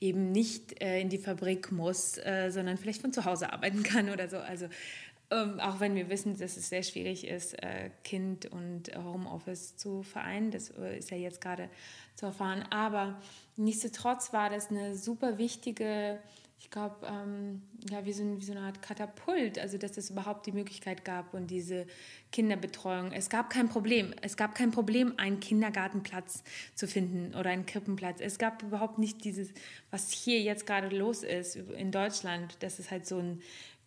eben 0.00 0.30
nicht 0.30 0.80
äh, 0.82 1.00
in 1.00 1.08
die 1.08 1.18
Fabrik 1.18 1.72
muss, 1.72 2.18
äh, 2.18 2.50
sondern 2.50 2.76
vielleicht 2.76 3.00
von 3.00 3.12
zu 3.12 3.24
Hause 3.24 3.52
arbeiten 3.52 3.82
kann 3.82 4.10
oder 4.10 4.28
so. 4.28 4.36
Also 4.36 4.66
ähm, 5.30 5.60
auch 5.60 5.80
wenn 5.80 5.94
wir 5.94 6.08
wissen, 6.08 6.36
dass 6.38 6.56
es 6.56 6.68
sehr 6.68 6.82
schwierig 6.82 7.26
ist, 7.26 7.54
äh, 7.62 7.90
Kind 8.04 8.46
und 8.46 8.90
Homeoffice 8.96 9.76
zu 9.76 10.02
vereinen. 10.02 10.50
Das 10.50 10.70
äh, 10.70 10.98
ist 10.98 11.10
ja 11.10 11.16
jetzt 11.16 11.40
gerade 11.40 11.68
zu 12.16 12.26
erfahren. 12.26 12.64
Aber 12.70 13.20
nichtsdestotrotz 13.56 14.32
war 14.32 14.50
das 14.50 14.70
eine 14.70 14.96
super 14.96 15.38
wichtige 15.38 16.18
ich 16.60 16.70
glaube, 16.70 17.06
ähm, 17.06 17.62
ja, 17.90 18.04
wie 18.04 18.12
so, 18.12 18.22
wie 18.38 18.44
so 18.44 18.52
eine 18.52 18.60
Art 18.60 18.82
Katapult, 18.82 19.58
also 19.58 19.78
dass 19.78 19.96
es 19.96 20.10
überhaupt 20.10 20.44
die 20.44 20.52
Möglichkeit 20.52 21.06
gab 21.06 21.32
und 21.32 21.50
diese 21.50 21.86
Kinderbetreuung. 22.32 23.12
Es 23.12 23.30
gab 23.30 23.48
kein 23.48 23.70
Problem. 23.70 24.14
Es 24.20 24.36
gab 24.36 24.54
kein 24.54 24.70
Problem, 24.70 25.14
einen 25.16 25.40
Kindergartenplatz 25.40 26.44
zu 26.74 26.86
finden 26.86 27.34
oder 27.34 27.48
einen 27.48 27.64
Krippenplatz. 27.64 28.20
Es 28.20 28.38
gab 28.38 28.62
überhaupt 28.62 28.98
nicht 28.98 29.24
dieses, 29.24 29.48
was 29.90 30.12
hier 30.12 30.40
jetzt 30.42 30.66
gerade 30.66 30.94
los 30.94 31.22
ist 31.22 31.56
in 31.56 31.92
Deutschland, 31.92 32.62
dass 32.62 32.78
es 32.78 32.90
halt 32.90 33.06
so 33.06 33.18
ein 33.18 33.40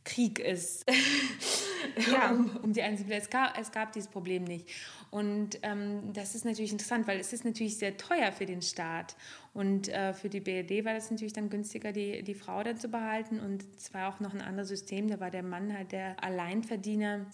Krieg 0.04 0.40
ist 0.40 0.86
ja. 2.12 2.32
um, 2.32 2.56
um, 2.58 2.74
die 2.74 2.82
Einzelne. 2.82 3.16
Es 3.16 3.30
gab, 3.30 3.58
es 3.58 3.72
gab 3.72 3.92
dieses 3.94 4.10
Problem 4.10 4.44
nicht. 4.44 4.70
Und 5.12 5.60
ähm, 5.62 6.12
das 6.14 6.34
ist 6.34 6.44
natürlich 6.44 6.72
interessant, 6.72 7.08
weil 7.08 7.20
es 7.20 7.34
ist 7.34 7.46
natürlich 7.46 7.78
sehr 7.78 7.98
teuer 7.98 8.32
für 8.32 8.46
den 8.46 8.62
Staat. 8.62 9.16
Und 9.54 9.88
äh, 9.90 10.14
für 10.14 10.28
die 10.28 10.40
BRD 10.40 10.86
war 10.86 10.96
das 10.96 11.12
natürlich 11.12 11.34
dann 11.34 11.50
günstiger, 11.50 11.92
die, 11.92 12.24
die 12.24 12.34
Frau 12.34 12.64
dann 12.64 12.78
zu 12.78 12.88
behalten. 12.88 13.40
Und 13.40 13.64
es 13.78 13.94
war 13.94 14.10
auch 14.10 14.20
noch 14.20 14.34
ein 14.34 14.42
anderes 14.42 14.70
System. 14.70 15.08
Da 15.08 15.20
war 15.20 15.30
der 15.30 15.44
Mann 15.44 15.72
halt 15.72 15.92
der 15.92 16.22
Alleinverdiener. 16.24 17.28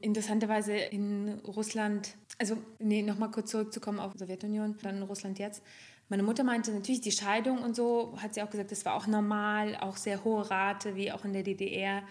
Interessanterweise 0.00 0.74
in 0.74 1.40
Russland, 1.46 2.16
also 2.38 2.56
nee, 2.78 3.02
nochmal 3.02 3.30
kurz 3.30 3.50
zurückzukommen 3.50 4.00
auf 4.00 4.12
die 4.12 4.18
Sowjetunion, 4.18 4.76
dann 4.82 4.96
in 4.96 5.02
Russland 5.02 5.38
jetzt. 5.38 5.62
Meine 6.08 6.22
Mutter 6.22 6.44
meinte 6.44 6.72
natürlich 6.72 7.00
die 7.00 7.12
Scheidung 7.12 7.58
und 7.58 7.74
so, 7.74 8.16
hat 8.22 8.34
sie 8.34 8.42
auch 8.42 8.50
gesagt, 8.50 8.70
das 8.70 8.84
war 8.84 8.94
auch 8.94 9.06
normal, 9.06 9.76
auch 9.76 9.96
sehr 9.96 10.22
hohe 10.22 10.48
Rate, 10.48 10.94
wie 10.94 11.10
auch 11.10 11.24
in 11.24 11.32
der 11.32 11.42
DDR. 11.42 12.02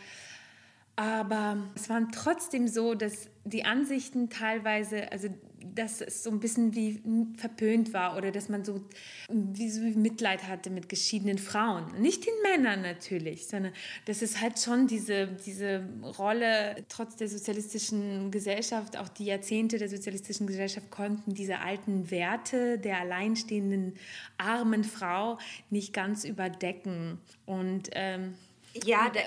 Aber 0.97 1.57
es 1.75 1.89
war 1.89 2.01
trotzdem 2.11 2.67
so, 2.67 2.93
dass 2.93 3.29
die 3.43 3.65
Ansichten 3.65 4.29
teilweise, 4.29 5.11
also 5.11 5.29
dass 5.73 6.01
es 6.01 6.23
so 6.23 6.29
ein 6.29 6.39
bisschen 6.39 6.75
wie 6.75 7.01
verpönt 7.37 7.93
war 7.93 8.17
oder 8.17 8.31
dass 8.31 8.49
man 8.49 8.63
so 8.63 8.81
wie 9.29 9.69
so 9.69 9.81
Mitleid 9.81 10.47
hatte 10.47 10.69
mit 10.69 10.89
geschiedenen 10.89 11.37
Frauen. 11.37 11.85
Nicht 11.99 12.25
den 12.25 12.33
Männern 12.43 12.81
natürlich, 12.81 13.47
sondern 13.47 13.73
dass 14.05 14.21
es 14.21 14.41
halt 14.41 14.59
schon 14.59 14.87
diese, 14.87 15.27
diese 15.45 15.87
Rolle, 16.17 16.85
trotz 16.89 17.15
der 17.15 17.27
sozialistischen 17.27 18.31
Gesellschaft, 18.31 18.97
auch 18.97 19.09
die 19.09 19.25
Jahrzehnte 19.25 19.77
der 19.77 19.89
sozialistischen 19.89 20.47
Gesellschaft 20.47 20.91
konnten 20.91 21.33
diese 21.33 21.59
alten 21.59 22.11
Werte 22.11 22.77
der 22.77 22.99
alleinstehenden 22.99 23.95
armen 24.37 24.83
Frau 24.83 25.37
nicht 25.69 25.93
ganz 25.93 26.25
überdecken. 26.25 27.19
Und 27.45 27.89
ähm, 27.93 28.35
ja, 28.83 29.09
der, 29.09 29.23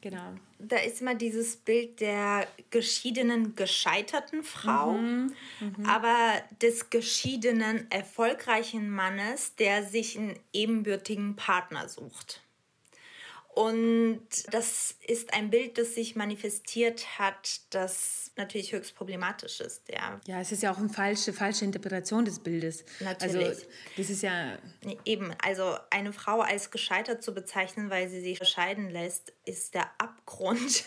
genau 0.00 0.34
da 0.62 0.76
ist 0.76 1.00
immer 1.00 1.14
dieses 1.14 1.56
Bild 1.56 2.00
der 2.00 2.46
geschiedenen, 2.70 3.54
gescheiterten 3.54 4.42
Frau, 4.42 4.92
mhm, 4.92 5.34
mh. 5.60 5.88
aber 5.92 6.42
des 6.60 6.90
geschiedenen, 6.90 7.90
erfolgreichen 7.90 8.90
Mannes, 8.90 9.56
der 9.56 9.84
sich 9.84 10.18
einen 10.18 10.38
ebenbürtigen 10.52 11.36
Partner 11.36 11.88
sucht. 11.88 12.42
Und 13.54 14.26
das 14.50 14.94
ist 15.06 15.34
ein 15.34 15.50
Bild, 15.50 15.76
das 15.76 15.94
sich 15.94 16.16
manifestiert 16.16 17.18
hat, 17.18 17.60
das 17.68 18.30
natürlich 18.36 18.72
höchst 18.72 18.94
problematisch 18.94 19.60
ist. 19.60 19.82
Ja, 19.90 20.20
ja 20.26 20.40
es 20.40 20.52
ist 20.52 20.62
ja 20.62 20.72
auch 20.72 20.78
eine 20.78 20.88
falsche, 20.88 21.34
falsche 21.34 21.66
Interpretation 21.66 22.24
des 22.24 22.38
Bildes. 22.38 22.82
Natürlich. 23.00 23.46
Also, 23.46 23.62
das 23.98 24.08
ist 24.08 24.22
ja. 24.22 24.56
Eben, 25.04 25.34
also 25.42 25.76
eine 25.90 26.14
Frau 26.14 26.40
als 26.40 26.70
gescheitert 26.70 27.22
zu 27.22 27.34
bezeichnen, 27.34 27.90
weil 27.90 28.08
sie 28.08 28.22
sich 28.22 28.38
scheiden 28.48 28.88
lässt, 28.88 29.34
ist 29.44 29.74
der 29.74 29.90
Abgrund. 29.98 30.84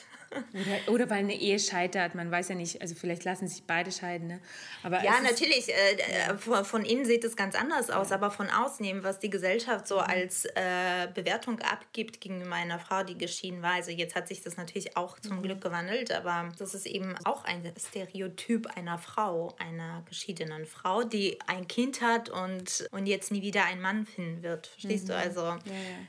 Oder, 0.54 0.94
oder 0.94 1.10
weil 1.10 1.20
eine 1.20 1.36
Ehe 1.36 1.60
scheitert, 1.60 2.16
man 2.16 2.32
weiß 2.32 2.50
ja 2.50 2.56
nicht, 2.56 2.82
also 2.82 2.96
vielleicht 2.96 3.24
lassen 3.24 3.48
sich 3.48 3.64
beide 3.64 3.92
scheiden. 3.92 4.28
Ne? 4.28 4.40
Aber 4.84 5.04
ja, 5.04 5.22
natürlich, 5.22 5.70
äh, 5.70 6.32
äh 6.32 6.38
von, 6.38 6.66
von 6.66 6.86
innen 6.86 7.06
sieht 7.06 7.24
es 7.24 7.36
ganz 7.36 7.56
anders 7.56 7.90
aus, 7.90 8.10
ja. 8.10 8.16
aber 8.16 8.32
von 8.32 8.50
außen 8.50 8.86
eben, 8.86 9.04
was 9.04 9.20
die 9.20 9.30
Gesellschaft 9.30 9.88
so 9.88 9.96
mhm. 9.96 10.02
als 10.02 10.46
äh, 10.46 11.08
Bewertung 11.14 11.60
abgibt 11.60 12.22
gegenüber 12.22 12.56
einer 12.56 12.80
Frau, 12.80 13.04
die 13.04 13.18
geschieden 13.18 13.62
war. 13.62 13.74
Also 13.74 13.92
jetzt 13.92 14.16
hat 14.16 14.28
sich 14.28 14.42
das 14.42 14.58
natürlich 14.58 14.98
auch 14.98 15.20
zum 15.20 15.38
mhm. 15.38 15.44
Glück 15.44 15.62
gewandelt, 15.62 16.12
aber 16.12 16.52
das 16.58 16.74
ist 16.74 16.86
eben 16.86 17.16
auch 17.24 17.44
ein 17.46 17.72
Stereotyp 17.78 18.68
einer 18.76 18.98
Frau, 18.98 19.56
einer 19.60 20.04
geschiedenen 20.08 20.66
Frau, 20.66 21.04
die 21.04 21.40
ein 21.48 21.68
Kind 21.68 22.02
hat 22.02 22.30
und, 22.30 22.88
und 22.92 23.06
jetzt 23.06 23.32
nie 23.32 23.42
wieder 23.42 23.66
einen 23.66 23.82
Mann 23.82 24.06
finden 24.06 24.44
wird. 24.44 24.68
Verstehst 24.68 25.06
mhm. 25.06 25.10
du? 25.10 25.16
Also, 25.18 25.42
ja, 25.42 25.56
ja. 25.56 25.60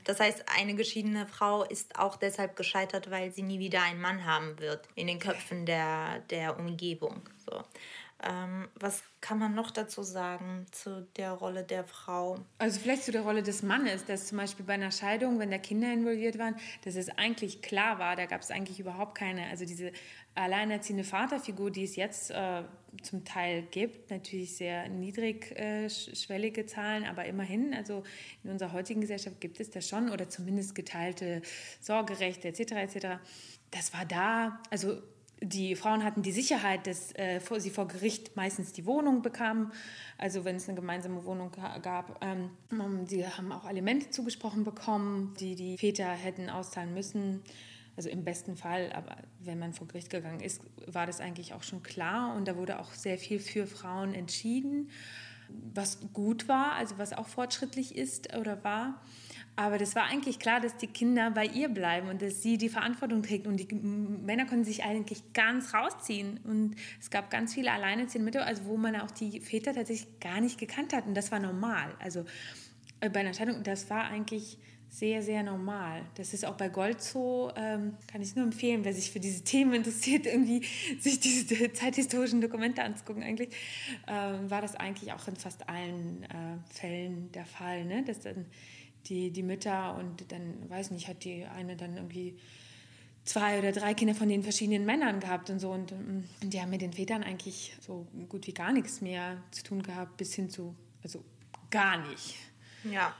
das 0.04 0.20
heißt, 0.20 0.44
eine 0.58 0.74
geschiedene 0.74 1.26
Frau 1.26 1.64
ist 1.64 1.98
auch 1.98 2.16
deshalb 2.16 2.56
gescheitert, 2.56 3.10
weil 3.10 3.32
sie 3.32 3.42
nie 3.42 3.58
wieder 3.58 3.82
einen 3.82 4.00
Mann 4.00 4.15
Mann 4.16 4.26
haben 4.26 4.58
wird 4.58 4.88
in 4.94 5.06
den 5.06 5.18
Köpfen 5.18 5.66
der, 5.66 6.20
der 6.30 6.58
Umgebung. 6.58 7.22
So. 7.44 7.62
Ähm, 8.22 8.68
was 8.74 9.02
kann 9.20 9.38
man 9.38 9.54
noch 9.54 9.70
dazu 9.70 10.02
sagen 10.02 10.64
zu 10.70 11.06
der 11.16 11.32
Rolle 11.32 11.64
der 11.64 11.84
Frau? 11.84 12.38
Also 12.56 12.80
vielleicht 12.80 13.02
zu 13.02 13.12
der 13.12 13.20
Rolle 13.20 13.42
des 13.42 13.62
Mannes, 13.62 14.06
dass 14.06 14.28
zum 14.28 14.38
Beispiel 14.38 14.64
bei 14.64 14.72
einer 14.72 14.90
Scheidung, 14.90 15.38
wenn 15.38 15.50
da 15.50 15.58
Kinder 15.58 15.92
involviert 15.92 16.38
waren, 16.38 16.56
dass 16.84 16.96
es 16.96 17.10
eigentlich 17.10 17.60
klar 17.60 17.98
war, 17.98 18.16
da 18.16 18.24
gab 18.24 18.40
es 18.40 18.50
eigentlich 18.50 18.80
überhaupt 18.80 19.16
keine, 19.16 19.48
also 19.48 19.66
diese 19.66 19.92
alleinerziehende 20.34 21.04
Vaterfigur, 21.04 21.70
die 21.70 21.84
es 21.84 21.96
jetzt 21.96 22.30
äh, 22.30 22.62
zum 23.02 23.24
Teil 23.26 23.62
gibt, 23.70 24.10
natürlich 24.10 24.56
sehr 24.56 24.88
niedrigschwellige 24.88 26.62
äh, 26.62 26.66
Zahlen, 26.66 27.04
aber 27.04 27.26
immerhin, 27.26 27.74
also 27.74 28.02
in 28.44 28.50
unserer 28.50 28.72
heutigen 28.72 29.02
Gesellschaft 29.02 29.42
gibt 29.42 29.60
es 29.60 29.70
das 29.70 29.86
schon 29.86 30.10
oder 30.10 30.30
zumindest 30.30 30.74
geteilte 30.74 31.42
Sorgerechte 31.80 32.48
etc. 32.48 32.72
etc 32.72 33.06
das 33.70 33.92
war 33.92 34.04
da, 34.04 34.60
also 34.70 35.00
die 35.42 35.76
Frauen 35.76 36.02
hatten 36.02 36.22
die 36.22 36.32
Sicherheit, 36.32 36.86
dass 36.86 37.12
äh, 37.12 37.40
sie 37.58 37.70
vor 37.70 37.88
Gericht 37.88 38.36
meistens 38.36 38.72
die 38.72 38.86
Wohnung 38.86 39.22
bekamen. 39.22 39.70
Also 40.16 40.44
wenn 40.44 40.56
es 40.56 40.68
eine 40.68 40.76
gemeinsame 40.76 41.24
Wohnung 41.24 41.52
gab. 41.82 42.24
Ähm, 42.24 42.50
sie 43.06 43.26
haben 43.26 43.52
auch 43.52 43.64
Alimente 43.64 44.10
zugesprochen 44.10 44.64
bekommen, 44.64 45.34
die 45.38 45.54
die 45.54 45.76
Väter 45.76 46.08
hätten 46.08 46.48
auszahlen 46.48 46.94
müssen. 46.94 47.42
Also 47.96 48.08
im 48.10 48.24
besten 48.24 48.56
Fall, 48.56 48.92
aber 48.92 49.16
wenn 49.40 49.58
man 49.58 49.72
vor 49.72 49.86
Gericht 49.86 50.10
gegangen 50.10 50.40
ist, 50.40 50.60
war 50.86 51.06
das 51.06 51.20
eigentlich 51.20 51.54
auch 51.54 51.62
schon 51.62 51.82
klar. 51.82 52.34
Und 52.34 52.46
da 52.46 52.56
wurde 52.56 52.78
auch 52.78 52.92
sehr 52.92 53.18
viel 53.18 53.38
für 53.38 53.66
Frauen 53.66 54.14
entschieden, 54.14 54.90
was 55.48 55.98
gut 56.12 56.48
war, 56.48 56.72
also 56.72 56.98
was 56.98 57.12
auch 57.12 57.26
fortschrittlich 57.26 57.96
ist 57.96 58.34
oder 58.36 58.62
war. 58.64 59.00
Aber 59.58 59.78
das 59.78 59.94
war 59.94 60.04
eigentlich 60.04 60.38
klar, 60.38 60.60
dass 60.60 60.76
die 60.76 60.86
Kinder 60.86 61.30
bei 61.30 61.46
ihr 61.46 61.70
bleiben 61.70 62.08
und 62.08 62.20
dass 62.20 62.42
sie 62.42 62.58
die 62.58 62.68
Verantwortung 62.68 63.22
trägt. 63.22 63.46
Und 63.46 63.56
die 63.56 63.74
Männer 63.74 64.44
konnten 64.44 64.64
sich 64.64 64.84
eigentlich 64.84 65.32
ganz 65.32 65.72
rausziehen. 65.72 66.38
Und 66.44 66.76
es 67.00 67.08
gab 67.08 67.30
ganz 67.30 67.54
viele 67.54 67.72
alleinerziehende 67.72 68.26
Mütter, 68.26 68.46
also 68.46 68.66
wo 68.66 68.76
man 68.76 68.96
auch 68.96 69.10
die 69.10 69.40
Väter 69.40 69.72
tatsächlich 69.72 70.20
gar 70.20 70.42
nicht 70.42 70.58
gekannt 70.58 70.92
hat. 70.92 71.06
Und 71.06 71.14
das 71.14 71.32
war 71.32 71.40
normal. 71.40 71.94
Also 72.00 72.26
äh, 73.00 73.08
bei 73.08 73.20
einer 73.20 73.32
Scheidung, 73.32 73.62
das 73.62 73.88
war 73.88 74.04
eigentlich 74.04 74.58
sehr, 74.90 75.22
sehr 75.22 75.42
normal. 75.42 76.02
Das 76.14 76.32
ist 76.32 76.44
auch 76.44 76.56
bei 76.56 76.68
Gold 76.68 77.02
so, 77.02 77.50
ähm, 77.56 77.94
kann 78.06 78.22
ich 78.22 78.34
nur 78.36 78.44
empfehlen, 78.44 78.84
wer 78.84 78.92
sich 78.92 79.10
für 79.10 79.20
diese 79.20 79.42
Themen 79.42 79.74
interessiert, 79.74 80.26
irgendwie 80.26 80.62
sich 81.00 81.18
diese 81.18 81.72
zeithistorischen 81.72 82.40
Dokumente 82.40 82.82
anzugucken. 82.82 83.22
Eigentlich 83.22 83.50
ähm, 84.06 84.50
war 84.50 84.60
das 84.60 84.74
eigentlich 84.74 85.12
auch 85.12 85.26
in 85.28 85.36
fast 85.36 85.68
allen 85.68 86.22
äh, 86.24 86.72
Fällen 86.72 87.32
der 87.32 87.46
Fall, 87.46 87.84
ne? 87.84 88.04
dass 88.04 88.20
dann 88.20 88.46
die, 89.08 89.30
die 89.30 89.42
Mütter 89.42 89.96
und 89.96 90.30
dann, 90.32 90.68
weiß 90.68 90.90
nicht, 90.90 91.08
hat 91.08 91.24
die 91.24 91.44
eine 91.44 91.76
dann 91.76 91.96
irgendwie 91.96 92.38
zwei 93.24 93.58
oder 93.58 93.72
drei 93.72 93.92
Kinder 93.94 94.14
von 94.14 94.28
den 94.28 94.42
verschiedenen 94.42 94.86
Männern 94.86 95.20
gehabt 95.20 95.50
und 95.50 95.58
so. 95.58 95.70
Und, 95.70 95.92
und 95.92 96.24
mm, 96.42 96.50
die 96.50 96.60
haben 96.60 96.70
mit 96.70 96.80
den 96.80 96.92
Vätern 96.92 97.22
eigentlich 97.22 97.76
so 97.80 98.06
gut 98.28 98.46
wie 98.46 98.54
gar 98.54 98.72
nichts 98.72 99.00
mehr 99.00 99.42
zu 99.50 99.62
tun 99.64 99.82
gehabt, 99.82 100.16
bis 100.16 100.34
hin 100.34 100.48
zu, 100.48 100.74
also 101.02 101.22
gar 101.70 101.98
nicht. 102.08 102.36
Ja. 102.84 103.14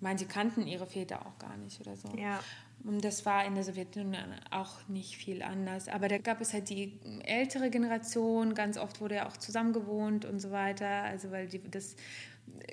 Manche 0.00 0.26
kannten 0.26 0.66
ihre 0.66 0.86
Väter 0.86 1.24
auch 1.24 1.38
gar 1.38 1.56
nicht 1.56 1.80
oder 1.80 1.96
so. 1.96 2.08
Ja. 2.18 2.40
Und 2.84 3.04
das 3.04 3.24
war 3.24 3.46
in 3.46 3.54
der 3.54 3.62
Sowjetunion 3.62 4.16
auch 4.50 4.88
nicht 4.88 5.16
viel 5.16 5.42
anders. 5.42 5.86
Aber 5.86 6.08
da 6.08 6.18
gab 6.18 6.40
es 6.40 6.52
halt 6.52 6.68
die 6.68 6.98
ältere 7.24 7.70
Generation, 7.70 8.54
ganz 8.54 8.76
oft 8.76 9.00
wurde 9.00 9.16
ja 9.16 9.28
auch 9.28 9.36
zusammen 9.36 9.72
gewohnt 9.72 10.24
und 10.24 10.40
so 10.40 10.50
weiter. 10.50 11.04
Also 11.04 11.30
weil 11.30 11.46
die, 11.46 11.60
das 11.70 11.94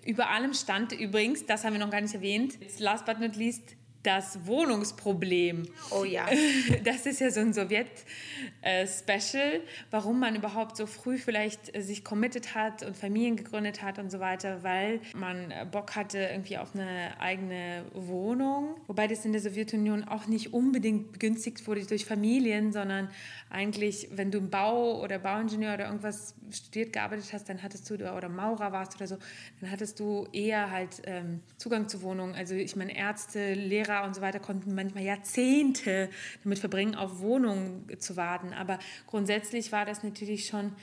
über 0.06 0.30
allem 0.30 0.54
stand 0.54 0.92
übrigens, 0.92 1.46
das 1.46 1.64
haben 1.64 1.74
wir 1.74 1.80
noch 1.80 1.92
gar 1.92 2.02
nicht 2.02 2.14
erwähnt, 2.14 2.58
last 2.80 3.06
but 3.06 3.20
not 3.20 3.36
least, 3.36 3.76
das 4.04 4.46
Wohnungsproblem. 4.46 5.68
Oh 5.92 6.04
ja. 6.04 6.28
Das 6.84 7.06
ist 7.06 7.20
ja 7.20 7.30
so 7.32 7.42
ein 7.42 7.54
Sowjet-Special, 7.54 9.62
warum 9.92 10.20
man 10.20 10.36
überhaupt 10.36 10.78
so 10.78 10.86
früh 10.86 11.18
vielleicht 11.18 11.76
sich 11.82 12.06
committed 12.06 12.56
hat 12.56 12.84
und 12.84 12.96
Familien 12.96 13.36
gegründet 13.36 13.82
hat 13.82 14.00
und 14.00 14.12
so 14.12 14.20
weiter, 14.20 14.64
weil 14.64 15.02
man 15.14 15.54
Bock 15.72 15.96
hatte 15.96 16.20
irgendwie 16.20 16.58
auf 16.58 16.74
eine 16.74 17.20
eigene 17.20 17.84
Wohnung. 17.94 18.76
Wobei 18.88 19.08
das 19.08 19.26
in 19.26 19.34
der 19.34 19.42
Sowjetunion 19.42 20.06
auch 20.06 20.28
nicht 20.28 20.54
unbedingt 20.54 21.12
begünstigt 21.12 21.68
wurde 21.68 21.86
durch 21.86 22.06
Familien, 22.06 22.72
sondern 22.72 23.10
eigentlich, 23.50 24.10
wenn 24.12 24.32
du 24.32 24.38
im 24.38 24.50
Bau 24.50 25.02
oder 25.02 25.20
Bauingenieur 25.20 25.74
oder 25.74 25.86
irgendwas 25.86 26.36
studiert, 26.52 26.94
gearbeitet 26.94 27.34
hast, 27.34 27.50
dann 27.50 27.62
hattest 27.62 27.90
du, 27.90 27.96
oder 27.96 28.30
Maurer 28.30 28.72
warst 28.72 28.96
oder 28.96 29.08
so, 29.08 29.18
dann 29.60 29.72
hattest 29.72 30.00
du 30.00 30.28
eher 30.32 30.72
halt 30.72 31.02
ähm, 31.06 31.42
Zugang 31.58 31.90
zu 31.90 32.02
Wohnungen. 32.02 32.36
Also 32.36 32.56
ich 32.56 32.76
meine, 32.76 32.96
Ärzte, 32.96 33.54
Lehrer 33.54 33.89
und 34.06 34.16
so 34.16 34.22
weiter 34.22 34.40
konnten 34.40 34.76
manchmal 34.76 35.04
Jahrzehnte 35.04 36.10
damit 36.44 36.60
verbringen, 36.60 36.96
auf 36.96 37.20
Wohnungen 37.20 37.88
zu 38.00 38.16
warten. 38.16 38.54
Aber 38.54 38.80
grundsätzlich 39.08 39.72
war 39.72 39.86
das 39.86 40.04
natürlich 40.04 40.48
schon 40.48 40.74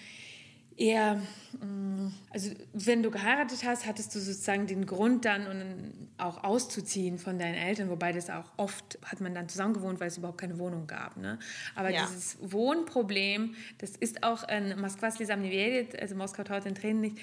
eher, 0.76 1.22
mm, 1.60 2.08
also 2.30 2.50
wenn 2.72 3.02
du 3.02 3.10
geheiratet 3.10 3.64
hast, 3.64 3.86
hattest 3.86 4.14
du 4.14 4.20
sozusagen 4.20 4.66
den 4.66 4.86
Grund 4.86 5.24
dann 5.24 5.46
und 5.46 6.08
auch 6.18 6.44
auszuziehen 6.44 7.18
von 7.18 7.38
deinen 7.38 7.54
Eltern, 7.54 7.88
wobei 7.88 8.12
das 8.12 8.30
auch 8.30 8.50
oft 8.56 8.98
hat 9.04 9.20
man 9.20 9.34
dann 9.34 9.48
zusammen 9.48 9.74
gewohnt, 9.74 10.00
weil 10.00 10.08
es 10.08 10.18
überhaupt 10.18 10.38
keine 10.38 10.58
Wohnung 10.58 10.86
gab. 10.86 11.16
Ne? 11.16 11.38
Aber 11.74 11.90
ja. 11.90 12.06
dieses 12.06 12.36
Wohnproblem, 12.40 13.54
das 13.78 13.90
ist 13.90 14.22
auch 14.22 14.46
in 14.48 14.74
Slisam 15.10 15.44
also 16.00 16.14
Moskau 16.14 16.42
traut 16.42 16.64
den 16.64 16.74
Tränen 16.74 17.00
nicht, 17.00 17.18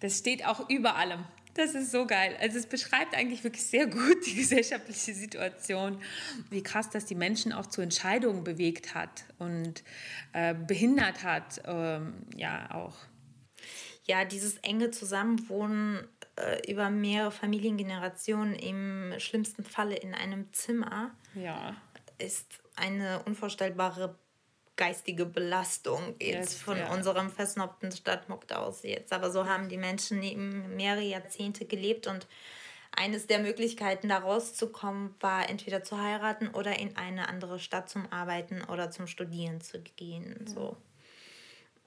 das 0.00 0.18
steht 0.18 0.46
auch 0.46 0.68
über 0.68 0.96
allem. 0.96 1.24
Das 1.58 1.74
ist 1.74 1.90
so 1.90 2.06
geil. 2.06 2.36
Also 2.40 2.56
es 2.56 2.66
beschreibt 2.66 3.16
eigentlich 3.16 3.42
wirklich 3.42 3.66
sehr 3.66 3.88
gut 3.88 4.24
die 4.24 4.34
gesellschaftliche 4.36 5.12
Situation, 5.12 6.00
wie 6.50 6.62
krass 6.62 6.88
das 6.88 7.04
die 7.04 7.16
Menschen 7.16 7.52
auch 7.52 7.66
zu 7.66 7.80
Entscheidungen 7.80 8.44
bewegt 8.44 8.94
hat 8.94 9.24
und 9.40 9.82
äh, 10.34 10.54
behindert 10.54 11.24
hat, 11.24 11.60
ähm, 11.64 12.14
ja 12.36 12.70
auch. 12.70 12.94
Ja, 14.04 14.24
dieses 14.24 14.58
enge 14.58 14.92
Zusammenwohnen 14.92 16.06
äh, 16.36 16.70
über 16.70 16.90
mehrere 16.90 17.32
Familiengenerationen, 17.32 18.54
im 18.54 19.14
schlimmsten 19.18 19.64
Falle 19.64 19.96
in 19.96 20.14
einem 20.14 20.52
Zimmer, 20.52 21.10
ja. 21.34 21.74
ist 22.18 22.60
eine 22.76 23.24
unvorstellbare 23.24 24.16
geistige 24.78 25.26
Belastung 25.26 26.14
jetzt 26.18 26.52
yes, 26.52 26.54
von 26.54 26.78
ja. 26.78 26.90
unserem 26.94 27.30
versnobten 27.30 27.92
Stadtmuck 27.92 28.50
aus 28.52 28.84
jetzt. 28.84 29.12
Aber 29.12 29.30
so 29.30 29.46
haben 29.46 29.68
die 29.68 29.76
Menschen 29.76 30.22
eben 30.22 30.76
mehrere 30.76 31.02
Jahrzehnte 31.02 31.66
gelebt 31.66 32.06
und 32.06 32.26
eines 32.96 33.26
der 33.26 33.40
Möglichkeiten, 33.40 34.08
da 34.08 34.18
rauszukommen, 34.18 35.14
war 35.20 35.50
entweder 35.50 35.84
zu 35.84 36.00
heiraten 36.00 36.48
oder 36.48 36.78
in 36.78 36.96
eine 36.96 37.28
andere 37.28 37.58
Stadt 37.58 37.90
zum 37.90 38.10
Arbeiten 38.10 38.64
oder 38.64 38.90
zum 38.90 39.06
Studieren 39.06 39.60
zu 39.60 39.80
gehen. 39.80 40.46
So. 40.46 40.76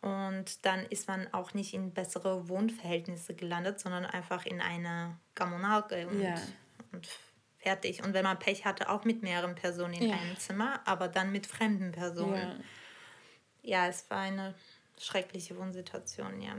Und 0.02 0.66
dann 0.66 0.86
ist 0.88 1.08
man 1.08 1.28
auch 1.34 1.54
nicht 1.54 1.74
in 1.74 1.94
bessere 1.94 2.50
Wohnverhältnisse 2.50 3.34
gelandet, 3.34 3.80
sondern 3.80 4.06
einfach 4.06 4.46
in 4.46 4.62
eine 4.62 5.18
Kommunalke 5.36 6.08
und, 6.08 6.22
ja. 6.22 6.36
und 6.92 7.08
fertig. 7.58 8.04
Und 8.04 8.14
wenn 8.14 8.24
man 8.24 8.40
Pech 8.40 8.66
hatte, 8.66 8.90
auch 8.90 9.06
mit 9.06 9.22
mehreren 9.22 9.56
Personen 9.56 9.94
in 9.94 10.10
ja. 10.10 10.16
einem 10.16 10.38
Zimmer, 10.38 10.82
aber 10.86 11.08
dann 11.08 11.32
mit 11.32 11.46
fremden 11.46 11.92
Personen 11.92 12.36
ja, 12.36 12.56
es 13.64 14.10
war 14.10 14.20
eine 14.20 14.56
schreckliche 14.98 15.58
Wohnsituation, 15.58 16.42
ja 16.42 16.56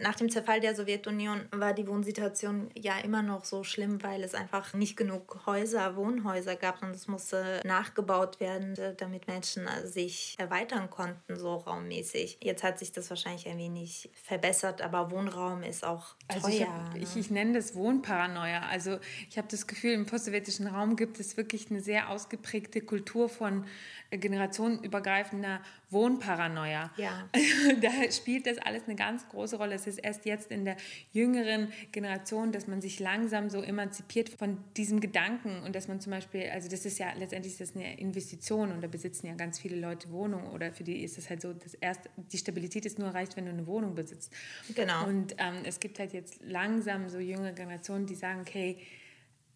nach 0.00 0.14
dem 0.14 0.30
Zerfall 0.30 0.60
der 0.60 0.74
Sowjetunion 0.74 1.48
war 1.50 1.72
die 1.72 1.86
Wohnsituation 1.86 2.70
ja 2.74 2.98
immer 2.98 3.22
noch 3.22 3.44
so 3.44 3.64
schlimm, 3.64 4.02
weil 4.02 4.22
es 4.22 4.34
einfach 4.34 4.74
nicht 4.74 4.96
genug 4.96 5.46
Häuser, 5.46 5.96
Wohnhäuser 5.96 6.56
gab 6.56 6.82
und 6.82 6.90
es 6.90 7.08
musste 7.08 7.60
nachgebaut 7.64 8.40
werden, 8.40 8.74
damit 8.96 9.26
Menschen 9.26 9.66
sich 9.84 10.34
erweitern 10.38 10.90
konnten, 10.90 11.36
so 11.36 11.54
raummäßig. 11.56 12.38
Jetzt 12.42 12.62
hat 12.62 12.78
sich 12.78 12.92
das 12.92 13.10
wahrscheinlich 13.10 13.48
ein 13.48 13.58
wenig 13.58 14.10
verbessert, 14.22 14.82
aber 14.82 15.10
Wohnraum 15.10 15.62
ist 15.62 15.84
auch 15.84 16.14
teuer. 16.28 16.44
Also 16.44 16.48
ich, 16.48 16.66
hab, 16.66 16.94
ne? 16.94 17.00
ich, 17.00 17.16
ich 17.16 17.30
nenne 17.30 17.54
das 17.54 17.74
Wohnparanoia. 17.74 18.62
Also 18.70 18.98
ich 19.28 19.38
habe 19.38 19.48
das 19.50 19.66
Gefühl, 19.66 19.92
im 19.92 20.06
postsowjetischen 20.06 20.66
Raum 20.66 20.96
gibt 20.96 21.18
es 21.20 21.36
wirklich 21.36 21.70
eine 21.70 21.80
sehr 21.80 22.10
ausgeprägte 22.10 22.80
Kultur 22.80 23.28
von 23.28 23.64
generationenübergreifender 24.10 25.60
Wohnparanoia. 25.90 26.90
Ja. 26.96 27.28
da 27.80 28.10
spielt 28.10 28.46
das 28.46 28.58
alles 28.58 28.84
eine 28.84 28.96
ganz 28.96 29.26
große 29.28 29.56
Rolle. 29.56 29.74
Es 29.74 29.86
ist 29.86 29.98
erst 29.98 30.26
jetzt 30.26 30.50
in 30.50 30.64
der 30.64 30.76
jüngeren 31.12 31.72
Generation, 31.92 32.52
dass 32.52 32.66
man 32.66 32.80
sich 32.80 33.00
langsam 33.00 33.48
so 33.48 33.62
emanzipiert 33.62 34.28
von 34.28 34.58
diesem 34.76 35.00
Gedanken 35.00 35.62
und 35.62 35.74
dass 35.74 35.88
man 35.88 36.00
zum 36.00 36.12
Beispiel, 36.12 36.50
also 36.50 36.68
das 36.68 36.84
ist 36.84 36.98
ja 36.98 37.12
letztendlich 37.14 37.56
das 37.56 37.74
eine 37.74 37.98
Investition 37.98 38.70
und 38.70 38.82
da 38.82 38.88
besitzen 38.88 39.26
ja 39.26 39.34
ganz 39.34 39.58
viele 39.58 39.76
Leute 39.76 40.10
Wohnungen 40.10 40.48
oder 40.48 40.72
für 40.72 40.84
die 40.84 41.02
ist 41.02 41.16
es 41.16 41.30
halt 41.30 41.40
so, 41.40 41.52
dass 41.52 41.74
erst 41.74 42.02
die 42.16 42.38
Stabilität 42.38 42.84
ist 42.84 42.98
nur 42.98 43.08
erreicht, 43.08 43.36
wenn 43.36 43.46
du 43.46 43.52
eine 43.52 43.66
Wohnung 43.66 43.94
besitzt. 43.94 44.32
Genau. 44.74 45.06
Und 45.06 45.34
ähm, 45.38 45.62
es 45.64 45.80
gibt 45.80 45.98
halt 45.98 46.12
jetzt 46.12 46.40
langsam 46.42 47.08
so 47.08 47.18
junge 47.18 47.54
Generationen, 47.54 48.06
die 48.06 48.14
sagen, 48.14 48.42
okay, 48.42 48.78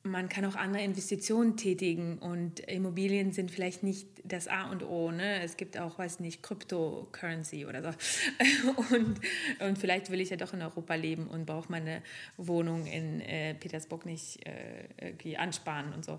man 0.04 0.28
kann 0.28 0.44
auch 0.44 0.56
andere 0.56 0.82
Investitionen 0.82 1.56
tätigen 1.56 2.18
und 2.18 2.60
Immobilien 2.60 3.32
sind 3.32 3.50
vielleicht 3.50 3.82
nicht 3.82 4.08
das 4.24 4.48
A 4.48 4.70
und 4.70 4.82
O. 4.82 5.12
Ne? 5.12 5.40
Es 5.42 5.56
gibt 5.56 5.78
auch, 5.78 5.98
weiß 5.98 6.20
nicht, 6.20 6.42
Cryptocurrency 6.42 7.66
oder 7.66 7.82
so. 7.82 7.88
Und, 8.94 9.20
und 9.60 9.78
vielleicht 9.78 10.10
will 10.10 10.20
ich 10.20 10.30
ja 10.30 10.36
doch 10.36 10.52
in 10.52 10.62
Europa 10.62 10.94
leben 10.94 11.26
und 11.26 11.46
brauche 11.46 11.70
meine 11.70 12.02
Wohnung 12.36 12.86
in 12.86 13.20
äh, 13.20 13.54
Petersburg 13.54 14.06
nicht 14.06 14.46
äh, 14.46 14.88
irgendwie 15.00 15.36
ansparen 15.36 15.92
und 15.92 16.04
so. 16.04 16.18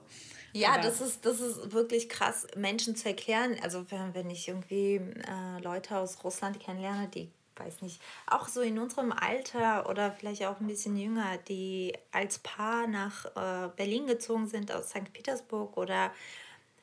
Ja, 0.54 0.80
das 0.82 1.02
ist, 1.02 1.26
das 1.26 1.40
ist 1.40 1.72
wirklich 1.72 2.10
krass, 2.10 2.48
Menschen 2.56 2.96
zu 2.96 3.10
erklären. 3.10 3.56
Also 3.62 3.86
wenn 3.90 4.30
ich 4.30 4.48
irgendwie 4.48 4.96
äh, 4.96 5.62
Leute 5.62 5.98
aus 5.98 6.24
Russland 6.24 6.60
kennenlerne, 6.60 7.08
die 7.10 7.30
weiß 7.58 7.82
nicht, 7.82 8.02
auch 8.28 8.48
so 8.48 8.62
in 8.62 8.80
unserem 8.80 9.12
Alter 9.12 9.90
oder 9.90 10.12
vielleicht 10.12 10.46
auch 10.46 10.60
ein 10.60 10.68
bisschen 10.68 10.98
jünger, 10.98 11.38
die 11.38 11.94
als 12.12 12.40
Paar 12.40 12.88
nach 12.88 13.26
äh, 13.36 13.70
Berlin 13.76 14.08
gezogen 14.08 14.48
sind 14.48 14.72
aus 14.72 14.90
St. 14.90 15.12
Petersburg 15.14 15.78
oder 15.78 16.12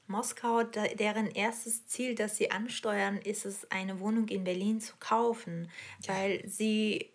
Moskau, 0.07 0.65
deren 0.65 1.31
erstes 1.31 1.87
Ziel, 1.87 2.17
das 2.17 2.37
sie 2.37 2.51
ansteuern, 2.51 3.17
ist 3.19 3.47
es, 3.47 3.71
eine 3.71 4.01
Wohnung 4.01 4.29
in 4.29 4.43
Berlin 4.43 4.81
zu 4.81 4.95
kaufen, 4.99 5.71
ja. 6.03 6.15
weil 6.15 6.43
sie 6.49 7.11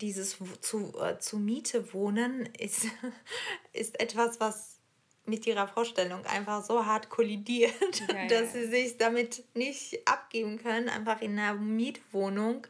dieses 0.00 0.36
zu, 0.60 0.92
äh, 1.00 1.18
zu 1.18 1.38
Miete 1.38 1.92
wohnen 1.94 2.46
ist, 2.58 2.86
ist 3.72 3.98
etwas, 4.00 4.38
was 4.38 4.76
mit 5.24 5.46
ihrer 5.46 5.66
Vorstellung 5.66 6.24
einfach 6.26 6.64
so 6.64 6.86
hart 6.86 7.08
kollidiert, 7.08 7.72
ja, 8.08 8.26
dass 8.28 8.54
ja. 8.54 8.60
sie 8.60 8.66
sich 8.66 8.96
damit 8.96 9.44
nicht 9.54 10.06
abgeben 10.06 10.58
können, 10.58 10.88
einfach 10.88 11.20
in 11.20 11.38
einer 11.38 11.54
Mietwohnung 11.54 12.66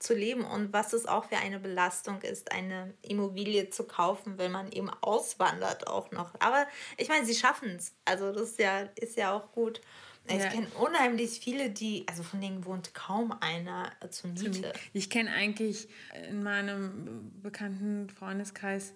zu 0.00 0.14
leben 0.14 0.44
und 0.44 0.72
was 0.72 0.92
es 0.94 1.06
auch 1.06 1.26
für 1.26 1.36
eine 1.36 1.60
Belastung 1.60 2.22
ist, 2.22 2.52
eine 2.52 2.94
Immobilie 3.02 3.70
zu 3.70 3.84
kaufen, 3.84 4.38
wenn 4.38 4.50
man 4.50 4.72
eben 4.72 4.90
auswandert 5.02 5.86
auch 5.86 6.10
noch. 6.10 6.32
Aber 6.40 6.66
ich 6.96 7.08
meine, 7.08 7.26
sie 7.26 7.34
schaffen 7.34 7.76
es. 7.76 7.94
Also 8.06 8.32
das 8.32 8.50
ist 8.50 8.58
ja, 8.58 8.80
ist 8.96 9.16
ja 9.16 9.32
auch 9.32 9.52
gut. 9.52 9.80
Ich 10.26 10.38
ja. 10.38 10.48
kenne 10.48 10.66
unheimlich 10.78 11.40
viele, 11.40 11.70
die, 11.70 12.06
also 12.08 12.22
von 12.22 12.40
denen 12.40 12.64
wohnt 12.64 12.94
kaum 12.94 13.32
einer 13.40 13.92
zur 14.10 14.30
Miete. 14.30 14.72
Ich 14.92 15.10
kenne 15.10 15.32
eigentlich 15.32 15.88
in 16.28 16.42
meinem 16.42 17.32
bekannten 17.42 18.08
Freundeskreis 18.08 18.94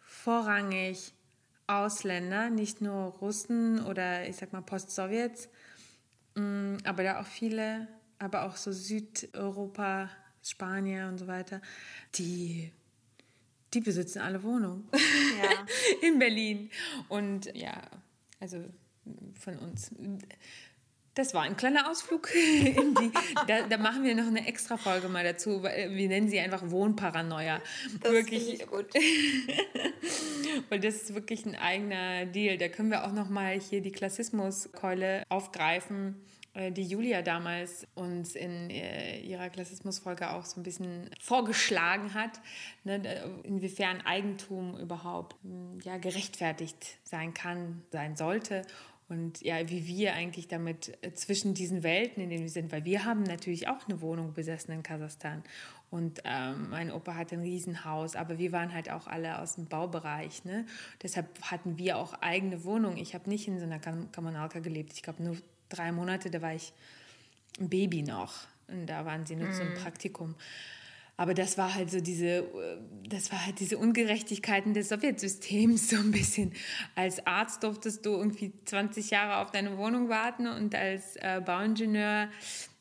vorrangig 0.00 1.12
Ausländer, 1.66 2.48
nicht 2.48 2.80
nur 2.80 3.12
Russen 3.20 3.84
oder 3.84 4.26
ich 4.26 4.36
sag 4.36 4.52
mal 4.52 4.62
Post-Sowjets, 4.62 5.48
mm, 6.34 6.76
aber 6.84 7.02
da 7.02 7.20
auch 7.20 7.26
viele, 7.26 7.86
aber 8.18 8.44
auch 8.44 8.56
so 8.56 8.72
Südeuropa, 8.72 10.08
Spanier 10.48 11.08
und 11.08 11.18
so 11.18 11.26
weiter, 11.26 11.60
die, 12.14 12.72
die 13.74 13.80
besitzen 13.80 14.20
alle 14.20 14.42
Wohnungen 14.42 14.88
ja. 15.42 15.66
in 16.08 16.18
Berlin. 16.18 16.70
Und 17.08 17.54
ja, 17.54 17.82
also 18.40 18.64
von 19.34 19.58
uns. 19.58 19.90
Das 21.14 21.34
war 21.34 21.42
ein 21.42 21.56
kleiner 21.56 21.90
Ausflug. 21.90 22.28
Die, 22.34 23.10
da, 23.48 23.62
da, 23.62 23.76
machen 23.76 24.04
wir 24.04 24.14
noch 24.14 24.28
eine 24.28 24.46
extra 24.46 24.76
Folge 24.76 25.08
mal 25.08 25.24
dazu. 25.24 25.64
Wir 25.64 26.08
nennen 26.08 26.28
sie 26.28 26.38
einfach 26.38 26.70
Wohnparanoia. 26.70 27.60
Das 28.00 28.12
wirklich 28.12 28.64
gut. 28.68 28.86
Weil 30.68 30.78
das 30.78 30.94
ist 30.94 31.14
wirklich 31.14 31.44
ein 31.44 31.56
eigener 31.56 32.24
Deal. 32.26 32.56
Da 32.56 32.68
können 32.68 32.92
wir 32.92 33.04
auch 33.04 33.10
noch 33.10 33.28
mal 33.30 33.58
hier 33.58 33.80
die 33.80 33.90
Klassismuskeule 33.90 35.24
aufgreifen 35.28 36.22
die 36.54 36.82
Julia 36.82 37.22
damals 37.22 37.86
uns 37.94 38.34
in 38.34 38.70
äh, 38.70 39.20
ihrer 39.20 39.48
Klassismusfolge 39.50 40.30
auch 40.30 40.44
so 40.44 40.60
ein 40.60 40.62
bisschen 40.62 41.10
vorgeschlagen 41.20 42.14
hat, 42.14 42.40
ne, 42.84 43.00
inwiefern 43.44 44.00
Eigentum 44.00 44.76
überhaupt 44.76 45.36
hm, 45.42 45.78
ja, 45.84 45.98
gerechtfertigt 45.98 46.98
sein 47.04 47.34
kann, 47.34 47.82
sein 47.90 48.16
sollte 48.16 48.62
und 49.08 49.40
ja, 49.40 49.68
wie 49.70 49.86
wir 49.86 50.12
eigentlich 50.14 50.48
damit 50.48 50.98
äh, 51.02 51.14
zwischen 51.14 51.54
diesen 51.54 51.82
Welten, 51.82 52.22
in 52.22 52.30
denen 52.30 52.42
wir 52.42 52.50
sind, 52.50 52.70
weil 52.72 52.84
wir 52.84 53.04
haben 53.04 53.22
natürlich 53.22 53.68
auch 53.68 53.88
eine 53.88 54.00
Wohnung 54.02 54.34
besessen 54.34 54.72
in 54.72 54.82
Kasachstan 54.82 55.42
und 55.90 56.20
ähm, 56.24 56.68
mein 56.68 56.92
Opa 56.92 57.14
hatte 57.14 57.36
ein 57.36 57.40
Riesenhaus, 57.40 58.16
aber 58.16 58.38
wir 58.38 58.52
waren 58.52 58.74
halt 58.74 58.90
auch 58.90 59.06
alle 59.06 59.38
aus 59.38 59.54
dem 59.54 59.66
Baubereich. 59.66 60.44
Ne? 60.44 60.66
Deshalb 61.02 61.40
hatten 61.42 61.78
wir 61.78 61.96
auch 61.96 62.12
eigene 62.20 62.64
Wohnungen. 62.64 62.98
Ich 62.98 63.14
habe 63.14 63.30
nicht 63.30 63.48
in 63.48 63.58
so 63.58 63.64
einer 63.64 63.78
Kam 63.78 64.12
Kommunalka 64.12 64.58
gelebt. 64.58 64.92
Ich 64.92 65.02
glaube 65.02 65.22
nur 65.22 65.36
drei 65.68 65.92
Monate, 65.92 66.30
da 66.30 66.42
war 66.42 66.54
ich 66.54 66.72
ein 67.60 67.68
Baby 67.68 68.02
noch. 68.02 68.46
Und 68.68 68.86
da 68.86 69.04
waren 69.04 69.24
sie 69.26 69.36
nur 69.36 69.48
mm. 69.48 69.54
zum 69.54 69.74
Praktikum. 69.74 70.34
Aber 71.16 71.34
das 71.34 71.58
war 71.58 71.74
halt 71.74 71.90
so 71.90 72.00
diese, 72.00 72.44
das 73.08 73.32
war 73.32 73.44
halt 73.44 73.58
diese 73.58 73.76
Ungerechtigkeiten 73.76 74.72
des 74.72 74.88
Sowjetsystems 74.88 75.90
so 75.90 75.96
ein 75.96 76.12
bisschen. 76.12 76.52
Als 76.94 77.26
Arzt 77.26 77.64
durftest 77.64 78.06
du 78.06 78.10
irgendwie 78.10 78.52
20 78.66 79.10
Jahre 79.10 79.38
auf 79.38 79.50
deine 79.50 79.76
Wohnung 79.76 80.08
warten 80.08 80.46
und 80.46 80.76
als 80.76 81.16
äh, 81.16 81.40
Bauingenieur 81.44 82.28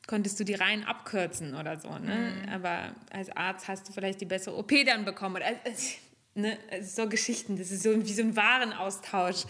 konntest 0.05 0.39
du 0.39 0.43
die 0.43 0.53
Reihen 0.53 0.83
abkürzen 0.83 1.55
oder 1.55 1.79
so. 1.79 1.89
Ne? 1.89 2.43
Mhm. 2.45 2.49
Aber 2.49 2.95
als 3.11 3.35
Arzt 3.35 3.67
hast 3.67 3.89
du 3.89 3.93
vielleicht 3.93 4.21
die 4.21 4.25
bessere 4.25 4.55
OP 4.55 4.71
dann 4.85 5.03
bekommen. 5.03 5.41
Also, 5.41 5.95
Ne, 6.37 6.55
also 6.69 7.01
so 7.01 7.09
Geschichten, 7.09 7.57
das 7.57 7.71
ist 7.71 7.81
so 7.81 7.95
wie 7.95 8.13
so 8.13 8.21
ein 8.21 8.35
Warenaustausch. 8.35 9.45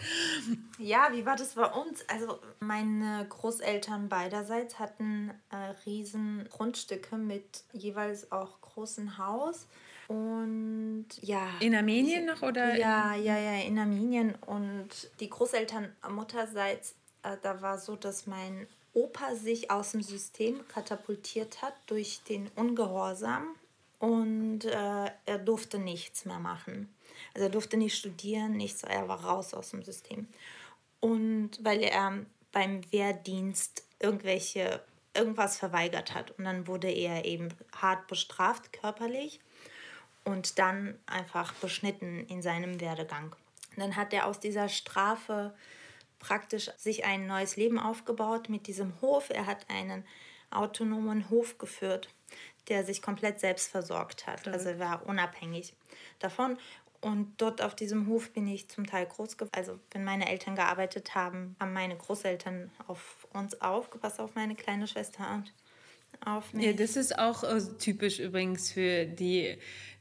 Ja, 0.78 1.08
wie 1.12 1.26
war 1.26 1.36
das 1.36 1.54
bei 1.54 1.66
uns? 1.66 2.02
Also 2.08 2.38
meine 2.60 3.26
Großeltern 3.28 4.08
beiderseits 4.08 4.78
hatten 4.78 5.30
äh, 5.50 5.74
riesen 5.84 6.48
Grundstücke 6.50 7.18
mit 7.18 7.64
jeweils 7.74 8.32
auch 8.32 8.62
großem 8.62 9.18
Haus. 9.18 9.66
Und 10.06 11.08
ja. 11.20 11.46
In 11.60 11.74
Armenien 11.74 12.24
noch 12.24 12.40
oder? 12.40 12.74
Ja, 12.78 13.14
ja, 13.14 13.36
ja, 13.36 13.60
in 13.60 13.78
Armenien. 13.78 14.34
Und 14.46 14.88
die 15.20 15.28
Großeltern 15.28 15.94
mutterseits, 16.08 16.94
äh, 17.22 17.36
da 17.42 17.60
war 17.60 17.76
so, 17.76 17.96
dass 17.96 18.26
mein 18.26 18.66
Opa 18.94 19.34
sich 19.34 19.70
aus 19.70 19.92
dem 19.92 20.00
System 20.00 20.66
katapultiert 20.68 21.60
hat 21.60 21.74
durch 21.86 22.22
den 22.22 22.48
Ungehorsam 22.56 23.57
und 23.98 24.64
äh, 24.64 25.10
er 25.26 25.38
durfte 25.38 25.78
nichts 25.78 26.24
mehr 26.24 26.38
machen. 26.38 26.94
Also 27.34 27.46
er 27.46 27.50
durfte 27.50 27.76
nicht 27.76 27.96
studieren, 27.96 28.56
nichts, 28.56 28.82
er 28.84 29.08
war 29.08 29.24
raus 29.24 29.54
aus 29.54 29.70
dem 29.70 29.82
System. 29.82 30.28
Und 31.00 31.58
weil 31.62 31.82
er 31.82 32.24
beim 32.52 32.80
Wehrdienst 32.92 33.84
irgendwelche 34.00 34.82
irgendwas 35.14 35.58
verweigert 35.58 36.14
hat 36.14 36.30
und 36.32 36.44
dann 36.44 36.66
wurde 36.66 36.90
er 36.90 37.24
eben 37.24 37.48
hart 37.74 38.06
bestraft 38.06 38.72
körperlich 38.72 39.40
und 40.24 40.58
dann 40.58 40.98
einfach 41.06 41.52
beschnitten 41.54 42.24
in 42.26 42.40
seinem 42.42 42.80
Werdegang. 42.80 43.34
Und 43.70 43.78
dann 43.78 43.96
hat 43.96 44.12
er 44.12 44.26
aus 44.26 44.38
dieser 44.38 44.68
Strafe 44.68 45.54
praktisch 46.18 46.70
sich 46.76 47.04
ein 47.04 47.26
neues 47.26 47.56
Leben 47.56 47.78
aufgebaut 47.78 48.48
mit 48.48 48.66
diesem 48.66 49.00
Hof. 49.00 49.30
Er 49.30 49.46
hat 49.46 49.68
einen 49.68 50.04
autonomen 50.50 51.30
Hof 51.30 51.58
geführt 51.58 52.08
der 52.68 52.84
sich 52.84 53.02
komplett 53.02 53.40
selbst 53.40 53.68
versorgt 53.70 54.26
hat. 54.26 54.46
Mhm. 54.46 54.52
Also 54.52 54.70
er 54.70 54.78
war 54.78 55.06
unabhängig 55.06 55.74
davon. 56.18 56.58
Und 57.00 57.34
dort 57.36 57.62
auf 57.62 57.76
diesem 57.76 58.08
Hof 58.08 58.32
bin 58.32 58.48
ich 58.48 58.68
zum 58.68 58.86
Teil 58.86 59.06
groß 59.06 59.36
geworden. 59.36 59.52
Also 59.54 59.78
wenn 59.92 60.02
meine 60.02 60.28
Eltern 60.28 60.56
gearbeitet 60.56 61.14
haben, 61.14 61.54
haben 61.60 61.72
meine 61.72 61.96
Großeltern 61.96 62.72
auf 62.88 63.28
uns 63.32 63.60
aufgepasst, 63.60 64.18
auf 64.18 64.34
meine 64.34 64.56
kleine 64.56 64.88
Schwester 64.88 65.32
und 65.32 65.52
auf 66.24 66.52
mich. 66.52 66.66
Ja, 66.66 66.72
das 66.72 66.96
ist 66.96 67.16
auch 67.16 67.44
äh, 67.44 67.60
typisch 67.78 68.18
übrigens 68.18 68.72
für 68.72 69.06
die 69.06 69.58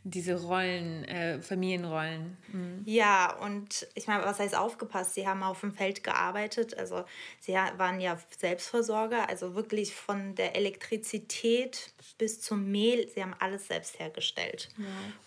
diese 0.10 0.42
Rollen, 0.42 1.04
äh, 1.06 1.42
Familienrollen. 1.42 2.38
Mhm. 2.52 2.82
Ja, 2.86 3.34
und 3.34 3.88
ich 3.96 4.08
meine, 4.08 4.24
was 4.24 4.40
heißt 4.40 4.56
aufgepasst? 4.56 5.14
Sie 5.14 5.28
haben 5.28 5.44
auf 5.44 5.62
dem 5.62 5.74
Feld 5.74 6.04
gearbeitet, 6.04 6.78
also 6.78 7.04
sie 7.40 7.54
waren 7.54 8.00
ja 8.00 8.18
Selbstversorger, 8.38 9.30
also 9.30 9.56
wirklich 9.56 9.94
von 9.94 10.36
der 10.36 10.56
Elektrizität 10.56 11.94
bis 12.18 12.42
zum 12.42 12.72
Mehl, 12.72 13.10
sie 13.10 13.22
haben 13.22 13.36
alles 13.40 13.68
selbst 13.68 14.00
hergestellt. 14.00 14.70
Ja, 14.78 14.86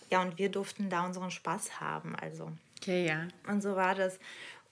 ja 0.09 0.21
und 0.21 0.37
wir 0.37 0.49
durften 0.49 0.89
da 0.89 1.05
unseren 1.05 1.31
Spaß 1.31 1.79
haben, 1.79 2.15
also. 2.15 2.51
Okay, 2.77 3.07
ja. 3.07 3.27
Und 3.47 3.61
so 3.61 3.75
war 3.75 3.93
das. 3.93 4.19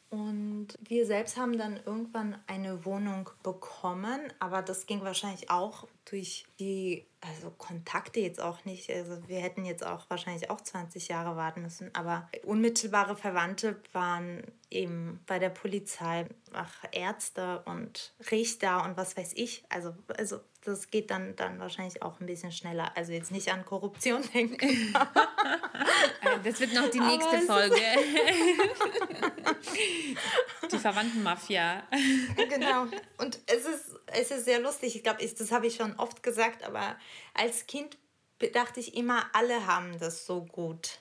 Und 0.10 0.70
wir 0.82 1.06
selbst 1.06 1.38
haben 1.38 1.58
dann 1.60 1.80
irgendwann 1.86 2.36
eine 2.48 2.84
Wohnung 2.84 3.30
bekommen, 3.44 4.22
aber 4.40 4.64
das 4.64 4.88
ging 4.88 5.02
wahrscheinlich 5.02 5.52
auch 5.52 5.88
durch 6.10 6.46
die 6.60 7.06
also 7.22 7.52
Kontakte 7.52 8.22
jetzt 8.22 8.42
auch 8.42 8.64
nicht. 8.66 8.90
Also 8.90 9.28
wir 9.28 9.40
hätten 9.40 9.66
jetzt 9.66 9.86
auch 9.86 10.10
wahrscheinlich 10.10 10.50
auch 10.50 10.62
20 10.62 11.10
Jahre 11.10 11.36
warten 11.36 11.62
müssen, 11.62 11.94
aber 11.94 12.30
unmittelbare 12.44 13.16
Verwandte 13.16 13.82
waren 13.92 14.44
eben 14.70 15.20
bei 15.28 15.40
der 15.40 15.50
Polizei, 15.50 16.28
ach, 16.54 16.74
Ärzte 16.92 17.62
und 17.66 18.14
Richter 18.32 18.86
und 18.86 18.96
was 18.96 19.18
weiß 19.18 19.34
ich. 19.36 19.64
Also, 19.70 19.94
also 20.18 20.40
das 20.64 20.92
geht 20.92 21.12
dann, 21.12 21.36
dann 21.36 21.60
wahrscheinlich 21.60 22.02
auch 22.02 22.20
ein 22.20 22.26
bisschen 22.26 22.52
schneller. 22.52 22.92
Also 22.96 23.12
jetzt 23.12 23.32
nicht 23.32 23.52
an 23.52 23.66
Korruption 23.66 24.22
denken. 24.34 24.94
das 26.44 26.60
wird 26.60 26.74
noch 26.74 26.90
die 26.90 27.00
nächste 27.00 27.42
Folge. 27.42 27.76
die 30.72 30.78
Verwandtenmafia. 30.78 31.84
genau. 32.50 32.88
Und 33.18 33.40
es 33.48 33.66
ist, 33.66 33.99
es 34.14 34.32
ist 34.32 34.46
sehr 34.46 34.60
lustig. 34.60 34.96
Ich 34.96 35.04
glaube, 35.04 35.26
das 35.26 35.52
habe 35.52 35.68
ich 35.68 35.76
schon 35.76 35.96
oft 35.98 36.24
gesagt, 36.24 36.64
aber 36.64 36.98
als 37.34 37.68
Kind 37.68 37.98
dachte 38.54 38.80
ich 38.80 38.96
immer, 38.96 39.26
alle 39.34 39.68
haben 39.68 39.98
das 40.00 40.26
so 40.26 40.46
gut. 40.46 41.00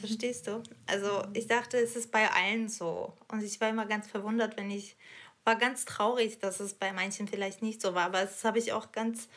Verstehst 0.00 0.48
du? 0.48 0.62
Also 0.86 1.24
ich 1.34 1.46
dachte, 1.46 1.78
es 1.78 1.96
ist 1.96 2.10
bei 2.10 2.30
allen 2.30 2.68
so. 2.68 3.14
Und 3.28 3.42
ich 3.42 3.60
war 3.60 3.68
immer 3.68 3.86
ganz 3.86 4.08
verwundert, 4.08 4.56
wenn 4.56 4.70
ich 4.70 4.96
war 5.44 5.56
ganz 5.56 5.84
traurig, 5.84 6.38
dass 6.38 6.60
es 6.60 6.74
bei 6.74 6.92
manchen 6.92 7.26
vielleicht 7.26 7.62
nicht 7.62 7.80
so 7.80 7.94
war. 7.94 8.06
Aber 8.06 8.20
das 8.22 8.44
habe 8.44 8.58
ich 8.58 8.72
auch 8.72 8.92
ganz, 8.92 9.28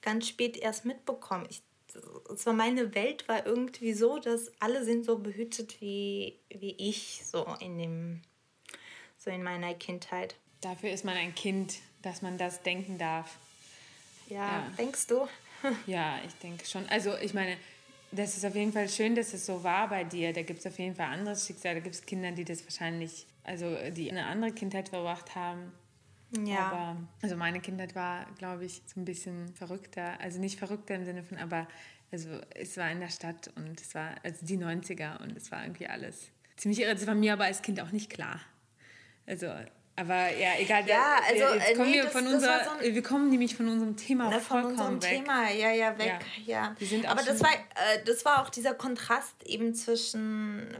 ganz 0.00 0.26
spät 0.26 0.56
erst 0.56 0.84
mitbekommen. 0.84 1.46
Ich, 1.50 1.62
war 2.44 2.52
meine 2.52 2.94
Welt 2.94 3.28
war 3.28 3.46
irgendwie 3.46 3.92
so, 3.92 4.18
dass 4.18 4.50
alle 4.60 4.84
sind 4.84 5.04
so 5.04 5.18
behütet 5.18 5.80
wie, 5.80 6.38
wie 6.48 6.76
ich 6.78 7.22
so 7.24 7.46
in 7.60 7.78
dem 7.78 8.22
so 9.18 9.30
in 9.30 9.42
meiner 9.42 9.74
Kindheit. 9.74 10.36
Dafür 10.62 10.90
ist 10.90 11.04
man 11.04 11.16
ein 11.16 11.34
Kind, 11.34 11.74
dass 12.02 12.22
man 12.22 12.38
das 12.38 12.62
denken 12.62 12.98
darf. 12.98 13.38
Ja, 14.28 14.36
ja. 14.36 14.66
denkst 14.78 15.06
du? 15.08 15.28
ja, 15.86 16.18
ich 16.26 16.34
denke 16.36 16.64
schon. 16.64 16.88
Also 16.88 17.16
ich 17.18 17.34
meine, 17.34 17.56
das 18.12 18.36
ist 18.36 18.44
auf 18.44 18.54
jeden 18.54 18.72
Fall 18.72 18.88
schön, 18.88 19.14
dass 19.14 19.34
es 19.34 19.46
so 19.46 19.62
war 19.62 19.88
bei 19.88 20.04
dir. 20.04 20.32
Da 20.32 20.42
gibt 20.42 20.60
es 20.60 20.66
auf 20.66 20.78
jeden 20.78 20.94
Fall 20.94 21.06
anderes 21.06 21.46
Schicksal. 21.46 21.74
Da 21.74 21.80
gibt 21.80 21.94
es 21.94 22.06
Kinder, 22.06 22.32
die 22.32 22.44
das 22.44 22.64
wahrscheinlich, 22.64 23.26
also 23.44 23.76
die 23.90 24.10
eine 24.10 24.26
andere 24.26 24.52
Kindheit 24.52 24.88
verbracht 24.88 25.34
haben. 25.34 25.72
Ja. 26.44 26.70
Aber, 26.70 26.96
also 27.22 27.36
meine 27.36 27.60
Kindheit 27.60 27.94
war, 27.94 28.26
glaube 28.38 28.64
ich, 28.64 28.82
so 28.86 29.00
ein 29.00 29.04
bisschen 29.04 29.52
verrückter. 29.54 30.18
Also 30.20 30.38
nicht 30.38 30.58
verrückter 30.58 30.94
im 30.94 31.04
Sinne 31.04 31.22
von, 31.22 31.38
aber 31.38 31.66
also 32.12 32.28
es 32.54 32.76
war 32.76 32.90
in 32.90 33.00
der 33.00 33.08
Stadt 33.08 33.50
und 33.54 33.80
es 33.80 33.94
war, 33.94 34.14
also 34.22 34.44
die 34.44 34.58
90er 34.58 35.22
und 35.22 35.36
es 35.36 35.50
war 35.52 35.62
irgendwie 35.62 35.86
alles 35.86 36.30
ziemlich 36.56 36.80
irre. 36.80 36.94
Das 36.94 37.06
war 37.06 37.14
mir 37.14 37.32
aber 37.32 37.44
als 37.44 37.62
Kind 37.62 37.80
auch 37.80 37.92
nicht 37.92 38.10
klar. 38.10 38.40
Also 39.26 39.46
aber 40.00 40.34
ja, 40.34 40.58
egal. 40.58 40.86
Ja, 40.86 41.16
also 41.28 41.54
jetzt 41.54 41.70
äh, 41.70 41.74
kommen 41.74 41.90
nee, 41.90 41.96
wir, 41.96 42.08
von 42.08 42.24
das, 42.24 42.34
unserer, 42.34 42.64
so 42.64 42.70
ein, 42.70 42.94
wir 42.94 43.02
kommen 43.02 43.28
nämlich 43.28 43.54
von 43.54 43.68
unserem 43.68 43.96
Thema 43.96 44.30
na, 44.30 44.40
von 44.40 44.64
unserem 44.64 45.02
weg. 45.02 45.10
Thema, 45.10 45.50
ja, 45.50 45.72
ja, 45.72 45.98
weg, 45.98 46.20
ja. 46.46 46.74
ja. 46.78 47.10
Aber 47.10 47.22
das 47.22 47.40
war, 47.42 47.50
äh, 47.52 48.04
das 48.06 48.24
war 48.24 48.42
auch 48.42 48.48
dieser 48.48 48.72
Kontrast 48.72 49.42
eben 49.44 49.74
zwischen, 49.74 50.74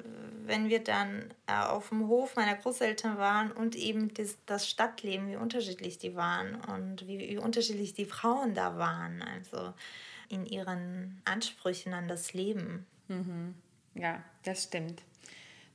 wenn 0.46 0.70
wir 0.70 0.82
dann 0.82 1.34
äh, 1.46 1.52
auf 1.52 1.90
dem 1.90 2.08
Hof 2.08 2.34
meiner 2.36 2.54
Großeltern 2.54 3.18
waren 3.18 3.52
und 3.52 3.76
eben 3.76 4.14
das, 4.14 4.38
das 4.46 4.68
Stadtleben, 4.68 5.28
wie 5.28 5.36
unterschiedlich 5.36 5.98
die 5.98 6.16
waren 6.16 6.54
und 6.54 7.06
wie, 7.06 7.18
wie 7.18 7.38
unterschiedlich 7.38 7.92
die 7.92 8.06
Frauen 8.06 8.54
da 8.54 8.78
waren, 8.78 9.22
also 9.22 9.74
in 10.30 10.46
ihren 10.46 11.20
Ansprüchen 11.26 11.92
an 11.92 12.08
das 12.08 12.32
Leben. 12.32 12.86
Mhm. 13.08 13.54
Ja, 13.94 14.22
das 14.44 14.64
stimmt. 14.64 15.02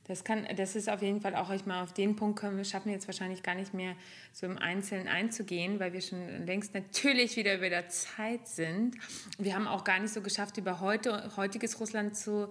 Das, 0.08 0.22
kann, 0.22 0.46
das 0.56 0.76
ist 0.76 0.88
auf 0.88 1.02
jeden 1.02 1.20
Fall 1.20 1.34
auch, 1.34 1.50
ich 1.50 1.66
mal 1.66 1.82
auf 1.82 1.92
den 1.92 2.14
Punkt 2.14 2.38
können 2.38 2.56
wir 2.56 2.64
schaffen 2.64 2.92
jetzt 2.92 3.08
wahrscheinlich 3.08 3.42
gar 3.42 3.56
nicht 3.56 3.74
mehr 3.74 3.96
so 4.32 4.46
im 4.46 4.56
Einzelnen 4.56 5.08
einzugehen, 5.08 5.80
weil 5.80 5.92
wir 5.92 6.00
schon 6.00 6.46
längst 6.46 6.74
natürlich 6.74 7.36
wieder 7.36 7.56
über 7.56 7.68
der 7.70 7.88
Zeit 7.88 8.46
sind. 8.46 8.94
Wir 9.38 9.54
haben 9.54 9.66
auch 9.66 9.82
gar 9.82 9.98
nicht 9.98 10.12
so 10.12 10.20
geschafft, 10.20 10.58
über 10.58 10.80
heute, 10.80 11.32
heutiges 11.36 11.80
Russland 11.80 12.16
zu 12.16 12.48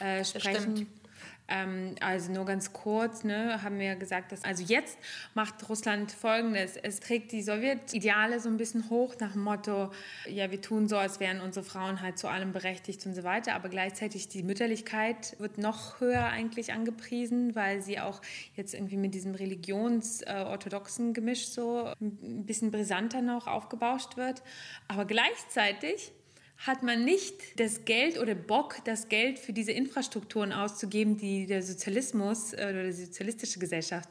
äh, 0.00 0.22
sprechen. 0.22 0.86
Ähm, 1.48 1.94
also 2.00 2.30
nur 2.30 2.44
ganz 2.44 2.72
kurz, 2.72 3.24
ne, 3.24 3.62
haben 3.62 3.78
wir 3.78 3.96
gesagt, 3.96 4.32
dass 4.32 4.44
also 4.44 4.62
jetzt 4.62 4.98
macht 5.34 5.68
Russland 5.68 6.12
Folgendes: 6.12 6.76
Es 6.76 7.00
trägt 7.00 7.32
die 7.32 7.42
Sowjetideale 7.42 8.38
so 8.38 8.48
ein 8.48 8.58
bisschen 8.58 8.90
hoch 8.90 9.14
nach 9.18 9.32
dem 9.32 9.42
Motto, 9.42 9.90
ja, 10.28 10.50
wir 10.50 10.60
tun 10.60 10.88
so, 10.88 10.98
als 10.98 11.20
wären 11.20 11.40
unsere 11.40 11.64
Frauen 11.64 12.02
halt 12.02 12.18
zu 12.18 12.28
allem 12.28 12.52
berechtigt 12.52 13.04
und 13.06 13.14
so 13.14 13.24
weiter, 13.24 13.54
aber 13.54 13.68
gleichzeitig 13.70 14.28
die 14.28 14.42
Mütterlichkeit 14.42 15.36
wird 15.38 15.58
noch 15.58 16.00
höher 16.00 16.26
eigentlich 16.26 16.72
angepriesen, 16.72 17.54
weil 17.54 17.80
sie 17.80 17.98
auch 17.98 18.20
jetzt 18.54 18.74
irgendwie 18.74 18.98
mit 18.98 19.14
diesem 19.14 19.34
religionsorthodoxen 19.34 21.14
Gemisch 21.14 21.48
so 21.48 21.92
ein 22.00 22.44
bisschen 22.44 22.70
brisanter 22.70 23.22
noch 23.22 23.46
aufgebauscht 23.46 24.16
wird. 24.16 24.42
Aber 24.86 25.06
gleichzeitig 25.06 26.12
hat 26.66 26.82
man 26.82 27.04
nicht 27.04 27.60
das 27.60 27.84
Geld 27.84 28.18
oder 28.18 28.34
Bock, 28.34 28.78
das 28.84 29.08
Geld 29.08 29.38
für 29.38 29.52
diese 29.52 29.70
Infrastrukturen 29.70 30.52
auszugeben, 30.52 31.16
die 31.16 31.46
der 31.46 31.62
Sozialismus 31.62 32.52
äh, 32.52 32.66
oder 32.70 32.84
die 32.84 32.92
sozialistische 32.92 33.60
Gesellschaft 33.60 34.08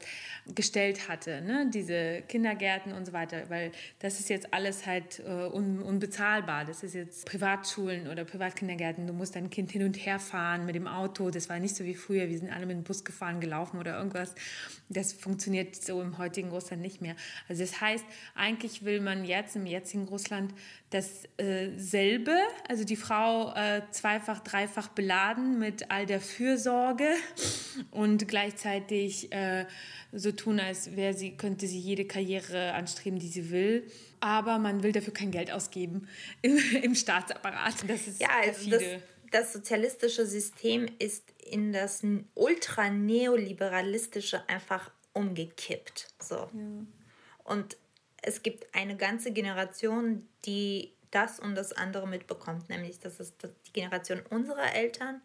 gestellt 0.54 1.10
hatte. 1.10 1.42
Ne? 1.42 1.70
Diese 1.72 2.22
Kindergärten 2.26 2.92
und 2.92 3.04
so 3.04 3.12
weiter, 3.12 3.50
weil 3.50 3.70
das 3.98 4.18
ist 4.18 4.30
jetzt 4.30 4.54
alles 4.54 4.86
halt 4.86 5.20
äh, 5.20 5.30
un 5.30 5.82
unbezahlbar. 5.82 6.64
Das 6.64 6.82
ist 6.82 6.94
jetzt 6.94 7.26
Privatschulen 7.26 8.08
oder 8.08 8.24
Privatkindergärten. 8.24 9.06
Du 9.06 9.12
musst 9.12 9.36
dein 9.36 9.50
Kind 9.50 9.70
hin 9.70 9.82
und 9.82 9.94
her 9.94 10.18
fahren 10.18 10.64
mit 10.64 10.74
dem 10.74 10.86
Auto. 10.86 11.30
Das 11.30 11.50
war 11.50 11.58
nicht 11.58 11.76
so 11.76 11.84
wie 11.84 11.94
früher. 11.94 12.30
Wir 12.30 12.38
sind 12.38 12.50
alle 12.50 12.64
mit 12.64 12.76
dem 12.76 12.82
Bus 12.82 13.04
gefahren, 13.04 13.40
gelaufen 13.40 13.78
oder 13.78 13.98
irgendwas. 13.98 14.34
Das 14.88 15.12
funktioniert 15.12 15.76
so 15.76 16.00
im 16.00 16.16
heutigen 16.16 16.48
Russland 16.48 16.80
nicht 16.80 17.02
mehr. 17.02 17.14
Also 17.46 17.62
das 17.62 17.78
heißt, 17.78 18.06
eigentlich 18.34 18.86
will 18.86 19.02
man 19.02 19.26
jetzt 19.26 19.54
im 19.54 19.66
jetzigen 19.66 20.04
Russland 20.04 20.54
dasselbe, 20.90 22.34
also 22.66 22.84
die 22.84 22.96
Frau 22.96 23.54
äh, 23.54 23.82
zweifach, 23.90 24.40
dreifach 24.40 24.88
beladen 24.88 25.58
mit 25.58 25.90
all 25.90 26.06
der 26.06 26.20
Fürsorge 26.20 27.10
und 27.90 28.26
gleichzeitig 28.26 29.30
äh, 29.32 29.66
so 30.12 30.32
tun, 30.32 30.60
als 30.60 30.96
wäre 30.96 31.12
sie, 31.12 31.36
könnte 31.36 31.66
sie 31.66 31.78
jede 31.78 32.06
Karriere 32.06 32.72
anstreben, 32.72 33.18
die 33.18 33.28
sie 33.28 33.50
will. 33.50 33.86
Aber 34.20 34.58
man 34.58 34.82
will 34.82 34.92
dafür 34.92 35.12
kein 35.12 35.30
Geld 35.30 35.50
ausgeben 35.50 36.08
im, 36.42 36.58
im 36.82 36.94
Staatsapparat. 36.94 37.74
Das 37.86 38.08
ist 38.08 38.18
ja, 38.20 38.28
also 38.42 38.70
das, 38.70 38.82
das 39.30 39.52
sozialistische 39.52 40.24
System 40.24 40.86
ist 40.98 41.24
in 41.50 41.74
das 41.74 42.02
ultra-neoliberalistische 42.34 44.48
einfach 44.48 44.90
umgekippt. 45.12 46.08
So. 46.20 46.36
Ja. 46.36 46.48
Und 47.44 47.76
es 48.28 48.42
gibt 48.42 48.74
eine 48.74 48.96
ganze 48.96 49.32
Generation, 49.32 50.28
die 50.44 50.92
das 51.10 51.40
und 51.40 51.54
das 51.54 51.72
andere 51.72 52.06
mitbekommt, 52.06 52.68
nämlich 52.68 53.00
das 53.00 53.20
ist 53.20 53.36
die 53.66 53.72
Generation 53.72 54.20
unserer 54.28 54.74
Eltern 54.74 55.22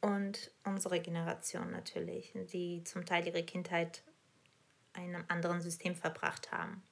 und 0.00 0.52
unsere 0.64 1.00
Generation 1.00 1.72
natürlich, 1.72 2.32
die 2.52 2.84
zum 2.84 3.04
Teil 3.04 3.26
ihre 3.26 3.42
Kindheit 3.42 4.04
in 4.96 5.16
einem 5.16 5.24
anderen 5.26 5.60
System 5.60 5.96
verbracht 5.96 6.52
haben. 6.52 6.84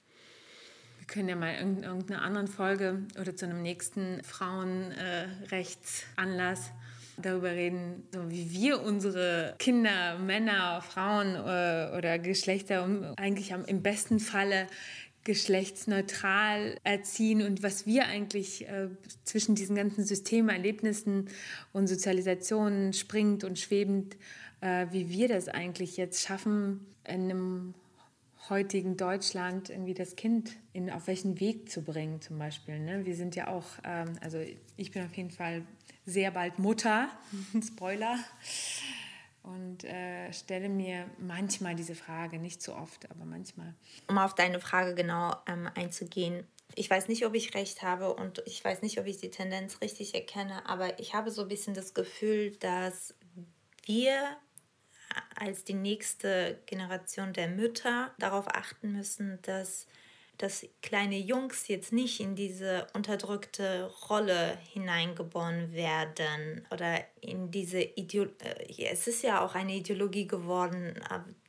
Wir 0.98 1.06
können 1.06 1.28
ja 1.28 1.36
mal 1.36 1.54
in 1.54 1.84
irgendeiner 1.84 2.22
anderen 2.22 2.48
Folge 2.48 3.06
oder 3.20 3.36
zu 3.36 3.44
einem 3.44 3.62
nächsten 3.62 4.24
Frauenrechtsanlass 4.24 6.72
darüber 7.16 7.50
reden, 7.50 8.06
so 8.12 8.30
wie 8.30 8.50
wir 8.50 8.80
unsere 8.80 9.54
Kinder, 9.58 10.18
Männer, 10.18 10.82
Frauen 10.82 11.34
äh, 11.34 11.96
oder 11.96 12.18
Geschlechter 12.18 12.88
eigentlich 13.16 13.50
im 13.50 13.82
besten 13.82 14.18
Falle 14.18 14.66
geschlechtsneutral 15.24 16.78
erziehen 16.82 17.42
und 17.42 17.62
was 17.62 17.86
wir 17.86 18.06
eigentlich 18.06 18.68
äh, 18.68 18.88
zwischen 19.24 19.54
diesen 19.54 19.76
ganzen 19.76 20.04
Systemen, 20.04 20.50
Erlebnissen 20.50 21.28
und 21.72 21.86
Sozialisationen 21.86 22.92
springend 22.92 23.44
und 23.44 23.58
schwebend, 23.58 24.16
äh, 24.60 24.86
wie 24.90 25.10
wir 25.10 25.28
das 25.28 25.48
eigentlich 25.48 25.96
jetzt 25.96 26.26
schaffen, 26.26 26.86
in 27.04 27.30
einem 27.30 27.74
heutigen 28.48 28.96
Deutschland 28.96 29.70
irgendwie 29.70 29.94
das 29.94 30.16
Kind 30.16 30.56
in, 30.72 30.90
auf 30.90 31.06
welchen 31.06 31.38
Weg 31.38 31.70
zu 31.70 31.82
bringen 31.82 32.20
zum 32.20 32.38
Beispiel. 32.38 32.80
Ne? 32.80 33.06
Wir 33.06 33.14
sind 33.14 33.36
ja 33.36 33.48
auch, 33.48 33.66
ähm, 33.84 34.14
also 34.20 34.38
ich 34.76 34.90
bin 34.90 35.04
auf 35.04 35.14
jeden 35.14 35.30
Fall 35.30 35.62
sehr 36.04 36.32
bald 36.32 36.58
Mutter, 36.58 37.08
Spoiler 37.64 38.18
und 39.42 39.84
äh, 39.84 40.32
stelle 40.32 40.68
mir 40.68 41.06
manchmal 41.18 41.74
diese 41.74 41.94
Frage, 41.94 42.38
nicht 42.38 42.62
so 42.62 42.74
oft, 42.74 43.10
aber 43.10 43.24
manchmal. 43.24 43.74
Um 44.08 44.18
auf 44.18 44.34
deine 44.34 44.60
Frage 44.60 44.94
genau 44.94 45.34
ähm, 45.46 45.68
einzugehen. 45.74 46.46
Ich 46.74 46.88
weiß 46.88 47.08
nicht, 47.08 47.26
ob 47.26 47.34
ich 47.34 47.54
recht 47.54 47.82
habe 47.82 48.14
und 48.14 48.42
ich 48.46 48.64
weiß 48.64 48.82
nicht, 48.82 48.98
ob 48.98 49.06
ich 49.06 49.18
die 49.18 49.30
Tendenz 49.30 49.80
richtig 49.80 50.14
erkenne, 50.14 50.66
aber 50.66 50.98
ich 51.00 51.14
habe 51.14 51.30
so 51.30 51.42
ein 51.42 51.48
bisschen 51.48 51.74
das 51.74 51.92
Gefühl, 51.92 52.56
dass 52.56 53.14
wir 53.84 54.36
als 55.36 55.64
die 55.64 55.74
nächste 55.74 56.60
Generation 56.66 57.32
der 57.32 57.48
Mütter 57.48 58.14
darauf 58.18 58.48
achten 58.48 58.92
müssen, 58.92 59.38
dass 59.42 59.86
dass 60.42 60.66
kleine 60.82 61.18
Jungs 61.18 61.68
jetzt 61.68 61.92
nicht 61.92 62.18
in 62.18 62.34
diese 62.34 62.88
unterdrückte 62.94 63.88
Rolle 64.10 64.58
hineingeboren 64.72 65.72
werden 65.72 66.66
oder 66.72 66.98
in 67.20 67.52
diese 67.52 67.80
Ideologie. 67.80 68.34
Äh, 68.82 68.88
es 68.90 69.06
ist 69.06 69.22
ja 69.22 69.40
auch 69.44 69.54
eine 69.54 69.76
Ideologie 69.76 70.26
geworden, 70.26 71.00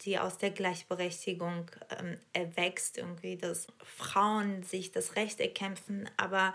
die 0.04 0.20
aus 0.20 0.38
der 0.38 0.52
Gleichberechtigung 0.52 1.72
ähm, 2.00 2.20
erwächst, 2.34 3.00
irgendwie, 3.00 3.36
dass 3.36 3.66
Frauen 3.84 4.62
sich 4.62 4.91
das 4.91 5.16
Recht 5.16 5.39
erkämpfen, 5.39 6.08
aber 6.16 6.54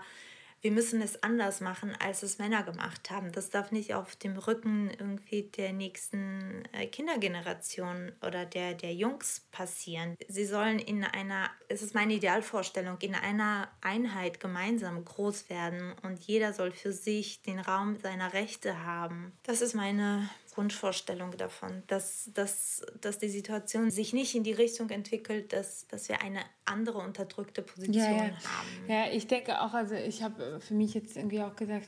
wir 0.61 0.71
müssen 0.71 1.01
es 1.01 1.23
anders 1.23 1.61
machen, 1.61 1.95
als 1.99 2.23
es 2.23 2.37
Männer 2.37 2.63
gemacht 2.63 3.09
haben. 3.11 3.31
Das 3.31 3.49
darf 3.49 3.71
nicht 3.71 3.93
auf 3.93 4.15
dem 4.15 4.37
Rücken 4.37 4.91
irgendwie 4.97 5.43
der 5.43 5.73
nächsten 5.73 6.63
äh, 6.73 6.87
Kindergeneration 6.87 8.11
oder 8.25 8.45
der, 8.45 8.73
der 8.73 8.93
Jungs 8.93 9.47
passieren. 9.51 10.15
Sie 10.27 10.45
sollen 10.45 10.79
in 10.79 11.03
einer, 11.03 11.49
es 11.67 11.81
ist 11.81 11.95
meine 11.95 12.13
Idealvorstellung, 12.13 12.97
in 13.01 13.15
einer 13.15 13.69
Einheit 13.81 14.39
gemeinsam 14.39 15.03
groß 15.05 15.49
werden 15.49 15.93
und 16.03 16.19
jeder 16.19 16.53
soll 16.53 16.71
für 16.71 16.91
sich 16.91 17.41
den 17.41 17.59
Raum 17.59 17.97
seiner 17.99 18.33
Rechte 18.33 18.83
haben. 18.83 19.33
Das 19.43 19.61
ist 19.61 19.75
meine 19.75 20.29
Grundvorstellung 20.59 21.37
davon, 21.37 21.83
dass, 21.87 22.31
dass, 22.33 22.81
dass 22.99 23.17
die 23.17 23.29
Situation 23.29 23.91
sich 23.91 24.11
nicht 24.11 24.35
in 24.35 24.43
die 24.43 24.51
Richtung 24.51 24.89
entwickelt, 24.89 25.53
dass, 25.53 25.87
dass 25.87 26.09
wir 26.09 26.21
eine 26.21 26.41
andere 26.65 26.97
unterdrückte 26.97 27.61
Position 27.61 27.95
ja, 27.95 28.11
ja. 28.11 28.23
haben. 28.23 28.89
Ja, 28.89 29.05
ich 29.09 29.27
denke 29.27 29.61
auch, 29.61 29.73
also 29.73 29.95
ich 29.95 30.21
habe 30.21 30.59
für 30.59 30.73
mich 30.73 30.93
jetzt 30.93 31.15
irgendwie 31.15 31.41
auch 31.41 31.55
gesagt, 31.55 31.87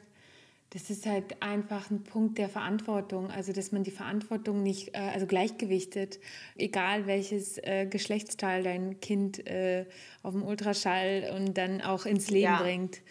das 0.70 0.90
ist 0.90 1.06
halt 1.06 1.42
einfach 1.44 1.92
ein 1.92 2.06
Punkt 2.06 2.38
der 2.38 2.48
Verantwortung, 2.48 3.30
also 3.30 3.52
dass 3.52 3.74
man 3.74 3.84
die 3.84 3.92
Verantwortung 3.92 4.64
nicht, 4.64 4.96
äh, 4.96 5.00
also 5.00 5.28
gleichgewichtet, 5.28 6.22
egal 6.56 7.08
welches 7.08 7.58
äh, 7.58 7.88
Geschlechtsteil 7.90 8.64
dein 8.64 9.02
Kind 9.02 9.46
äh, 9.48 9.86
auf 10.24 10.32
dem 10.32 10.44
Ultraschall 10.44 11.34
und 11.36 11.58
dann 11.58 11.82
auch 11.82 12.06
ins 12.06 12.30
Leben 12.30 12.44
ja. 12.44 12.62
bringt, 12.62 13.02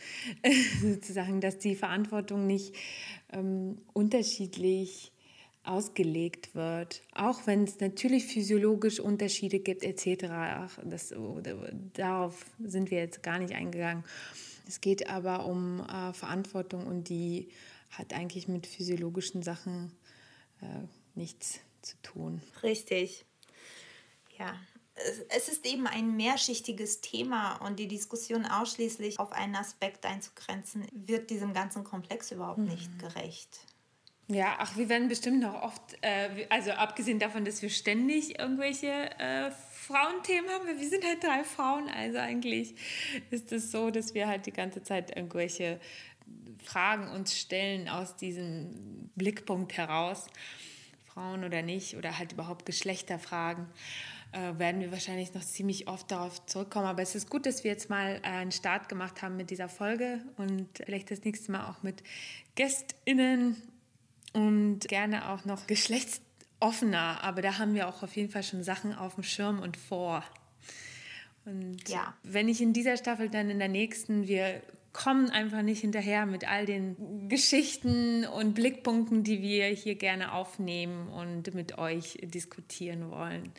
sozusagen, 0.80 1.42
dass 1.42 1.58
die 1.58 1.76
Verantwortung 1.76 2.46
nicht 2.46 2.74
ähm, 3.30 3.76
unterschiedlich 3.92 5.12
ausgelegt 5.62 6.54
wird, 6.54 7.02
auch 7.14 7.46
wenn 7.46 7.64
es 7.64 7.80
natürlich 7.80 8.26
physiologisch 8.26 8.98
Unterschiede 8.98 9.60
gibt 9.60 9.84
etc. 9.84 10.24
Ach, 10.30 10.78
das, 10.84 11.14
darauf 11.92 12.44
sind 12.58 12.90
wir 12.90 12.98
jetzt 12.98 13.22
gar 13.22 13.38
nicht 13.38 13.54
eingegangen. 13.54 14.04
Es 14.66 14.80
geht 14.80 15.08
aber 15.08 15.46
um 15.46 15.80
äh, 15.80 16.12
Verantwortung 16.12 16.86
und 16.86 17.08
die 17.08 17.48
hat 17.90 18.14
eigentlich 18.14 18.48
mit 18.48 18.66
physiologischen 18.66 19.42
Sachen 19.42 19.92
äh, 20.62 20.66
nichts 21.14 21.60
zu 21.82 21.96
tun. 22.02 22.40
Richtig. 22.62 23.24
Ja, 24.38 24.54
es 25.28 25.48
ist 25.48 25.66
eben 25.66 25.86
ein 25.86 26.16
mehrschichtiges 26.16 27.00
Thema 27.00 27.56
und 27.66 27.78
die 27.78 27.88
Diskussion 27.88 28.46
ausschließlich 28.46 29.18
auf 29.18 29.32
einen 29.32 29.56
Aspekt 29.56 30.04
einzugrenzen, 30.06 30.86
wird 30.92 31.30
diesem 31.30 31.52
ganzen 31.52 31.84
Komplex 31.84 32.30
überhaupt 32.30 32.58
mhm. 32.58 32.68
nicht 32.68 32.98
gerecht. 32.98 33.60
Ja, 34.32 34.54
ach, 34.58 34.76
wir 34.76 34.88
werden 34.88 35.08
bestimmt 35.08 35.40
noch 35.40 35.60
oft, 35.60 35.82
äh, 36.02 36.46
also 36.50 36.70
abgesehen 36.70 37.18
davon, 37.18 37.44
dass 37.44 37.62
wir 37.62 37.68
ständig 37.68 38.38
irgendwelche 38.38 38.86
äh, 39.18 39.50
Frauenthemen 39.72 40.48
haben, 40.50 40.68
wir 40.78 40.88
sind 40.88 41.04
halt 41.04 41.24
drei 41.24 41.42
Frauen, 41.42 41.88
also 41.88 42.18
eigentlich 42.18 42.76
ist 43.30 43.50
es 43.50 43.72
so, 43.72 43.90
dass 43.90 44.14
wir 44.14 44.28
halt 44.28 44.46
die 44.46 44.52
ganze 44.52 44.84
Zeit 44.84 45.16
irgendwelche 45.16 45.80
Fragen 46.62 47.08
uns 47.08 47.36
stellen 47.36 47.88
aus 47.88 48.14
diesem 48.14 49.10
Blickpunkt 49.16 49.76
heraus, 49.76 50.28
Frauen 51.06 51.42
oder 51.42 51.62
nicht, 51.62 51.96
oder 51.96 52.16
halt 52.16 52.30
überhaupt 52.34 52.66
Geschlechterfragen 52.66 53.66
äh, 54.30 54.56
werden 54.58 54.80
wir 54.80 54.92
wahrscheinlich 54.92 55.34
noch 55.34 55.44
ziemlich 55.44 55.88
oft 55.88 56.08
darauf 56.08 56.46
zurückkommen. 56.46 56.86
Aber 56.86 57.02
es 57.02 57.16
ist 57.16 57.28
gut, 57.28 57.46
dass 57.46 57.64
wir 57.64 57.72
jetzt 57.72 57.90
mal 57.90 58.20
einen 58.22 58.52
Start 58.52 58.88
gemacht 58.88 59.22
haben 59.22 59.36
mit 59.36 59.50
dieser 59.50 59.68
Folge 59.68 60.20
und 60.36 60.68
vielleicht 60.86 61.10
das 61.10 61.24
nächste 61.24 61.50
Mal 61.50 61.68
auch 61.68 61.82
mit 61.82 62.04
GästInnen 62.54 63.56
und 64.32 64.80
gerne 64.80 65.30
auch 65.30 65.44
noch 65.44 65.66
geschlechtsoffener, 65.66 67.22
aber 67.22 67.42
da 67.42 67.58
haben 67.58 67.74
wir 67.74 67.88
auch 67.88 68.02
auf 68.02 68.14
jeden 68.16 68.30
Fall 68.30 68.42
schon 68.42 68.62
Sachen 68.62 68.94
auf 68.94 69.14
dem 69.14 69.24
Schirm 69.24 69.60
und 69.60 69.76
vor. 69.76 70.24
Und 71.44 71.88
ja. 71.88 72.14
wenn 72.22 72.48
ich 72.48 72.60
in 72.60 72.72
dieser 72.72 72.96
Staffel 72.96 73.28
dann 73.28 73.50
in 73.50 73.58
der 73.58 73.68
nächsten, 73.68 74.28
wir 74.28 74.62
kommen 74.92 75.30
einfach 75.30 75.62
nicht 75.62 75.80
hinterher 75.80 76.26
mit 76.26 76.48
all 76.48 76.66
den 76.66 77.28
Geschichten 77.28 78.24
und 78.24 78.54
Blickpunkten, 78.54 79.22
die 79.22 79.40
wir 79.40 79.66
hier 79.66 79.94
gerne 79.94 80.32
aufnehmen 80.32 81.08
und 81.08 81.54
mit 81.54 81.78
euch 81.78 82.18
diskutieren 82.22 83.10
wollen. 83.10 83.52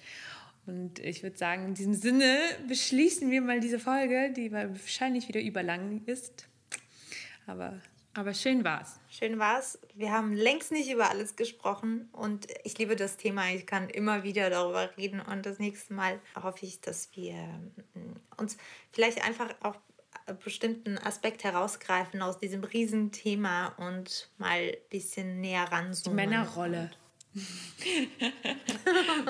Und 0.66 1.00
ich 1.00 1.24
würde 1.24 1.38
sagen, 1.38 1.68
in 1.68 1.74
diesem 1.74 1.96
Sinne 1.96 2.38
beschließen 2.68 3.32
wir 3.32 3.42
mal 3.42 3.60
diese 3.60 3.80
Folge, 3.80 4.32
die 4.36 4.52
wahrscheinlich 4.52 5.28
wieder 5.28 5.42
überlang 5.42 6.04
ist. 6.06 6.48
Aber 7.48 7.82
aber 8.14 8.34
schön 8.34 8.64
war's. 8.64 9.00
Schön 9.10 9.40
war's. 9.40 9.80
Wir 9.96 10.12
haben 10.12 10.34
längst 10.34 10.72
nicht 10.72 10.92
über 10.92 11.10
alles 11.10 11.36
gesprochen 11.36 12.10
und 12.12 12.48
ich 12.64 12.78
liebe 12.78 12.96
das 12.96 13.18
Thema. 13.18 13.50
Ich 13.52 13.66
kann 13.66 13.90
immer 13.90 14.24
wieder 14.24 14.50
darüber 14.50 14.90
reden 14.98 15.22
und 15.22 15.46
das 15.46 15.60
nächste 15.60 15.94
Mal 15.94 16.20
hoffe 16.36 16.66
ich, 16.66 16.82
dass 16.82 17.10
wir 17.16 17.34
mm, 17.34 18.16
uns 18.38 18.58
vielleicht 18.92 19.24
einfach 19.24 19.50
auch 19.62 19.78
bestimmten 20.44 20.98
Aspekt 20.98 21.44
herausgreifen 21.44 22.22
aus 22.22 22.38
diesem 22.40 22.64
Riesenthema 22.64 23.68
und 23.78 24.30
mal 24.38 24.60
ein 24.60 24.76
bisschen 24.90 25.42
näher 25.42 25.64
ranzoomen. 25.72 26.18
Die 26.18 26.28
Männerrolle. 26.28 26.92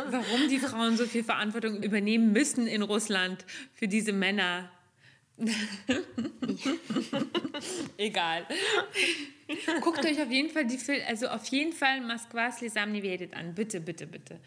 Warum 0.10 0.50
die 0.50 0.58
Frauen 0.58 0.98
so 0.98 1.06
viel 1.06 1.24
Verantwortung 1.24 1.84
übernehmen 1.84 2.32
müssen 2.32 2.66
in 2.66 2.82
Russland 2.82 3.46
für 3.74 3.88
diese 3.88 4.12
Männer. 4.12 4.72
Egal. 7.98 8.46
Guckt 9.82 10.06
euch 10.06 10.22
auf 10.22 10.30
jeden 10.30 10.50
Fall 10.50 10.66
die 10.66 10.78
Film, 10.78 11.02
also 11.08 11.28
auf 11.28 11.46
jeden 11.48 11.74
Fall 11.74 12.02
Moskwa 12.02 12.52
Slesam 12.52 12.92
Nevedet 12.92 13.34
an. 13.34 13.56
Bitte, 13.56 13.80
bitte, 13.80 14.06
bitte. 14.08 14.40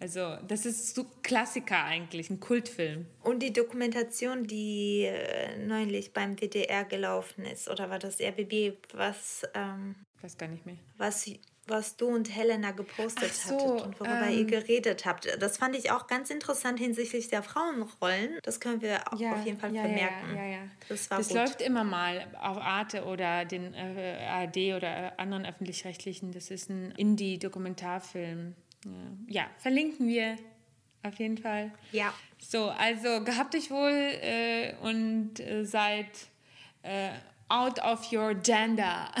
Also, 0.00 0.36
das 0.48 0.66
ist 0.66 0.94
so 0.94 1.06
Klassiker 1.22 1.84
eigentlich, 1.84 2.28
ein 2.28 2.40
Kultfilm. 2.40 3.06
Und 3.22 3.42
die 3.42 3.52
Dokumentation, 3.52 4.46
die 4.46 5.04
äh, 5.04 5.56
neulich 5.58 6.12
beim 6.12 6.36
WDR 6.36 6.84
gelaufen 6.84 7.44
ist, 7.44 7.68
oder 7.68 7.88
war 7.90 7.98
das 7.98 8.20
RBB, 8.20 8.76
was. 8.92 9.44
Ähm, 9.54 9.94
ich 10.16 10.24
weiß 10.24 10.36
gar 10.36 10.48
nicht 10.48 10.66
mehr. 10.66 10.76
Was 10.98 11.30
was 11.68 11.96
du 11.96 12.08
und 12.08 12.34
Helena 12.34 12.72
gepostet 12.72 13.32
so, 13.32 13.54
hattet 13.54 13.86
und 13.86 14.00
worüber 14.00 14.26
ähm, 14.28 14.38
ihr 14.38 14.44
geredet 14.44 15.04
habt. 15.06 15.28
Das 15.40 15.58
fand 15.58 15.76
ich 15.76 15.90
auch 15.90 16.06
ganz 16.06 16.30
interessant 16.30 16.78
hinsichtlich 16.78 17.28
der 17.28 17.42
Frauenrollen. 17.42 18.38
Das 18.42 18.60
können 18.60 18.82
wir 18.82 19.12
auch 19.12 19.18
ja, 19.18 19.32
auf 19.32 19.44
jeden 19.44 19.58
Fall 19.58 19.74
ja, 19.74 19.82
vermerken. 19.82 20.36
Ja, 20.36 20.44
ja, 20.44 20.58
Das, 20.88 21.08
das 21.08 21.32
läuft 21.32 21.62
immer 21.62 21.84
mal 21.84 22.26
auf 22.40 22.58
Arte 22.58 23.04
oder 23.04 23.44
den 23.44 23.74
äh, 23.74 24.26
ARD 24.28 24.76
oder 24.76 25.18
anderen 25.18 25.46
öffentlich-rechtlichen. 25.46 26.32
Das 26.32 26.50
ist 26.50 26.70
ein 26.70 26.92
Indie-Dokumentarfilm. 26.96 28.54
Ja. 29.28 29.46
verlinken 29.58 30.06
wir 30.08 30.36
auf 31.02 31.14
jeden 31.14 31.38
Fall. 31.38 31.70
Ja. 31.92 32.12
So, 32.38 32.68
also 32.70 33.22
gehabt 33.24 33.54
euch 33.54 33.70
wohl 33.70 33.90
äh, 33.90 34.74
und 34.82 35.40
äh, 35.40 35.64
seid 35.64 36.06
äh, 36.82 37.10
out 37.48 37.78
of 37.80 38.10
your 38.12 38.34
gender. 38.34 39.10